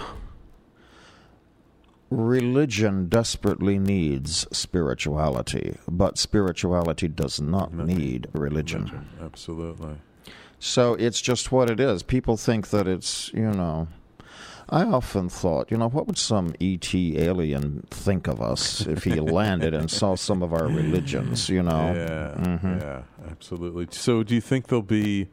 religion 2.15 3.07
desperately 3.09 3.79
needs 3.79 4.47
spirituality, 4.55 5.77
but 5.89 6.17
spirituality 6.17 7.07
does 7.07 7.41
not 7.41 7.73
need 7.73 8.27
religion. 8.33 9.07
Absolutely. 9.21 9.95
So 10.59 10.93
it's 10.93 11.19
just 11.21 11.51
what 11.51 11.69
it 11.69 11.79
is. 11.79 12.03
People 12.03 12.37
think 12.37 12.69
that 12.69 12.87
it's, 12.87 13.31
you 13.33 13.51
know. 13.51 13.87
I 14.69 14.83
often 14.85 15.27
thought, 15.27 15.69
you 15.69 15.77
know, 15.77 15.89
what 15.89 16.07
would 16.07 16.17
some 16.17 16.55
ET 16.61 16.95
alien 16.95 17.85
think 17.91 18.27
of 18.27 18.41
us 18.41 18.87
if 18.87 19.03
he 19.03 19.19
landed 19.19 19.73
and 19.73 19.91
saw 19.91 20.15
some 20.15 20.41
of 20.41 20.53
our 20.53 20.67
religions, 20.67 21.49
you 21.49 21.61
know? 21.61 21.93
Yeah, 21.93 22.33
Mhm. 22.43 22.81
yeah, 22.81 23.01
absolutely. 23.29 23.87
So, 23.91 24.23
do 24.23 24.33
you 24.33 24.41
think 24.41 24.67
there'll 24.67 24.81
be 24.81 25.27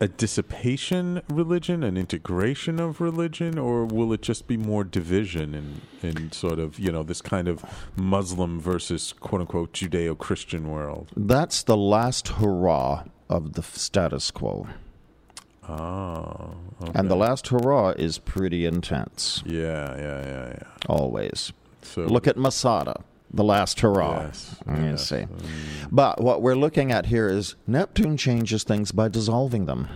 a 0.00 0.08
dissipation 0.08 1.22
religion, 1.28 1.82
an 1.82 1.96
integration 1.96 2.78
of 2.78 3.00
religion, 3.00 3.58
or 3.58 3.84
will 3.84 4.12
it 4.12 4.22
just 4.22 4.46
be 4.46 4.56
more 4.56 4.84
division 4.84 5.54
in, 5.54 5.80
in 6.08 6.30
sort 6.32 6.58
of, 6.58 6.78
you 6.78 6.92
know, 6.92 7.02
this 7.02 7.20
kind 7.20 7.48
of 7.48 7.64
Muslim 7.96 8.60
versus 8.60 9.12
quote 9.18 9.40
unquote 9.40 9.72
Judeo 9.72 10.16
Christian 10.16 10.70
world? 10.70 11.08
That's 11.16 11.62
the 11.64 11.76
last 11.76 12.28
hurrah 12.28 13.04
of 13.28 13.54
the 13.54 13.62
status 13.62 14.30
quo. 14.30 14.68
Oh. 15.68 16.54
And 16.94 17.10
the 17.10 17.16
last 17.16 17.48
hurrah 17.48 17.90
is 17.90 18.18
pretty 18.18 18.64
intense, 18.64 19.42
Yeah, 19.44 19.94
yeah, 19.96 20.26
yeah, 20.26 20.48
yeah. 20.48 20.62
always. 20.88 21.52
So, 21.82 22.02
Look 22.02 22.26
at 22.26 22.36
Masada, 22.38 23.02
the 23.32 23.44
last 23.44 23.80
hurrah. 23.80 24.22
Yes, 24.22 24.56
You 24.66 24.84
yes. 24.84 25.08
see. 25.08 25.26
But 25.90 26.20
what 26.20 26.42
we're 26.42 26.56
looking 26.56 26.92
at 26.92 27.06
here 27.06 27.28
is 27.28 27.56
Neptune 27.66 28.16
changes 28.16 28.64
things 28.64 28.90
by 28.92 29.08
dissolving 29.08 29.66
them. 29.66 29.88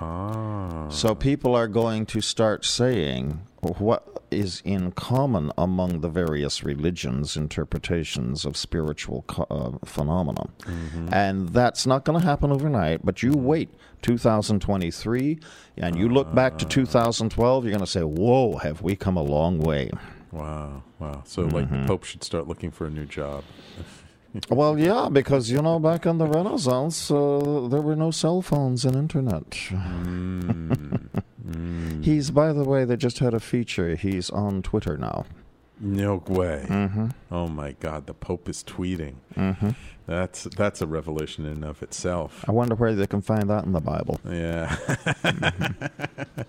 Ah. 0.00 0.88
So 0.88 1.14
people 1.14 1.54
are 1.54 1.68
going 1.68 2.06
to 2.06 2.20
start 2.20 2.64
saying 2.64 3.40
what 3.78 4.22
is 4.30 4.60
in 4.64 4.90
common 4.92 5.52
among 5.56 6.00
the 6.00 6.08
various 6.08 6.64
religions' 6.64 7.36
interpretations 7.36 8.44
of 8.44 8.56
spiritual 8.56 9.22
co- 9.28 9.46
uh, 9.50 9.86
phenomena. 9.86 10.46
And 11.12 11.50
that's 11.50 11.86
not 11.86 12.04
going 12.04 12.18
to 12.20 12.26
happen 12.26 12.50
overnight, 12.50 13.04
but 13.04 13.22
you 13.22 13.32
wait 13.32 13.70
2023 14.02 15.38
and 15.78 15.96
you 15.96 16.08
look 16.08 16.34
back 16.34 16.58
to 16.58 16.64
2012, 16.66 17.64
you're 17.64 17.70
going 17.70 17.80
to 17.80 17.86
say, 17.86 18.02
Whoa, 18.02 18.56
have 18.58 18.82
we 18.82 18.96
come 18.96 19.16
a 19.16 19.22
long 19.22 19.58
way? 19.60 19.90
Wow, 20.34 20.82
wow. 20.98 21.22
So, 21.24 21.42
like, 21.42 21.66
Mm-hmm. 21.66 21.82
the 21.82 21.86
Pope 21.86 22.04
should 22.04 22.24
start 22.24 22.48
looking 22.48 22.70
for 22.70 22.86
a 22.86 22.90
new 22.90 23.06
job. 23.06 23.44
Well, 24.50 24.76
yeah, 24.76 25.08
because 25.12 25.48
you 25.48 25.62
know, 25.62 25.78
back 25.78 26.06
in 26.06 26.18
the 26.18 26.26
Renaissance, 26.26 27.08
uh, 27.08 27.68
there 27.70 27.80
were 27.80 27.94
no 27.94 28.10
cell 28.10 28.42
phones 28.42 28.84
and 28.84 28.96
internet. 28.96 29.48
Mm. 31.46 32.02
He's, 32.02 32.30
by 32.30 32.52
the 32.52 32.64
way, 32.64 32.84
they 32.84 32.96
just 32.96 33.18
had 33.18 33.34
a 33.34 33.38
feature. 33.40 33.96
He's 33.96 34.30
on 34.30 34.62
Twitter 34.62 34.96
now. 34.96 35.26
No 35.78 36.22
way. 36.26 36.64
Mm-hmm. 36.68 37.08
Oh 37.30 37.48
my 37.48 37.72
God, 37.72 38.06
the 38.06 38.14
Pope 38.14 38.48
is 38.48 38.64
tweeting. 38.64 39.16
Mm-hmm. 39.36 39.70
That's 40.06 40.44
that's 40.44 40.82
a 40.82 40.86
revelation 40.86 41.46
in 41.46 41.52
and 41.54 41.64
of 41.64 41.82
itself. 41.82 42.44
I 42.46 42.52
wonder 42.52 42.74
where 42.74 42.94
they 42.94 43.06
can 43.06 43.22
find 43.22 43.48
that 43.48 43.64
in 43.64 43.72
the 43.72 43.80
Bible. 43.80 44.20
Yeah. 44.28 44.76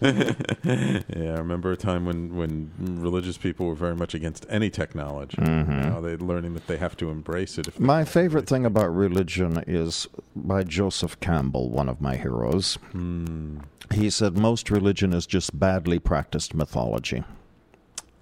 yeah, 1.16 1.34
I 1.34 1.38
remember 1.38 1.72
a 1.72 1.78
time 1.78 2.06
when, 2.06 2.36
when 2.36 2.72
religious 2.80 3.38
people 3.38 3.68
were 3.68 3.76
very 3.76 3.96
much 3.96 4.14
against 4.14 4.46
any 4.50 4.70
technology. 4.70 5.38
Now 5.42 6.02
they're 6.02 6.18
learning 6.18 6.54
that 6.56 6.68
they 6.68 6.78
have 6.78 6.98
to 6.98 7.10
embrace 7.10 7.58
it. 7.58 7.80
My 7.80 8.04
favorite 8.04 8.48
thing 8.48 8.66
about 8.66 8.94
religion 8.94 9.64
is 9.68 10.08
by 10.36 10.64
Joseph 10.64 11.20
Campbell, 11.20 11.70
one 11.70 11.88
of 11.88 12.02
my 12.02 12.16
heroes. 12.18 12.76
Hmm. 12.92 13.60
He 13.94 14.10
said 14.10 14.38
most 14.38 14.70
religion 14.70 15.14
is 15.14 15.26
just 15.26 15.58
badly 15.58 16.00
practiced 16.00 16.54
mythology. 16.54 17.24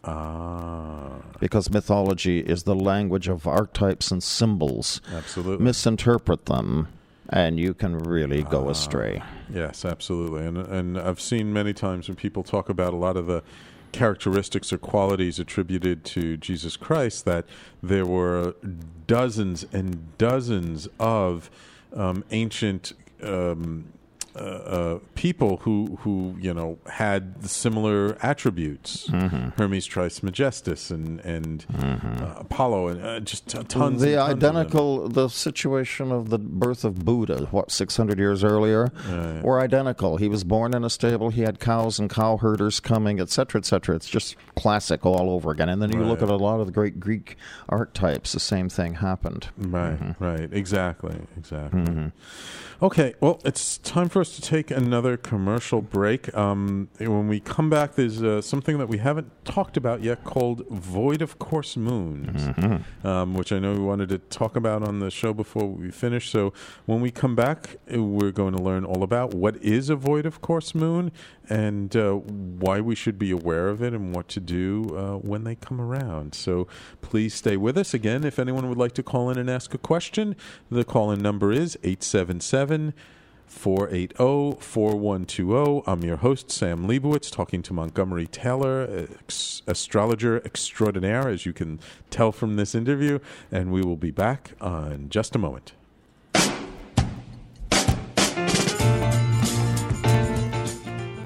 Ah, 0.04 1.22
Because 1.40 1.70
mythology 1.70 2.40
is 2.40 2.64
the 2.64 2.76
language 2.76 3.28
of 3.28 3.48
archetypes 3.48 4.12
and 4.12 4.22
symbols. 4.22 5.02
absolutely. 5.14 5.64
Misinterpret 5.64 6.46
them, 6.46 6.88
and 7.30 7.60
you 7.60 7.74
can 7.74 7.98
really 7.98 8.44
go 8.44 8.70
astray. 8.70 9.22
Yes, 9.54 9.86
absolutely. 9.86 10.46
And 10.46 10.58
and 10.58 10.98
I've 11.00 11.22
seen 11.22 11.54
many 11.54 11.74
times 11.74 12.08
when 12.08 12.16
people 12.16 12.44
talk 12.44 12.70
about 12.70 12.94
a 12.94 12.98
lot 12.98 13.16
of 13.18 13.28
the 13.28 13.44
characteristics 13.94 14.74
or 14.74 14.78
qualities 14.80 15.40
attributed 15.40 16.04
to 16.04 16.36
Jesus 16.38 16.76
Christ 16.76 17.26
that 17.26 17.46
there 17.82 18.06
were 18.06 18.56
dozens 19.06 19.66
and 19.72 20.18
dozens 20.18 20.88
of 21.00 21.50
um, 21.94 22.24
ancient 22.32 22.94
um, 23.22 23.86
uh, 24.36 24.40
uh, 24.40 25.00
people 25.16 25.58
who 25.58 25.98
who 26.02 26.36
you 26.40 26.54
know 26.54 26.78
had 26.90 27.48
similar 27.50 28.18
attributes. 28.22 29.08
Hermes 29.58 29.86
Trismegistus 29.86 30.90
and 30.90 31.20
and 31.22 31.66
uh, 31.80 32.34
Apollo 32.38 32.88
and 32.88 33.06
uh, 33.06 33.20
just 33.20 33.48
t- 33.48 33.58
tons. 33.64 34.02
the 34.02 34.16
tons 34.16 34.32
of 34.34 34.40
them. 34.40 34.56
identical, 34.58 35.08
the 35.10 35.28
situation 35.30 36.12
of 36.12 36.30
the 36.30 36.40
birth 36.40 36.84
of 36.84 37.06
Buddha, 37.06 37.48
what, 37.52 37.72
600 37.72 38.18
years 38.18 38.44
earlier, 38.44 38.92
Right. 39.10 39.44
were 39.44 39.60
identical. 39.62 40.18
He 40.18 40.28
was 40.28 40.44
born 40.44 40.74
in 40.74 40.84
a 40.84 40.90
stable, 40.90 41.30
he 41.30 41.42
had 41.44 41.60
cows 41.60 42.00
and 42.00 42.10
cow 42.10 42.38
herders 42.38 42.80
coming, 42.80 43.20
etc., 43.20 43.60
etc. 43.60 43.96
It's 43.96 44.10
just 44.10 44.36
classic 44.56 45.06
all 45.06 45.30
over 45.30 45.52
again. 45.52 45.70
And 45.70 45.82
then 45.82 45.92
you 45.92 46.04
look 46.04 46.22
at 46.22 46.30
a 46.30 46.36
lot 46.36 46.60
of 46.60 46.66
the 46.66 46.72
great 46.74 47.00
Greek 47.00 47.38
archetypes, 47.70 48.32
the 48.34 48.40
same 48.40 48.68
thing 48.70 48.96
happened. 48.96 49.50
Right, 49.58 50.00
Mm-hmm. 50.00 50.24
right, 50.24 50.50
exactly, 50.52 51.16
exactly. 51.38 52.12
Okay, 52.82 53.14
well, 53.22 53.40
it's 53.46 53.78
time 53.80 54.10
for 54.10 54.23
us 54.24 54.36
to 54.38 54.42
take 54.42 54.72
another 54.72 55.18
commercial 55.18 55.82
break. 55.82 56.34
Um, 56.36 56.88
when 56.98 57.28
we 57.28 57.42
come 57.42 57.70
back, 57.70 57.96
there's 57.96 58.24
uh, 58.24 58.42
something 58.42 58.78
that 58.78 58.88
we 58.88 58.98
haven't 58.98 59.30
talked 59.44 59.76
about 59.76 60.02
yet 60.02 60.24
called 60.24 60.66
Void 60.70 61.22
of 61.22 61.38
Course 61.40 61.76
Moons, 61.76 62.42
Mm-hmm. 62.48 63.06
um, 63.06 63.34
which 63.34 63.52
I 63.52 63.60
know 63.60 63.74
we 63.74 63.80
wanted 63.80 64.08
to 64.10 64.18
talk 64.20 64.56
about 64.56 64.82
on 64.88 65.00
the 65.00 65.12
show 65.12 65.34
before 65.34 65.68
we 65.68 65.92
finish. 65.92 66.30
So 66.30 66.54
when 66.86 67.02
we 67.02 67.12
come 67.12 67.36
back, 67.36 67.76
uh, 67.94 68.02
we're 68.02 68.32
going 68.32 68.56
to 68.56 68.62
learn 68.64 68.86
all 68.86 69.04
about 69.04 69.34
what 69.34 69.58
is 69.58 69.90
a 69.90 69.96
Void 69.98 70.26
of 70.26 70.40
Course 70.42 70.74
Moon 70.74 71.12
and 71.50 71.94
uh, 71.98 72.14
why 72.14 72.80
we 72.80 72.96
should 72.96 73.20
be 73.20 73.32
aware 73.32 73.68
of 73.68 73.84
it 73.84 73.94
and 73.94 74.16
what 74.16 74.30
to 74.30 74.40
do 74.40 74.96
uh, 74.98 75.18
when 75.18 75.44
they 75.44 75.56
come 75.56 75.82
around. 75.82 76.34
So 76.34 76.68
please 77.02 77.34
stay 77.34 77.58
with 77.58 77.78
us. 77.78 77.94
Again, 77.94 78.24
if 78.24 78.40
anyone 78.40 78.70
would 78.70 78.78
like 78.78 78.94
to 78.94 79.04
call 79.04 79.30
in 79.30 79.38
and 79.38 79.50
ask 79.50 79.74
a 79.74 79.78
question, 79.78 80.38
the 80.72 80.86
call 80.86 81.12
in 81.12 81.22
number 81.22 81.52
is 81.52 81.78
877 81.84 82.94
480 83.54 84.60
4120. 84.60 85.84
I'm 85.88 86.04
your 86.04 86.18
host, 86.18 86.52
Sam 86.52 86.86
Leibowitz, 86.86 87.32
talking 87.32 87.62
to 87.62 87.74
Montgomery 87.74 88.28
Taylor, 88.28 89.08
astrologer 89.68 90.44
extraordinaire, 90.44 91.30
as 91.30 91.46
you 91.46 91.54
can 91.54 91.80
tell 92.10 92.32
from 92.32 92.58
this 92.58 92.76
interview. 92.76 93.20
And 93.52 93.72
we 93.72 93.82
will 93.82 93.96
be 93.96 94.12
back 94.12 94.52
in 94.62 95.08
just 95.10 95.36
a 95.36 95.40
moment. 95.40 95.72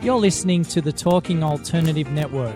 You're 0.04 0.20
listening 0.20 0.64
to 0.66 0.82
the 0.82 0.92
Talking 0.92 1.44
Alternative 1.44 2.10
Network. 2.12 2.56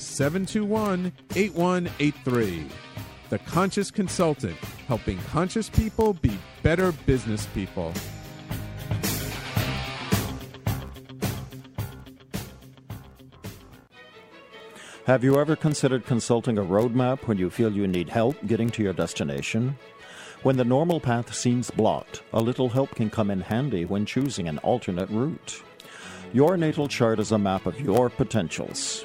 721 0.00 1.12
8183. 1.36 2.66
The 3.28 3.38
Conscious 3.38 3.90
Consultant, 3.90 4.56
helping 4.88 5.18
conscious 5.30 5.68
people 5.68 6.14
be 6.14 6.36
better 6.62 6.92
business 7.06 7.46
people. 7.54 7.92
Have 15.06 15.24
you 15.24 15.40
ever 15.40 15.56
considered 15.56 16.06
consulting 16.06 16.56
a 16.58 16.62
roadmap 16.62 17.26
when 17.26 17.36
you 17.36 17.50
feel 17.50 17.72
you 17.72 17.86
need 17.86 18.08
help 18.08 18.36
getting 18.46 18.70
to 18.70 18.82
your 18.82 18.92
destination? 18.92 19.76
When 20.42 20.56
the 20.56 20.64
normal 20.64 21.00
path 21.00 21.34
seems 21.34 21.70
blocked, 21.70 22.22
a 22.32 22.40
little 22.40 22.68
help 22.68 22.94
can 22.94 23.10
come 23.10 23.30
in 23.30 23.40
handy 23.40 23.84
when 23.84 24.06
choosing 24.06 24.48
an 24.48 24.58
alternate 24.58 25.10
route. 25.10 25.62
Your 26.32 26.56
natal 26.56 26.86
chart 26.86 27.18
is 27.18 27.32
a 27.32 27.38
map 27.38 27.66
of 27.66 27.80
your 27.80 28.08
potentials. 28.08 29.04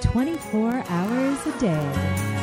24 0.00 0.84
hours 0.88 1.46
a 1.46 1.58
day. 1.58 2.37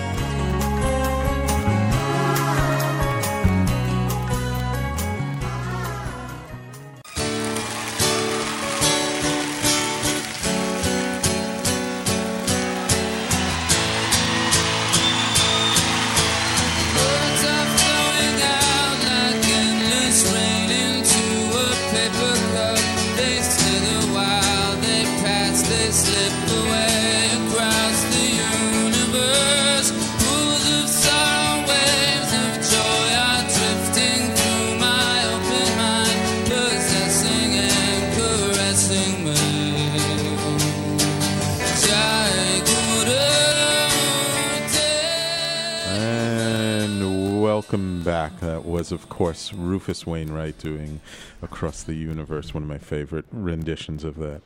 Was, 48.85 48.91
of 48.91 49.09
course, 49.09 49.51
Rufus 49.51 50.05
Wainwright 50.05 50.59
doing 50.59 51.01
Across 51.41 51.83
the 51.83 51.95
Universe, 51.95 52.53
one 52.53 52.61
of 52.61 52.69
my 52.69 52.77
favorite 52.77 53.25
renditions 53.31 54.03
of 54.03 54.17
that 54.17 54.43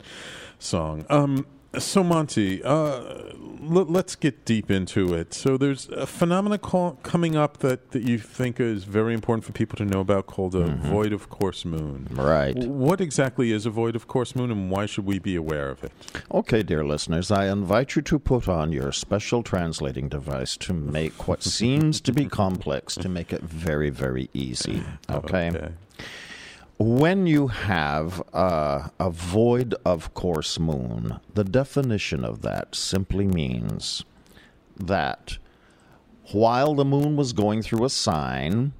song. 0.59 1.05
Um, 1.09 1.45
so, 1.77 2.03
Monty, 2.03 2.63
uh, 2.63 2.71
l- 2.71 3.85
let's 3.87 4.15
get 4.15 4.43
deep 4.43 4.71
into 4.71 5.13
it. 5.13 5.35
So, 5.35 5.55
there's 5.55 5.87
a 5.89 6.07
phenomenon 6.07 6.57
call- 6.57 6.97
coming 7.03 7.35
up 7.35 7.57
that, 7.59 7.91
that 7.91 8.01
you 8.01 8.17
think 8.17 8.59
is 8.59 8.85
very 8.85 9.13
important 9.13 9.45
for 9.45 9.51
people 9.51 9.77
to 9.77 9.85
know 9.85 9.99
about 9.99 10.25
called 10.25 10.55
a 10.55 10.65
void 10.65 11.13
of 11.13 11.29
course 11.29 11.65
moon. 11.65 12.07
Right. 12.09 12.57
What 12.57 12.99
exactly 12.99 13.51
is 13.51 13.67
a 13.67 13.69
void 13.69 13.95
of 13.95 14.07
course 14.07 14.35
moon, 14.35 14.49
and 14.49 14.71
why 14.71 14.87
should 14.87 15.05
we 15.05 15.19
be 15.19 15.35
aware 15.35 15.69
of 15.69 15.83
it? 15.83 15.91
Okay, 16.31 16.63
dear 16.63 16.83
listeners, 16.83 17.29
I 17.29 17.45
invite 17.45 17.95
you 17.95 18.01
to 18.01 18.17
put 18.17 18.49
on 18.49 18.71
your 18.71 18.91
special 18.91 19.43
translating 19.43 20.09
device 20.09 20.57
to 20.57 20.73
make 20.73 21.27
what 21.27 21.43
seems 21.59 22.01
to 22.01 22.11
be 22.11 22.25
complex 22.25 22.95
to 22.95 23.07
make 23.07 23.31
it 23.31 23.41
very, 23.43 23.91
very 23.91 24.29
easy. 24.33 24.83
Okay? 25.11 25.49
Okay. 25.49 25.69
When 26.81 27.27
you 27.27 27.47
have 27.47 28.23
uh, 28.33 28.87
a 28.99 29.09
void 29.09 29.75
of 29.83 30.13
course 30.13 30.57
moon, 30.57 31.19
the 31.33 31.43
definition 31.43 32.23
of 32.23 32.41
that 32.43 32.73
simply 32.73 33.27
means 33.27 34.05
that 34.77 35.37
while 36.31 36.75
the 36.75 36.85
moon 36.85 37.17
was 37.17 37.33
going 37.33 37.61
through 37.63 37.83
a 37.83 37.89
sign, 37.89 38.71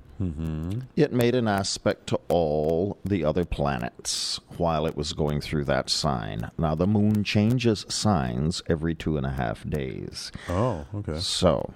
it 0.96 1.12
made 1.14 1.36
an 1.36 1.48
aspect 1.48 2.08
to 2.08 2.20
all 2.30 2.98
the 3.04 3.24
other 3.26 3.44
planets 3.46 4.40
while 4.58 4.86
it 4.86 4.96
was 4.96 5.14
going 5.14 5.42
through 5.42 5.66
that 5.66 5.90
sign. 5.90 6.52
Now, 6.58 6.76
the 6.76 6.88
moon 6.88 7.24
changes 7.24 7.86
signs 7.90 8.62
every 8.68 8.96
two 8.96 9.18
and 9.18 9.26
a 9.26 9.32
half 9.32 9.68
days. 9.70 10.32
Oh, 10.50 10.86
okay. 10.96 11.20
So, 11.20 11.74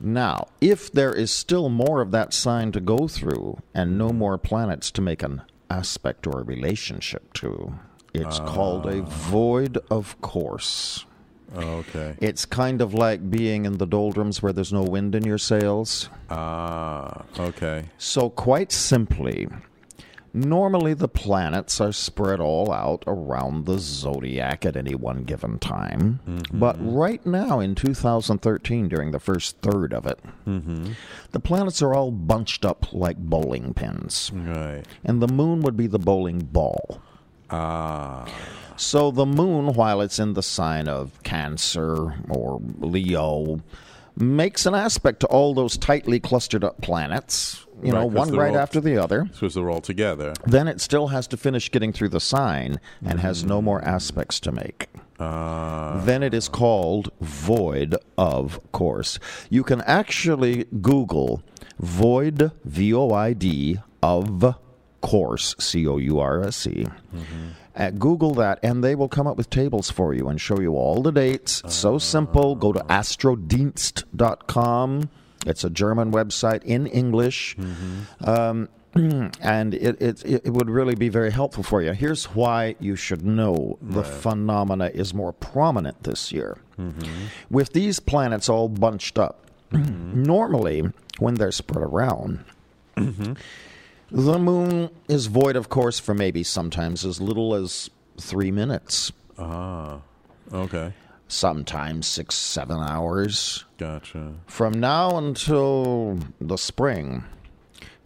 now, 0.00 0.48
if 0.60 0.92
there 0.92 1.12
is 1.14 1.30
still 1.30 1.68
more 1.68 2.00
of 2.00 2.10
that 2.12 2.32
sign 2.32 2.72
to 2.72 2.80
go 2.80 3.08
through 3.08 3.58
and 3.74 3.98
no 3.98 4.10
more 4.10 4.38
planets 4.38 4.90
to 4.92 5.00
make 5.00 5.22
an 5.22 5.42
aspect 5.70 6.26
or 6.26 6.40
a 6.40 6.44
relationship 6.44 7.32
to, 7.34 7.74
it's 8.14 8.38
called 8.40 8.86
a 8.86 9.02
void 9.02 9.78
of 9.90 10.20
course. 10.20 11.04
Okay. 11.56 12.14
It's 12.20 12.44
kind 12.44 12.82
of 12.82 12.92
like 12.92 13.30
being 13.30 13.64
in 13.64 13.78
the 13.78 13.86
doldrums 13.86 14.42
where 14.42 14.52
there's 14.52 14.72
no 14.72 14.82
wind 14.82 15.14
in 15.14 15.24
your 15.24 15.38
sails. 15.38 16.10
Ah, 16.28 17.24
okay. 17.38 17.88
So, 17.96 18.28
quite 18.28 18.70
simply, 18.70 19.48
normally 20.44 20.94
the 20.94 21.08
planets 21.08 21.80
are 21.80 21.92
spread 21.92 22.40
all 22.40 22.72
out 22.72 23.04
around 23.06 23.66
the 23.66 23.78
zodiac 23.78 24.64
at 24.66 24.76
any 24.76 24.94
one 24.94 25.24
given 25.24 25.58
time. 25.58 26.20
But 26.52 26.76
right 26.80 27.24
now, 27.26 27.60
in 27.60 27.74
2013, 27.74 28.88
during 28.88 29.10
the 29.12 29.20
first 29.20 29.58
third 29.58 29.92
of 29.92 30.06
it, 30.06 30.18
the 30.44 31.40
planets 31.40 31.82
are 31.82 31.94
all 31.94 32.10
bunched 32.10 32.64
up 32.64 32.92
like 32.92 33.16
bowling 33.18 33.74
pins. 33.74 34.30
Right. 34.34 34.84
And 35.04 35.20
the 35.22 35.28
moon 35.28 35.60
would 35.60 35.76
be 35.76 35.86
the 35.86 35.98
bowling 35.98 36.40
ball. 36.40 37.00
Ah, 37.50 38.26
So 38.76 39.10
the 39.10 39.26
moon, 39.26 39.72
while 39.74 40.00
it's 40.00 40.18
in 40.18 40.34
the 40.34 40.42
sign 40.42 40.86
of 40.86 41.20
Cancer 41.22 42.14
or 42.28 42.60
Leo, 42.78 43.60
makes 44.20 44.66
an 44.66 44.74
aspect 44.74 45.20
to 45.20 45.26
all 45.28 45.54
those 45.54 45.76
tightly 45.76 46.18
clustered 46.20 46.64
up 46.64 46.80
planets, 46.82 47.64
you 47.82 47.92
know, 47.92 48.06
one 48.06 48.32
right 48.32 48.50
all- 48.54 48.58
after 48.58 48.80
the 48.80 48.96
other. 48.98 49.24
Because 49.24 49.54
they're 49.54 49.70
all 49.70 49.80
together. 49.80 50.32
Then 50.46 50.66
it 50.68 50.80
still 50.80 51.08
has 51.08 51.26
to 51.28 51.36
finish 51.36 51.70
getting 51.70 51.92
through 51.92 52.08
the 52.10 52.20
sign 52.20 52.80
and 53.04 53.20
has 53.20 53.44
no 53.44 53.62
more 53.62 53.82
aspects 53.84 54.40
to 54.40 54.52
make. 54.52 54.88
Ah, 55.20 56.00
Then 56.04 56.22
it 56.22 56.32
is 56.34 56.48
called 56.48 57.10
void 57.20 57.96
of 58.16 58.60
course. 58.72 59.18
You 59.50 59.62
can 59.64 59.80
actually 59.82 60.64
Google 60.80 61.42
void, 61.80 62.52
V 62.64 62.94
O 62.94 63.10
I 63.10 63.32
D, 63.32 63.78
of 64.02 64.54
course, 65.00 65.54
C 65.58 65.86
O 65.88 65.96
U 65.98 66.18
R 66.20 66.42
S 66.44 66.66
E. 66.66 66.86
Uh, 67.78 67.90
Google 67.90 68.34
that, 68.34 68.58
and 68.62 68.82
they 68.82 68.94
will 68.96 69.08
come 69.08 69.26
up 69.28 69.36
with 69.36 69.48
tables 69.50 69.88
for 69.90 70.12
you 70.12 70.26
and 70.28 70.40
show 70.40 70.58
you 70.60 70.74
all 70.74 71.00
the 71.00 71.12
dates. 71.12 71.62
so 71.68 71.96
simple. 71.98 72.56
Go 72.56 72.72
to 72.72 72.80
astrodienst.com. 72.80 75.10
It's 75.46 75.62
a 75.64 75.70
German 75.70 76.10
website 76.12 76.64
in 76.64 76.86
English. 76.88 77.56
Um, 78.24 78.68
and 79.40 79.74
it, 79.74 80.02
it, 80.02 80.24
it 80.24 80.52
would 80.52 80.68
really 80.68 80.96
be 80.96 81.08
very 81.08 81.30
helpful 81.30 81.62
for 81.62 81.80
you. 81.80 81.92
Here's 81.92 82.24
why 82.34 82.74
you 82.80 82.96
should 82.96 83.24
know 83.24 83.78
the 83.80 84.02
phenomena 84.02 84.90
is 84.92 85.14
more 85.14 85.32
prominent 85.32 86.02
this 86.02 86.32
year. 86.32 86.58
With 87.50 87.72
these 87.74 88.00
planets 88.00 88.48
all 88.48 88.68
bunched 88.68 89.18
up, 89.18 89.46
normally 89.72 90.82
when 91.18 91.34
they're 91.34 91.52
spread 91.52 91.82
around, 91.84 92.44
the 94.10 94.38
moon 94.38 94.90
is 95.08 95.26
void, 95.26 95.56
of 95.56 95.68
course, 95.68 95.98
for 95.98 96.14
maybe 96.14 96.42
sometimes 96.42 97.04
as 97.04 97.20
little 97.20 97.54
as 97.54 97.90
three 98.18 98.50
minutes, 98.50 99.12
ah, 99.38 100.00
okay. 100.52 100.92
sometimes 101.28 102.06
six, 102.06 102.34
seven 102.34 102.78
hours. 102.78 103.64
Gotcha. 103.78 104.34
From 104.46 104.72
now 104.80 105.16
until 105.18 106.18
the 106.40 106.56
spring, 106.58 107.24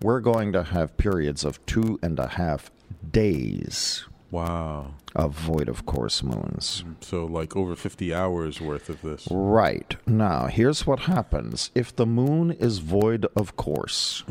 we're 0.03 0.20
going 0.20 0.53
to 0.53 0.62
have 0.64 0.96
periods 0.96 1.44
of 1.44 1.64
two 1.66 1.98
and 2.03 2.18
a 2.18 2.26
half 2.28 2.70
days 3.11 4.05
Wow. 4.30 4.94
of 5.14 5.34
void 5.38 5.68
of 5.68 5.84
course 5.86 6.22
moons. 6.22 6.84
So, 7.00 7.26
like 7.26 7.55
over 7.55 7.76
50 7.76 8.12
hours 8.14 8.61
worth 8.61 8.88
of 8.88 9.03
this. 9.03 9.28
Right. 9.30 9.94
Now, 10.07 10.46
here's 10.46 10.86
what 10.86 11.00
happens 11.00 11.70
if 11.74 11.94
the 11.94 12.07
moon 12.07 12.50
is 12.53 12.78
void 12.78 13.26
of 13.36 13.57
course 13.57 14.24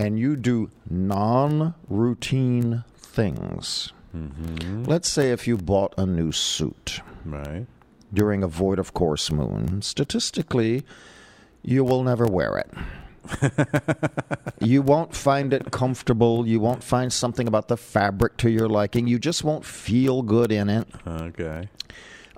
and 0.00 0.18
you 0.18 0.34
do 0.34 0.70
non 0.88 1.74
routine 1.88 2.84
things. 2.96 3.92
Mm-hmm. 4.16 4.84
Let's 4.84 5.08
say 5.08 5.30
if 5.30 5.46
you 5.46 5.56
bought 5.56 5.94
a 5.98 6.06
new 6.06 6.32
suit 6.32 7.00
Right. 7.24 7.66
during 8.12 8.42
a 8.42 8.48
void 8.48 8.78
of 8.78 8.94
course 8.94 9.30
moon, 9.30 9.82
statistically, 9.82 10.84
you 11.62 11.84
will 11.84 12.02
never 12.02 12.26
wear 12.26 12.56
it. 12.56 12.70
you 14.60 14.82
won't 14.82 15.14
find 15.14 15.52
it 15.52 15.70
comfortable. 15.70 16.46
You 16.48 16.58
won't 16.60 16.82
find 16.82 17.12
something 17.12 17.46
about 17.46 17.68
the 17.68 17.76
fabric 17.76 18.36
to 18.38 18.50
your 18.50 18.68
liking. 18.68 19.06
You 19.06 19.18
just 19.18 19.44
won't 19.44 19.64
feel 19.64 20.22
good 20.22 20.50
in 20.50 20.68
it. 20.70 20.88
Okay. 21.06 21.68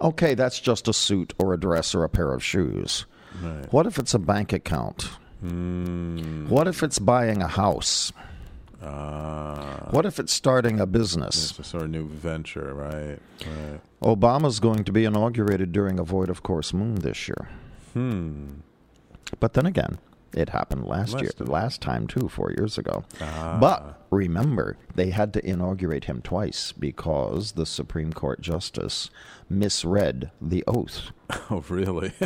Okay, 0.00 0.34
that's 0.34 0.58
just 0.58 0.88
a 0.88 0.92
suit 0.92 1.32
or 1.38 1.54
a 1.54 1.60
dress 1.60 1.94
or 1.94 2.02
a 2.02 2.08
pair 2.08 2.32
of 2.32 2.42
shoes. 2.42 3.06
Right. 3.40 3.72
What 3.72 3.86
if 3.86 3.98
it's 3.98 4.14
a 4.14 4.18
bank 4.18 4.52
account? 4.52 5.08
Mm, 5.42 6.48
What 6.48 6.68
if 6.68 6.82
it's 6.82 6.98
buying 6.98 7.42
a 7.42 7.48
house? 7.48 8.12
uh, 8.82 9.90
What 9.90 10.06
if 10.06 10.18
it's 10.18 10.32
starting 10.32 10.80
a 10.80 10.86
business? 10.86 11.50
it's 11.50 11.58
a 11.58 11.64
sort 11.64 11.82
of 11.84 11.90
new 11.90 12.08
venture, 12.08 12.72
right? 12.74 13.18
Right. 13.46 13.80
Obama's 14.02 14.60
going 14.60 14.84
to 14.84 14.92
be 14.92 15.04
inaugurated 15.04 15.72
during 15.72 15.98
a 15.98 16.04
void 16.04 16.28
of 16.30 16.42
course 16.42 16.72
moon 16.72 16.96
this 16.96 17.28
year. 17.28 17.48
Hmm. 17.92 18.46
But 19.40 19.52
then 19.54 19.66
again, 19.66 19.98
it 20.34 20.48
happened 20.50 20.84
last 20.86 21.20
year, 21.20 21.30
have. 21.38 21.48
last 21.48 21.80
time 21.80 22.06
too, 22.06 22.28
four 22.28 22.52
years 22.56 22.78
ago. 22.78 23.04
Ah. 23.20 23.58
But 23.60 24.02
remember, 24.10 24.76
they 24.94 25.10
had 25.10 25.32
to 25.34 25.46
inaugurate 25.46 26.04
him 26.04 26.20
twice 26.22 26.72
because 26.72 27.52
the 27.52 27.66
Supreme 27.66 28.12
Court 28.12 28.40
justice 28.40 29.10
misread 29.52 30.30
the 30.40 30.64
oath. 30.66 31.10
Oh, 31.50 31.64
really? 31.70 32.12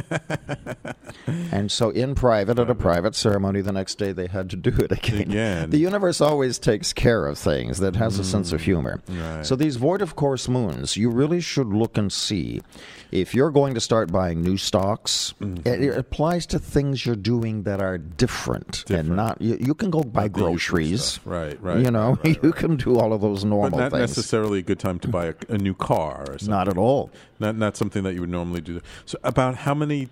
And 1.52 1.70
so, 1.72 1.90
in 1.90 2.14
private, 2.14 2.58
at 2.58 2.70
a 2.70 2.74
private 2.74 3.14
ceremony 3.14 3.60
the 3.60 3.72
next 3.72 3.96
day, 3.98 4.12
they 4.12 4.26
had 4.26 4.50
to 4.50 4.56
do 4.56 4.70
it 4.70 4.92
again. 4.98 5.20
Again. 5.22 5.70
The 5.70 5.78
universe 5.78 6.20
always 6.20 6.58
takes 6.58 6.92
care 6.92 7.26
of 7.26 7.38
things 7.38 7.78
that 7.78 7.96
has 7.96 8.18
a 8.18 8.24
sense 8.24 8.52
of 8.52 8.62
humor. 8.62 9.00
right. 9.08 9.44
So, 9.44 9.56
these 9.56 9.76
void 9.76 10.02
of 10.02 10.14
course 10.16 10.48
moons, 10.48 10.96
you 10.96 11.10
really 11.10 11.40
should 11.40 11.68
look 11.68 11.96
and 11.98 12.12
see 12.12 12.62
if 13.10 13.34
you're 13.34 13.50
going 13.50 13.74
to 13.74 13.80
start 13.80 14.12
buying 14.12 14.40
new 14.42 14.56
stocks. 14.56 15.34
Mm-hmm. 15.40 15.66
It, 15.68 15.82
it 15.82 15.98
applies 15.98 16.46
to 16.46 16.58
things 16.58 17.06
you're 17.06 17.16
doing 17.16 17.62
that 17.64 17.80
are 17.80 17.98
different, 17.98 18.84
Different. 18.86 19.08
and 19.08 19.16
not. 19.16 19.40
You, 19.40 19.56
you 19.60 19.74
can 19.74 19.90
go 19.90 20.02
buy 20.02 20.22
Not 20.24 20.32
groceries. 20.32 21.18
Right, 21.24 21.60
right, 21.62 21.78
You 21.78 21.90
know, 21.90 22.10
right, 22.10 22.24
right, 22.24 22.42
you 22.44 22.52
can 22.52 22.76
do 22.76 22.98
all 22.98 23.12
of 23.12 23.20
those 23.20 23.42
but 23.42 23.48
normal 23.50 23.78
not 23.78 23.90
things. 23.92 24.00
necessarily 24.16 24.60
a 24.60 24.62
good 24.62 24.78
time 24.80 24.98
to 25.00 25.08
buy 25.08 25.26
a, 25.26 25.34
a 25.48 25.58
new 25.58 25.74
car 25.74 26.22
or 26.28 26.38
something. 26.38 26.50
Not 26.50 26.68
at 26.68 26.76
all. 26.78 27.10
Not 27.38 27.56
not 27.56 27.76
something 27.76 28.02
that 28.04 28.14
you 28.14 28.20
would 28.20 28.30
normally 28.30 28.60
do. 28.60 28.80
So, 29.04 29.18
about 29.22 29.56
how 29.56 29.74
many 29.74 30.08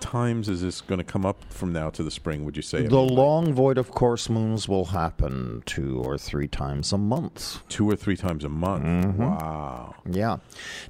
times 0.00 0.48
is 0.48 0.62
this 0.62 0.80
going 0.80 0.98
to 0.98 1.04
come 1.04 1.26
up 1.26 1.42
from 1.50 1.72
now 1.72 1.90
to 1.90 2.02
the 2.04 2.10
spring? 2.10 2.44
Would 2.44 2.56
you 2.56 2.62
say 2.62 2.86
The 2.86 3.00
long 3.00 3.52
void 3.52 3.78
of 3.78 3.90
course 3.90 4.28
moons 4.28 4.68
will 4.68 4.86
happen 4.86 5.62
two 5.66 5.98
or 5.98 6.16
three 6.16 6.46
times 6.46 6.92
a 6.92 6.98
month. 6.98 7.66
two 7.68 7.88
or 7.90 7.96
three 7.96 8.16
times 8.16 8.44
a 8.44 8.48
month? 8.48 8.84
Mm-hmm. 8.84 9.22
Wow. 9.22 9.94
Yeah. 10.08 10.36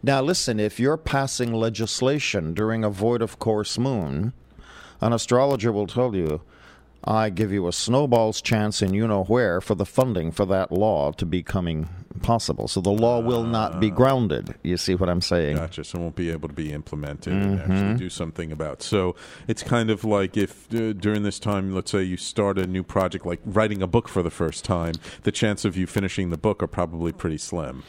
Now, 0.03 0.21
listen, 0.21 0.61
if 0.61 0.79
you're 0.79 0.99
passing 0.99 1.55
legislation 1.55 2.53
during 2.55 2.85
a 2.85 2.91
void 2.91 3.23
of 3.23 3.39
course 3.39 3.79
moon, 3.79 4.35
an 5.01 5.13
astrologer 5.13 5.73
will 5.73 5.87
tell 5.87 6.15
you, 6.15 6.43
I 7.09 7.31
give 7.31 7.51
you 7.53 7.67
a 7.69 7.73
snowball's 7.73 8.43
chance 8.43 8.83
in 8.83 8.93
you 8.93 9.09
know 9.09 9.25
where 9.25 9.63
for 9.63 9.75
the 9.75 9.87
funding 9.87 10.31
for 10.31 10.45
that 10.45 10.71
law 10.71 11.11
to 11.13 11.25
be 11.25 11.43
coming 11.43 11.89
possible. 12.21 12.69
So 12.69 12.83
the 12.83 12.91
law 12.91 13.19
will 13.21 13.45
not 13.45 13.81
be 13.81 13.89
grounded. 13.91 14.55
You 14.63 14.77
see 14.77 14.95
what 14.95 15.09
I'm 15.09 15.23
saying? 15.23 15.57
Gotcha. 15.57 15.85
So 15.85 15.99
it 15.99 16.03
won't 16.03 16.17
be 16.17 16.31
able 16.31 16.49
to 16.49 16.55
be 16.55 16.71
implemented 16.73 17.33
and 17.33 17.59
Mm-hmm. 17.59 17.73
actually 17.73 17.95
do 17.95 18.11
something 18.11 18.53
about. 18.53 18.83
So 18.83 19.17
it's 19.47 19.63
kind 19.63 19.89
of 19.89 20.05
like 20.05 20.37
if 20.37 20.67
uh, 20.75 20.93
during 20.93 21.23
this 21.23 21.39
time, 21.39 21.75
let's 21.75 21.91
say 21.93 22.03
you 22.03 22.19
start 22.19 22.59
a 22.59 22.67
new 22.67 22.83
project, 22.83 23.25
like 23.25 23.41
writing 23.45 23.81
a 23.83 23.87
book 23.87 24.07
for 24.09 24.23
the 24.23 24.31
first 24.31 24.65
time, 24.65 24.95
the 25.23 25.33
chance 25.33 25.65
of 25.65 25.77
you 25.79 25.87
finishing 25.87 26.29
the 26.29 26.37
book 26.37 26.63
are 26.63 26.67
probably 26.67 27.13
pretty 27.13 27.39
slim. 27.39 27.85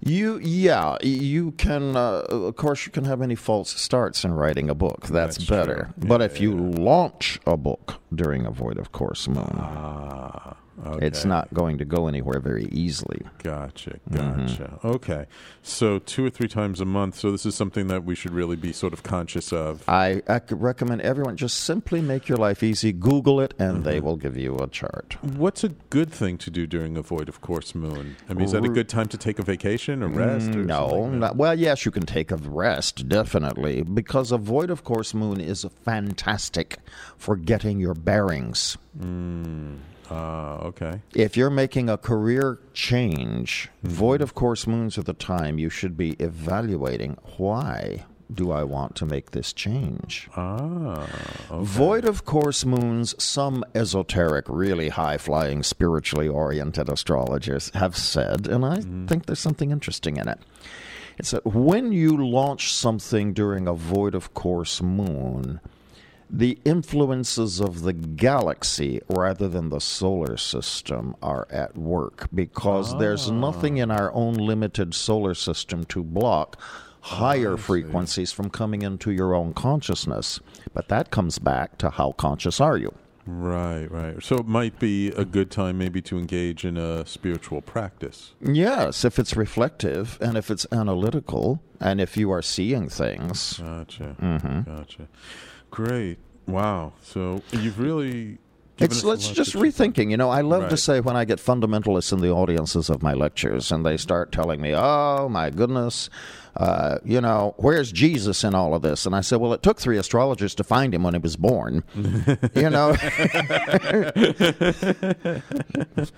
You, 0.00 0.38
yeah, 0.38 0.96
you 1.02 1.50
can. 1.52 1.96
Uh, 1.96 2.22
of 2.30 2.56
course, 2.56 2.86
you 2.86 2.92
can 2.92 3.04
have 3.04 3.20
any 3.20 3.34
false 3.34 3.70
starts 3.70 4.24
in 4.24 4.32
writing 4.32 4.70
a 4.70 4.74
book. 4.74 5.06
That's, 5.08 5.36
That's 5.38 5.48
better. 5.50 5.92
true. 5.96 6.08
but 6.08 6.20
Yeah, 6.20 6.26
if 6.26 6.40
you 6.40 6.54
launch 6.56 7.40
a 7.46 7.56
book 7.56 7.96
during 8.14 8.46
a 8.46 8.50
void 8.50 8.78
of 8.78 8.92
course 8.92 9.26
moon, 9.28 9.56
Ah, 9.58 10.56
okay. 10.86 11.06
it's 11.06 11.24
not 11.24 11.52
going 11.54 11.78
to 11.78 11.84
go 11.84 12.06
anywhere 12.08 12.40
very 12.40 12.66
easily. 12.66 13.22
Gotcha, 13.42 13.98
Mm-hmm. 14.10 14.46
gotcha. 14.46 14.78
Okay, 14.84 15.26
so 15.62 15.98
two 15.98 16.24
or 16.26 16.30
three 16.30 16.48
times 16.48 16.80
a 16.80 16.84
month. 16.84 17.16
So 17.18 17.30
this 17.30 17.44
is 17.46 17.54
something 17.54 17.88
that 17.88 18.04
we 18.04 18.14
should 18.14 18.32
really 18.32 18.56
be 18.56 18.72
sort 18.72 18.92
of 18.92 19.02
conscious 19.02 19.52
of. 19.52 19.82
I, 19.88 20.22
I 20.28 20.40
recommend 20.50 21.02
everyone 21.02 21.36
just 21.36 21.60
simply 21.60 22.00
make 22.00 22.28
your 22.28 22.38
life 22.38 22.62
easy. 22.62 22.92
Google 22.92 23.40
it, 23.40 23.54
and 23.58 23.84
they 23.84 24.00
will 24.00 24.16
give 24.16 24.36
you 24.36 24.56
a 24.56 24.66
chart. 24.68 25.16
What's 25.22 25.64
a 25.64 25.70
good 25.90 26.10
thing 26.10 26.38
to 26.38 26.50
do 26.50 26.66
during 26.66 26.96
a 26.96 27.02
void 27.02 27.28
of 27.28 27.40
course 27.40 27.74
moon? 27.74 28.16
I 28.28 28.34
mean, 28.34 28.44
is 28.44 28.52
that 28.52 28.64
a 28.64 28.68
good 28.68 28.88
time 28.88 29.08
to 29.08 29.18
take 29.18 29.38
a 29.38 29.42
vacation 29.42 30.02
or 30.02 30.08
rest? 30.08 30.50
Or 30.50 30.62
Mm, 30.62 30.66
No, 30.66 31.08
not, 31.10 31.36
well, 31.36 31.58
yes, 31.58 31.84
you 31.84 31.90
can 31.90 32.04
take 32.06 32.30
a 32.30 32.36
rest, 32.36 33.08
definitely, 33.08 33.82
because 33.82 34.32
a 34.32 34.38
void 34.38 34.70
of 34.70 34.84
course 34.84 35.14
moon 35.14 35.40
is 35.40 35.66
fantastic 35.84 36.76
for 37.16 37.36
getting 37.36 37.78
your 37.80 37.94
bearings. 37.94 38.76
Ah, 40.10 40.58
okay. 40.60 41.02
If 41.14 41.36
you're 41.36 41.50
making 41.50 41.88
a 41.90 41.98
career 41.98 42.58
change, 42.72 43.68
void 43.82 44.20
of 44.20 44.34
course 44.34 44.66
moons 44.66 44.96
are 44.98 45.02
the 45.02 45.12
time 45.12 45.58
you 45.58 45.70
should 45.70 45.96
be 45.96 46.10
evaluating 46.18 47.18
why 47.36 48.04
do 48.32 48.50
I 48.50 48.62
want 48.62 48.94
to 48.96 49.06
make 49.06 49.30
this 49.30 49.52
change? 49.52 50.28
Ah, 50.36 51.06
okay. 51.50 51.64
Void 51.64 52.04
of 52.04 52.24
course 52.24 52.64
moons, 52.64 53.14
some 53.22 53.64
esoteric, 53.74 54.44
really 54.48 54.90
high 54.90 55.16
flying, 55.18 55.62
spiritually 55.62 56.28
oriented 56.28 56.88
astrologers 56.88 57.70
have 57.74 57.96
said, 57.96 58.46
and 58.46 58.64
I 58.64 58.80
think 59.06 59.26
there's 59.26 59.40
something 59.40 59.70
interesting 59.70 60.16
in 60.16 60.28
it. 60.28 60.40
It's 61.18 61.32
that 61.32 61.46
when 61.46 61.90
you 61.90 62.16
launch 62.16 62.72
something 62.72 63.32
during 63.32 63.66
a 63.66 63.72
void 63.72 64.14
of 64.14 64.34
course 64.34 64.80
moon, 64.80 65.60
the 66.30 66.58
influences 66.64 67.60
of 67.60 67.82
the 67.82 67.92
galaxy 67.92 69.00
rather 69.08 69.48
than 69.48 69.70
the 69.70 69.80
solar 69.80 70.36
system 70.36 71.16
are 71.22 71.46
at 71.50 71.76
work 71.76 72.28
because 72.34 72.98
there's 72.98 73.30
nothing 73.30 73.78
in 73.78 73.90
our 73.90 74.12
own 74.12 74.34
limited 74.34 74.94
solar 74.94 75.34
system 75.34 75.84
to 75.84 76.02
block 76.02 76.60
higher 77.00 77.56
frequencies 77.56 78.32
from 78.32 78.50
coming 78.50 78.82
into 78.82 79.10
your 79.10 79.34
own 79.34 79.54
consciousness. 79.54 80.40
But 80.74 80.88
that 80.88 81.10
comes 81.10 81.38
back 81.38 81.78
to 81.78 81.90
how 81.90 82.12
conscious 82.12 82.60
are 82.60 82.76
you? 82.76 82.94
Right, 83.30 83.90
right. 83.90 84.22
So 84.22 84.36
it 84.36 84.46
might 84.46 84.78
be 84.78 85.08
a 85.08 85.24
good 85.26 85.50
time 85.50 85.76
maybe 85.76 86.00
to 86.02 86.16
engage 86.16 86.64
in 86.64 86.78
a 86.78 87.04
spiritual 87.04 87.60
practice. 87.60 88.32
Yes, 88.40 89.04
if 89.04 89.18
it's 89.18 89.36
reflective 89.36 90.16
and 90.22 90.38
if 90.38 90.50
it's 90.50 90.66
analytical 90.72 91.60
and 91.78 92.00
if 92.00 92.16
you 92.16 92.30
are 92.30 92.40
seeing 92.40 92.88
things. 92.88 93.58
Gotcha. 93.58 94.16
Mm-hmm. 94.18 94.60
Gotcha. 94.62 95.08
Great. 95.70 96.18
Wow. 96.46 96.94
So 97.02 97.42
you've 97.52 97.78
really. 97.78 98.38
It's 98.78 99.04
let's 99.04 99.28
just 99.28 99.54
rethinking. 99.54 100.10
You 100.10 100.16
know, 100.16 100.30
I 100.30 100.40
love 100.40 100.68
to 100.70 100.76
say 100.76 101.00
when 101.00 101.16
I 101.16 101.24
get 101.24 101.38
fundamentalists 101.38 102.12
in 102.12 102.20
the 102.20 102.30
audiences 102.30 102.88
of 102.88 103.02
my 103.02 103.12
lectures, 103.12 103.72
and 103.72 103.84
they 103.84 103.96
start 103.96 104.30
telling 104.30 104.60
me, 104.60 104.72
"Oh 104.74 105.28
my 105.28 105.50
goodness, 105.50 106.08
uh, 106.58 106.98
you 107.04 107.20
know, 107.20 107.54
where's 107.56 107.90
Jesus 107.92 108.44
in 108.44 108.54
all 108.54 108.74
of 108.74 108.82
this?" 108.82 109.06
And 109.06 109.14
I 109.14 109.20
said, 109.22 109.40
"Well, 109.40 109.52
it 109.52 109.62
took 109.62 109.78
three 109.80 109.96
astrologers 109.96 110.54
to 110.56 110.64
find 110.64 110.92
him 110.92 111.02
when 111.04 111.14
he 111.14 111.20
was 111.20 111.36
born." 111.36 111.84
you 112.54 112.68
know, 112.68 112.94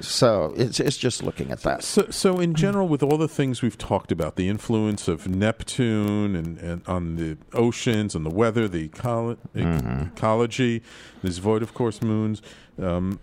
so 0.00 0.52
it's 0.56 0.80
it's 0.80 0.96
just 0.96 1.22
looking 1.22 1.50
at 1.50 1.60
that. 1.62 1.82
So, 1.84 2.06
so 2.10 2.40
in 2.40 2.54
general, 2.54 2.88
with 2.88 3.02
all 3.02 3.18
the 3.18 3.28
things 3.28 3.62
we've 3.62 3.78
talked 3.78 4.10
about, 4.12 4.36
the 4.36 4.48
influence 4.48 5.08
of 5.08 5.28
Neptune 5.28 6.34
and, 6.36 6.58
and 6.58 6.82
on 6.88 7.16
the 7.16 7.36
oceans 7.52 8.14
and 8.14 8.24
the 8.24 8.30
weather, 8.30 8.68
the 8.68 8.88
ecolo- 8.88 9.36
Mm-hmm. 9.54 10.08
ecology, 10.16 10.82
this 11.22 11.38
void 11.38 11.62
of 11.62 11.74
course 11.74 12.02
moons. 12.02 12.40
Um, 12.80 13.18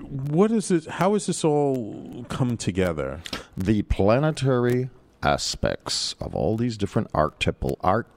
what 0.00 0.50
is 0.50 0.70
it? 0.70 0.86
How 0.86 1.12
has 1.14 1.26
this 1.26 1.44
all 1.44 2.24
come 2.28 2.56
together? 2.56 3.20
the 3.56 3.82
planetary 3.82 4.88
aspects 5.22 6.14
of 6.20 6.34
all 6.34 6.56
these 6.56 6.76
different 6.76 7.08
archetypal 7.14 7.78
art. 7.82 8.08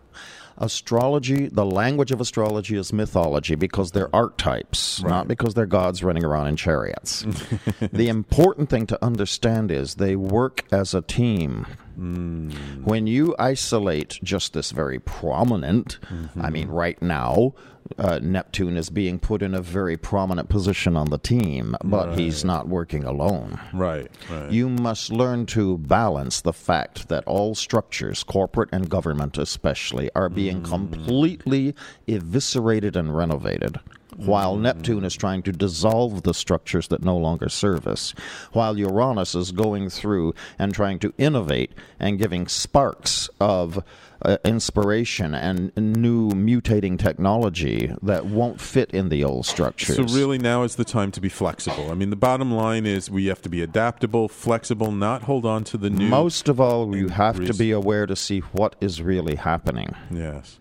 Astrology 0.58 1.47
the 1.47 1.66
language 1.66 2.12
of 2.12 2.22
astrology 2.22 2.78
is 2.78 2.93
mythology 2.93 3.56
because 3.56 3.91
they're 3.91 4.14
archetypes 4.16 5.03
not 5.03 5.28
because 5.28 5.53
they're 5.53 5.66
gods 5.66 6.01
running 6.01 6.24
around 6.24 6.47
in 6.47 6.56
chariots. 6.56 7.26
The 7.91 8.08
important 8.08 8.70
thing 8.70 8.88
to 8.88 9.03
understand 9.03 9.70
is 9.70 9.95
they 9.95 10.16
work 10.16 10.64
as 10.72 10.93
a 10.93 11.01
team. 11.01 11.68
Hmm. 11.95 12.51
When 12.86 13.06
you 13.06 13.36
isolate 13.38 14.20
just 14.24 14.53
this 14.53 14.72
very 14.72 14.99
prominent 14.99 15.99
i 16.10 16.14
mm-hmm. 16.14 16.53
mean 16.53 16.68
right 16.70 17.01
now 17.01 17.53
uh, 17.97 18.19
Neptune 18.21 18.77
is 18.77 18.89
being 18.89 19.19
put 19.19 19.41
in 19.41 19.53
a 19.53 19.61
very 19.61 19.95
prominent 19.95 20.49
position 20.49 20.97
on 20.97 21.09
the 21.09 21.17
team, 21.17 21.75
but 21.83 22.17
he's 22.17 22.43
not 22.43 22.67
working 22.67 23.03
alone. 23.03 23.59
Right, 23.73 24.09
right. 24.29 24.51
You 24.51 24.69
must 24.69 25.11
learn 25.11 25.45
to 25.47 25.77
balance 25.77 26.41
the 26.41 26.53
fact 26.53 27.09
that 27.09 27.23
all 27.25 27.53
structures, 27.55 28.23
corporate 28.23 28.69
and 28.71 28.89
government 28.89 29.38
especially, 29.38 30.09
are 30.15 30.29
being 30.29 30.63
completely 30.63 31.75
eviscerated 32.07 32.95
and 32.95 33.15
renovated. 33.15 33.79
while 34.17 34.55
Neptune 34.55 35.03
is 35.03 35.13
trying 35.15 35.43
to 35.43 35.51
dissolve 35.51 36.23
the 36.23 36.33
structures 36.33 36.88
that 36.88 37.03
no 37.03 37.17
longer 37.17 37.49
serve 37.49 37.86
us, 37.86 38.13
while 38.53 38.77
Uranus 38.77 39.36
is 39.36 39.51
going 39.51 39.89
through 39.89 40.33
and 40.57 40.73
trying 40.73 40.99
to 40.99 41.13
innovate 41.17 41.73
and 41.99 42.17
giving 42.17 42.47
sparks 42.47 43.29
of 43.39 43.83
uh, 44.26 44.38
inspiration 44.43 45.34
and 45.34 45.71
new 45.78 46.30
mutating 46.32 46.97
technology 46.97 47.93
that 48.01 48.26
won't 48.26 48.59
fit 48.59 48.89
in 48.91 49.09
the 49.09 49.23
old 49.23 49.45
structures. 49.45 49.95
So 49.95 50.03
really, 50.03 50.38
now 50.38 50.63
is 50.63 50.76
the 50.76 50.86
time 50.86 51.11
to 51.11 51.21
be 51.21 51.30
flexible. 51.30 51.91
I 51.91 51.93
mean, 51.93 52.09
the 52.09 52.15
bottom 52.15 52.51
line 52.51 52.86
is 52.86 53.09
we 53.09 53.28
have 53.28 53.41
to 53.43 53.49
be 53.49 53.61
adaptable, 53.61 54.28
flexible, 54.28 54.91
not 54.91 55.23
hold 55.23 55.45
on 55.45 55.63
to 55.65 55.78
the 55.78 55.89
new. 55.89 56.07
Most 56.07 56.49
of 56.49 56.59
all, 56.59 56.95
you 56.95 57.09
have 57.09 57.43
to 57.45 57.53
be 57.53 57.71
aware 57.71 58.05
to 58.05 58.15
see 58.15 58.39
what 58.39 58.76
is 58.82 59.01
really 59.01 59.36
happening. 59.36 59.95
Yes. 60.11 60.59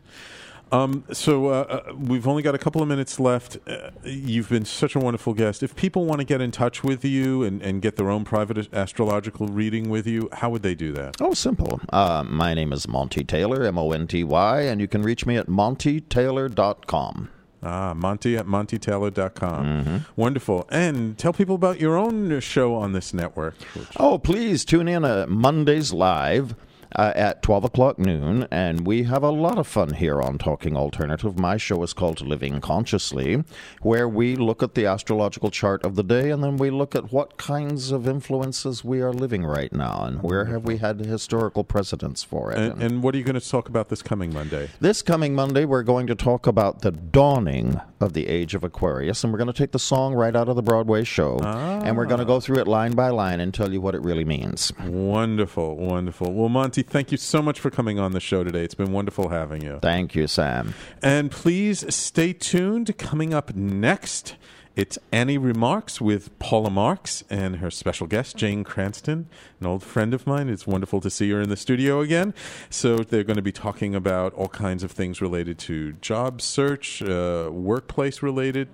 Um, 0.75 1.05
so 1.13 1.47
uh, 1.47 1.51
uh, 1.89 1.95
we've 1.97 2.27
only 2.27 2.43
got 2.43 2.55
a 2.55 2.59
couple 2.59 2.83
of 2.83 2.89
minutes 2.89 3.21
left. 3.21 3.59
Uh, 3.67 3.91
you've 4.05 4.49
been 4.49 4.65
such 4.65 4.97
a 4.97 4.99
wonderful 4.99 5.33
guest. 5.35 5.63
If 5.63 5.77
people 5.77 6.05
want 6.05 6.21
to 6.21 6.25
get 6.25 6.41
in 6.41 6.51
touch 6.51 6.83
with 6.83 7.05
you 7.05 7.43
and, 7.45 7.63
and 7.63 7.81
get 7.81 7.97
their 7.97 8.11
own 8.11 8.25
private 8.25 8.73
astrological 8.75 9.47
reading 9.47 9.89
with 9.89 10.07
you, 10.07 10.29
how 10.33 10.51
would 10.51 10.63
they 10.63 10.75
do 10.75 10.93
that? 10.93 11.17
Oh, 11.21 11.33
simple. 11.35 11.81
Uh, 11.93 12.25
my 12.27 12.55
name 12.55 12.73
is 12.73 12.89
Monty 12.89 13.23
Taylor, 13.25 13.63
M 13.63 13.79
O 13.79 13.93
N 13.93 14.07
T 14.07 14.25
Y, 14.25 14.61
and 14.63 14.81
you 14.81 14.89
can 14.89 15.03
reach 15.03 15.25
me 15.27 15.37
at 15.37 15.47
montytaylor.com. 15.47 17.29
Ah, 17.67 17.95
Monty 17.95 18.37
at 18.37 18.45
montytaylor.com. 18.47 20.05
Wonderful. 20.17 20.67
And 20.71 21.17
tell 21.17 21.33
people 21.33 21.55
about 21.55 21.81
your 21.81 21.97
own 21.97 22.39
show 22.41 22.75
on 22.75 22.93
this 22.93 23.15
network. 23.15 23.55
which- 23.75 23.89
Oh, 23.97 24.19
please 24.19 24.65
tune 24.67 24.87
in 24.89 25.05
uh, 25.05 25.25
Mondays 25.29 25.91
live. 25.93 26.55
Uh, 26.97 27.13
at 27.17 27.43
12 27.43 27.65
o'clock 27.65 27.99
noon, 27.99 28.47
and 28.53 28.87
we 28.87 29.03
have 29.03 29.25
a 29.25 29.31
lot 29.31 29.59
of 29.59 29.67
fun 29.67 29.95
here 29.95 30.23
on 30.23 30.39
Talking 30.39 30.77
Alternative. 30.77 31.37
My 31.37 31.57
show 31.57 31.83
is 31.83 31.93
called 31.93 32.21
Living 32.21 32.61
Consciously, 32.61 33.43
where 33.83 34.09
we 34.09 34.37
look 34.37 34.63
at 34.63 34.75
the 34.75 34.87
astrological 34.87 35.51
chart 35.51 35.85
of 35.85 35.97
the 35.97 36.05
day 36.05 36.31
and 36.31 36.45
then 36.45 36.57
we 36.57 36.71
look 36.71 36.95
at 36.95 37.13
what 37.13 37.37
kinds 37.37 37.91
of 37.91 38.07
influences 38.07 38.85
we 38.85 39.01
are 39.01 39.13
living 39.13 39.45
right 39.45 39.73
now 39.73 40.05
and 40.05 40.23
where 40.23 40.45
have 40.45 40.63
we 40.63 40.77
had 40.77 41.01
historical 41.01 41.65
precedents 41.65 42.23
for 42.23 42.53
it. 42.53 42.59
And, 42.59 42.81
and 42.81 43.03
what 43.03 43.17
are 43.17 43.19
you 43.19 43.25
going 43.25 43.41
to 43.41 43.51
talk 43.51 43.69
about 43.69 43.89
this 43.89 44.01
coming 44.01 44.33
Monday? 44.33 44.71
This 44.79 45.03
coming 45.03 45.35
Monday, 45.35 45.65
we're 45.65 45.83
going 45.83 46.07
to 46.07 46.15
talk 46.15 46.47
about 46.47 46.83
the 46.83 46.93
dawning 46.93 47.81
of 48.01 48.13
the 48.13 48.29
age 48.29 48.55
of 48.55 48.63
Aquarius, 48.63 49.25
and 49.25 49.33
we're 49.33 49.39
going 49.39 49.53
to 49.53 49.59
take 49.59 49.73
the 49.73 49.81
song 49.81 50.15
right 50.15 50.37
out 50.37 50.49
of 50.49 50.55
the 50.55 50.63
Broadway 50.63 51.03
show, 51.03 51.41
and 51.41 51.97
we're 51.97 52.07
going 52.07 52.21
to 52.21 52.25
go 52.25 52.39
through 52.39 52.59
it 52.59 52.69
line 52.69 52.93
by 52.93 53.09
line 53.09 53.41
and 53.41 53.53
tell 53.53 53.73
you 53.73 53.81
what 53.81 53.97
it 53.97 54.03
really 54.03 54.25
means. 54.25 54.73
Wonderful, 54.79 55.77
wonderful. 55.77 56.33
Well, 56.33 56.49
Monty, 56.49 56.84
thank 56.89 57.11
you 57.13 57.19
so 57.19 57.43
much 57.43 57.61
for 57.61 57.71
coming 57.71 57.99
on 57.99 58.13
the 58.13 58.21
show 58.21 58.45
today. 58.45 58.65
It's 58.65 58.75
been 58.75 58.93
wonderful 58.93 59.29
having 59.29 59.63
you. 59.63 59.79
Thank 59.81 60.15
you, 60.15 60.27
Sam. 60.27 60.75
And 61.03 61.31
please 61.31 61.95
stay 61.95 62.33
tuned. 62.33 62.97
Coming 62.99 63.35
up 63.35 63.55
next, 63.55 64.37
it's 64.77 64.99
Annie 65.13 65.39
Remarks 65.39 66.01
with 66.01 66.37
Paula 66.39 66.71
Marks 66.71 67.23
and 67.31 67.57
her 67.57 67.71
special 67.71 68.09
guest, 68.09 68.37
Jane 68.37 68.65
Cranston, 68.65 69.29
an 69.61 69.67
old 69.67 69.85
friend 69.85 70.13
of 70.13 70.27
mine. 70.27 70.49
It's 70.49 70.67
wonderful 70.67 71.01
to 71.03 71.11
see 71.11 71.31
her 71.31 71.41
in 71.41 71.49
the 71.49 71.57
studio 71.57 72.01
again. 72.01 72.35
So 72.71 72.99
they're 72.99 73.23
going 73.23 73.37
to 73.37 73.43
be 73.43 73.53
talking 73.53 73.95
about 73.95 74.35
all 74.35 74.49
kinds 74.49 74.83
of 74.83 74.91
things 74.91 75.21
related 75.21 75.59
to 75.61 75.93
job 75.95 76.41
search, 76.41 77.03
uh, 77.03 77.51
workplace 77.53 78.23
related 78.23 78.69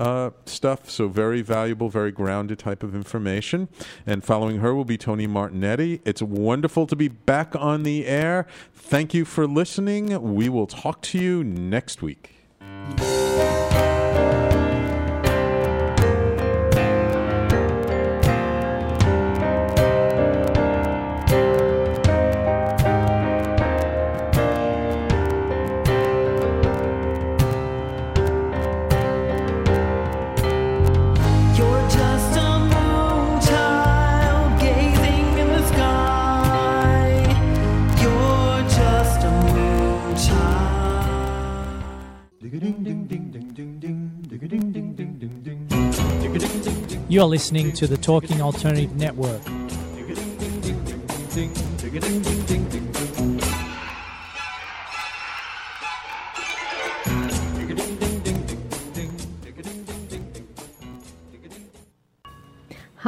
uh, 0.00 0.30
stuff. 0.46 0.88
So 0.88 1.08
very 1.08 1.42
valuable, 1.42 1.90
very 1.90 2.10
grounded 2.10 2.58
type 2.58 2.82
of 2.82 2.94
information. 2.94 3.68
And 4.06 4.24
following 4.24 4.60
her 4.60 4.74
will 4.74 4.86
be 4.86 4.96
Tony 4.96 5.28
Martignetti. 5.28 6.00
It's 6.06 6.22
wonderful 6.22 6.86
to 6.86 6.96
be 6.96 7.08
back 7.08 7.54
on 7.54 7.82
the 7.82 8.06
air. 8.06 8.46
Thank 8.74 9.12
you 9.12 9.26
for 9.26 9.46
listening. 9.46 10.34
We 10.34 10.48
will 10.48 10.66
talk 10.66 11.02
to 11.02 11.18
you 11.18 11.44
next 11.44 12.00
week. 12.00 12.34
You're 47.10 47.24
listening 47.24 47.72
to 47.72 47.88
the 47.88 47.96
Talking 47.96 48.40
Alternative 48.40 48.94
Network. 48.94 49.42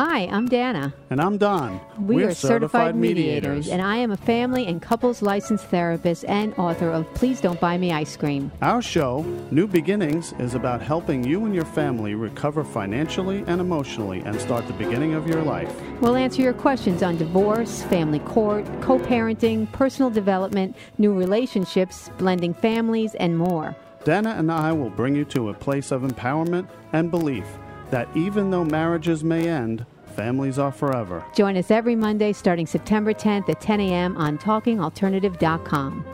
Hi, 0.04 0.26
I'm 0.32 0.48
Dana. 0.48 0.92
And 1.10 1.20
I'm 1.20 1.38
Don. 1.38 1.80
We 1.96 2.16
We're 2.16 2.30
are 2.30 2.34
certified, 2.34 2.96
mediators, 2.96 3.68
and 3.68 3.80
I 3.80 3.98
am 3.98 4.10
a 4.10 4.16
family 4.16 4.66
and 4.66 4.82
couples 4.82 5.22
licensed 5.22 5.66
therapist 5.66 6.24
and 6.24 6.52
author 6.54 6.90
of 6.90 7.06
Please 7.14 7.40
Don't 7.40 7.60
Buy 7.60 7.78
Me 7.78 7.92
Ice 7.92 8.16
Cream. 8.16 8.50
Our 8.62 8.82
show, 8.82 9.22
New 9.52 9.68
Beginnings, 9.68 10.34
is 10.40 10.56
about 10.56 10.82
helping 10.82 11.22
you 11.22 11.44
and 11.44 11.54
your 11.54 11.64
family 11.64 12.16
recover 12.16 12.64
financially 12.64 13.44
and 13.46 13.60
emotionally 13.60 14.22
and 14.22 14.40
start 14.40 14.66
the 14.66 14.72
beginning 14.72 15.14
of 15.14 15.28
your 15.28 15.42
life. 15.42 15.72
We'll 16.00 16.16
answer 16.16 16.42
your 16.42 16.54
questions 16.54 17.04
on 17.04 17.16
divorce, 17.16 17.84
family 17.84 18.18
court, 18.18 18.66
co 18.80 18.98
parenting, 18.98 19.70
personal 19.70 20.10
development, 20.10 20.74
new 20.98 21.14
relationships, 21.14 22.10
blending 22.18 22.54
families, 22.54 23.14
and 23.20 23.38
more. 23.38 23.76
Dana 24.02 24.30
and 24.30 24.50
I 24.50 24.72
will 24.72 24.90
bring 24.90 25.14
you 25.14 25.24
to 25.26 25.50
a 25.50 25.54
place 25.54 25.92
of 25.92 26.02
empowerment 26.02 26.68
and 26.92 27.08
belief 27.08 27.46
that 27.92 28.08
even 28.16 28.50
though 28.50 28.64
marriages 28.64 29.22
may 29.22 29.46
end, 29.46 29.84
families 30.12 30.58
are 30.58 30.72
forever. 30.72 31.24
Join 31.34 31.56
us 31.56 31.70
every 31.70 31.96
Monday 31.96 32.32
starting 32.32 32.66
September 32.66 33.12
10th 33.12 33.48
at 33.48 33.60
10 33.60 33.80
a.m. 33.80 34.16
on 34.16 34.38
TalkingAlternative.com. 34.38 36.04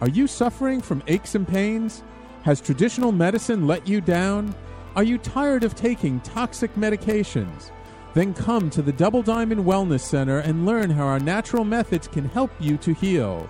Are 0.00 0.08
you 0.08 0.26
suffering 0.26 0.80
from 0.80 1.02
aches 1.08 1.34
and 1.34 1.46
pains? 1.46 2.02
Has 2.42 2.60
traditional 2.60 3.12
medicine 3.12 3.66
let 3.66 3.86
you 3.86 4.00
down? 4.00 4.54
Are 4.96 5.02
you 5.02 5.18
tired 5.18 5.62
of 5.62 5.74
taking 5.74 6.20
toxic 6.20 6.74
medications? 6.74 7.70
Then 8.14 8.34
come 8.34 8.70
to 8.70 8.82
the 8.82 8.92
Double 8.92 9.22
Diamond 9.22 9.64
Wellness 9.64 10.00
Center 10.00 10.38
and 10.38 10.66
learn 10.66 10.90
how 10.90 11.04
our 11.04 11.20
natural 11.20 11.64
methods 11.64 12.08
can 12.08 12.24
help 12.24 12.50
you 12.58 12.76
to 12.78 12.92
heal. 12.92 13.48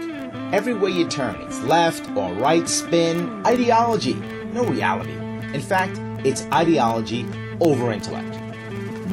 Everywhere 0.51 0.88
you 0.88 1.07
turn, 1.07 1.36
it's 1.43 1.61
left 1.64 2.09
or 2.16 2.32
right 2.32 2.66
spin, 2.66 3.45
ideology, 3.47 4.14
no 4.55 4.64
reality. 4.64 5.12
In 5.53 5.61
fact, 5.61 5.99
it's 6.26 6.47
ideology 6.47 7.26
over 7.61 7.93
intellect. 7.93 8.34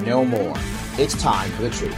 no 0.06 0.24
more. 0.24 0.56
It's 0.98 1.22
time 1.22 1.52
for 1.52 1.64
the 1.64 1.70
truth. 1.70 1.98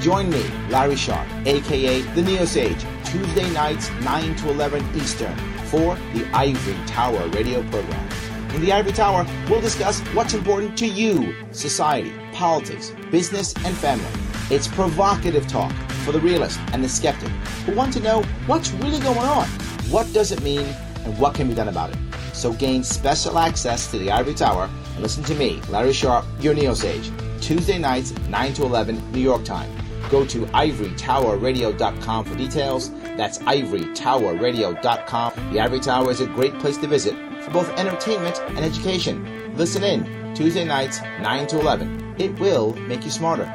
Join 0.00 0.30
me, 0.30 0.44
Larry 0.68 0.94
Sharp, 0.94 1.26
aka 1.46 2.00
The 2.14 2.22
Neo 2.22 2.44
Sage, 2.44 2.84
Tuesday 3.04 3.50
nights 3.52 3.90
9 4.02 4.36
to 4.36 4.50
11 4.50 4.84
Eastern 4.94 5.36
for 5.64 5.96
the 6.14 6.24
Ivory 6.32 6.76
Tower 6.86 7.26
radio 7.30 7.60
program. 7.70 8.29
In 8.54 8.62
the 8.62 8.72
Ivory 8.72 8.92
Tower, 8.92 9.24
we'll 9.48 9.60
discuss 9.60 10.00
what's 10.12 10.34
important 10.34 10.76
to 10.78 10.86
you 10.86 11.32
society, 11.52 12.12
politics, 12.32 12.92
business, 13.12 13.54
and 13.64 13.76
family. 13.76 14.04
It's 14.50 14.66
provocative 14.66 15.46
talk 15.46 15.72
for 16.04 16.10
the 16.10 16.18
realist 16.18 16.58
and 16.72 16.82
the 16.82 16.88
skeptic 16.88 17.28
who 17.64 17.76
want 17.76 17.92
to 17.92 18.00
know 18.00 18.24
what's 18.46 18.72
really 18.72 18.98
going 18.98 19.18
on, 19.18 19.46
what 19.88 20.12
does 20.12 20.32
it 20.32 20.42
mean, 20.42 20.66
and 21.04 21.16
what 21.16 21.34
can 21.34 21.48
be 21.48 21.54
done 21.54 21.68
about 21.68 21.90
it. 21.90 21.96
So 22.32 22.52
gain 22.52 22.82
special 22.82 23.38
access 23.38 23.88
to 23.92 23.98
the 23.98 24.10
Ivory 24.10 24.34
Tower 24.34 24.68
and 24.94 25.00
listen 25.00 25.22
to 25.24 25.34
me, 25.36 25.60
Larry 25.68 25.92
Sharp, 25.92 26.24
your 26.40 26.54
Neo 26.54 26.74
Sage, 26.74 27.12
Tuesday 27.40 27.78
nights, 27.78 28.12
9 28.28 28.52
to 28.54 28.64
11 28.64 29.12
New 29.12 29.20
York 29.20 29.44
time. 29.44 29.70
Go 30.10 30.26
to 30.26 30.40
ivorytowerradio.com 30.46 32.24
for 32.24 32.34
details. 32.34 32.90
That's 33.16 33.38
ivorytowerradio.com. 33.38 35.52
The 35.52 35.60
Ivory 35.60 35.80
Tower 35.80 36.10
is 36.10 36.20
a 36.20 36.26
great 36.26 36.58
place 36.58 36.76
to 36.78 36.88
visit 36.88 37.14
for 37.50 37.64
both 37.64 37.70
entertainment 37.78 38.38
and 38.40 38.58
education. 38.60 39.56
Listen 39.56 39.82
in 39.82 40.34
Tuesday 40.34 40.64
nights, 40.64 41.00
9 41.20 41.46
to 41.48 41.58
11. 41.60 42.14
It 42.18 42.38
will 42.38 42.74
make 42.74 43.04
you 43.04 43.10
smarter. 43.10 43.52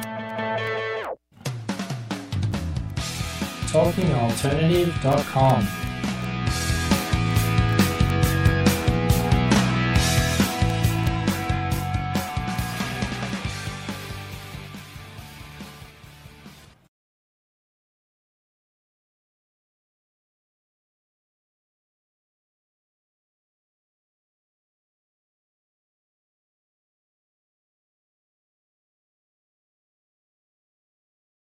TalkingAlternative.com 3.68 5.85